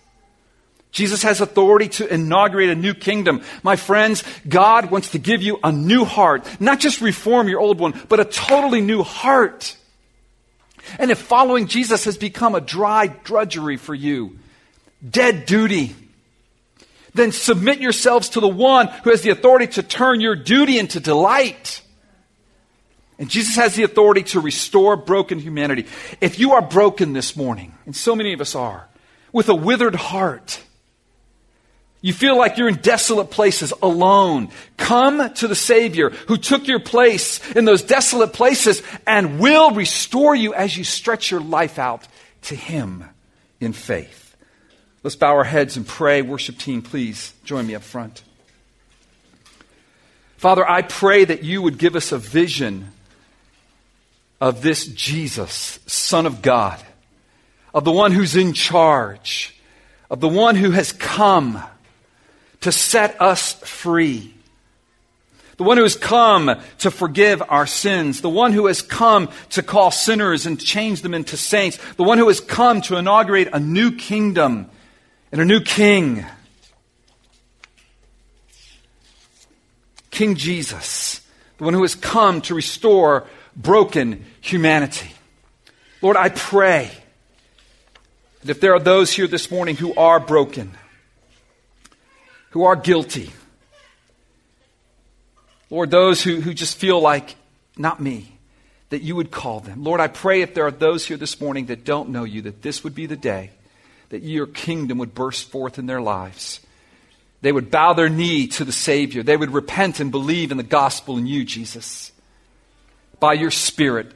Jesus 0.91 1.23
has 1.23 1.41
authority 1.41 1.89
to 1.89 2.13
inaugurate 2.13 2.71
a 2.71 2.75
new 2.75 2.95
kingdom. 2.95 3.43
My 3.63 3.77
friends, 3.77 4.25
God 4.49 4.91
wants 4.91 5.11
to 5.11 5.19
give 5.19 5.43
you 5.43 5.59
a 5.63 5.71
new 5.71 6.05
heart, 6.05 6.45
not 6.61 6.81
just 6.81 7.01
reform 7.01 7.49
your 7.49 7.61
old 7.61 7.79
one, 7.79 8.01
but 8.09 8.21
a 8.21 8.25
totally 8.25 8.81
new 8.81 9.03
heart. 9.03 9.77
And 10.99 11.11
if 11.11 11.19
following 11.19 11.67
Jesus 11.67 12.05
has 12.05 12.17
become 12.17 12.55
a 12.55 12.61
dry 12.61 13.09
drudgery 13.09 13.77
for 13.77 13.95
you, 13.95 14.39
dead 15.09 15.45
duty, 15.45 15.95
then 17.15 17.33
submit 17.33 17.81
yourselves 17.81 18.31
to 18.31 18.41
the 18.41 18.49
one 18.49 18.89
who 19.05 19.11
has 19.11 19.23
the 19.23 19.31
authority 19.31 19.67
to 19.67 19.83
turn 19.83 20.21
your 20.21 20.37
duty 20.37 20.79
into 20.79 21.01
delight. 21.01 21.83
And 23.19 23.29
Jesus 23.29 23.57
has 23.57 23.75
the 23.75 23.83
authority 23.83 24.23
to 24.25 24.41
restore 24.41 24.97
broken 24.97 25.39
humanity. 25.39 25.87
If 26.21 26.39
you 26.39 26.53
are 26.53 26.63
broken 26.63 27.13
this 27.13 27.37
morning, 27.37 27.75
and 27.85 27.97
so 27.97 28.15
many 28.15 28.33
of 28.33 28.41
us 28.41 28.55
are, 28.55 28.89
with 29.33 29.49
a 29.49 29.55
withered 29.55 29.97
heart, 29.97 30.61
you 32.01 32.13
feel 32.13 32.39
like 32.39 32.57
you're 32.57 32.69
in 32.69 32.77
desolate 32.77 33.31
places 33.31 33.73
alone. 33.83 34.51
Come 34.77 35.35
to 35.35 35.49
the 35.49 35.57
Savior 35.57 36.11
who 36.11 36.37
took 36.37 36.69
your 36.69 36.79
place 36.79 37.41
in 37.53 37.65
those 37.65 37.83
desolate 37.83 38.33
places 38.33 38.83
and 39.05 39.41
will 39.41 39.73
restore 39.73 40.37
you 40.37 40.55
as 40.55 40.77
you 40.77 40.85
stretch 40.85 41.33
your 41.33 41.41
life 41.41 41.79
out 41.79 42.07
to 42.43 42.55
Him 42.55 43.05
in 43.59 43.73
faith. 43.73 44.28
Let's 45.05 45.17
bow 45.17 45.37
our 45.37 45.45
heads 45.45 45.77
and 45.77 45.87
pray. 45.87 46.23
Worship 46.23 46.59
team, 46.59 46.83
please 46.83 47.33
join 47.45 47.67
me 47.67 47.75
up 47.77 47.83
front. 47.83 48.23
Father, 50.37 50.69
I 50.69 50.83
pray 50.83 51.25
that 51.25 51.45
you 51.45 51.63
would 51.63 51.79
give 51.79 51.95
us 51.95 52.11
a 52.11 52.19
vision 52.19 52.93
of 54.41 54.63
this 54.63 54.87
Jesus, 54.87 55.79
Son 55.87 56.27
of 56.27 56.43
God, 56.43 56.83
of 57.73 57.85
the 57.85 57.93
one 57.93 58.13
who's 58.13 58.37
in 58.37 58.53
charge, 58.53 59.57
of 60.11 60.21
the 60.21 60.29
one 60.29 60.57
who 60.57 60.73
has 60.73 60.93
come 60.93 61.63
to 62.61 62.73
set 62.73 63.21
us 63.21 63.53
free. 63.53 64.35
The 65.59 65.65
one 65.65 65.77
who 65.77 65.83
has 65.83 65.97
come 65.97 66.61
to 66.79 66.91
forgive 66.91 67.43
our 67.49 67.67
sins. 67.67 68.21
The 68.21 68.29
one 68.29 68.53
who 68.53 68.67
has 68.67 68.81
come 68.81 69.29
to 69.51 69.63
call 69.63 69.91
sinners 69.91 70.47
and 70.47 70.61
change 70.61 71.03
them 71.03 71.15
into 71.15 71.37
saints. 71.37 71.79
The 71.95 72.05
one 72.05 72.19
who 72.19 72.29
has 72.29 72.41
come 72.41 72.81
to 72.83 72.97
inaugurate 72.97 73.49
a 73.53 73.59
new 73.59 73.93
kingdom 73.93 74.71
and 75.33 75.41
a 75.41 75.45
new 75.45 75.61
king. 75.61 76.25
King 80.11 80.35
Jesus, 80.35 81.21
the 81.59 81.65
one 81.65 81.75
who 81.75 81.83
has 81.83 81.95
come 81.95 82.41
to 82.43 82.55
restore 82.55 83.27
broken 83.55 84.25
humanity. 84.41 85.11
Lord, 86.03 86.17
I 86.17 86.29
pray 86.29 86.91
that 88.41 88.51
if 88.51 88.61
there 88.61 88.75
are 88.75 88.81
those 88.81 89.13
here 89.13 89.27
this 89.27 89.51
morning 89.51 89.77
who 89.77 89.95
are 89.95 90.19
broken, 90.19 90.73
who 92.51 92.65
are 92.65 92.77
guilty. 92.77 93.31
Lord, 95.71 95.91
those 95.91 96.23
who, 96.23 96.41
who 96.41 96.55
just 96.55 96.77
feel 96.79 97.01
like, 97.01 97.37
not 97.77 98.01
me, 98.01 98.39
that 98.91 99.03
you 99.03 99.15
would 99.15 99.31
call 99.31 99.61
them. 99.61 99.85
Lord, 99.85 100.01
I 100.01 100.09
pray 100.09 100.41
if 100.41 100.55
there 100.55 100.67
are 100.67 100.73
those 100.73 101.07
here 101.07 101.17
this 101.19 101.41
morning 101.41 101.67
that 101.67 101.85
don't 101.85 102.09
know 102.09 102.25
you, 102.25 102.43
that 102.43 102.63
this 102.63 102.83
would 102.83 102.95
be 102.95 103.07
the 103.07 103.17
day 103.17 103.51
that 104.11 104.23
your 104.23 104.47
kingdom 104.47 104.99
would 104.99 105.15
burst 105.15 105.51
forth 105.51 105.79
in 105.79 105.87
their 105.87 106.01
lives. 106.01 106.61
They 107.41 107.53
would 107.53 107.71
bow 107.71 107.93
their 107.93 108.09
knee 108.09 108.49
to 108.49 108.65
the 108.65 108.73
Savior. 108.73 109.23
They 109.23 109.37
would 109.37 109.53
repent 109.53 110.01
and 110.01 110.11
believe 110.11 110.51
in 110.51 110.57
the 110.57 110.63
gospel 110.63 111.19
in 111.19 111.27
you, 111.27 111.45
Jesus, 111.45 112.11
by 113.21 113.35
your 113.35 113.51
Spirit. 113.51 114.13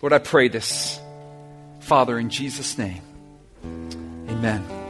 Lord, 0.00 0.12
I 0.12 0.18
pray 0.18 0.48
this, 0.48 0.98
Father, 1.80 2.18
in 2.18 2.28
Jesus' 2.28 2.76
name. 2.76 3.02
Amen. 4.28 4.81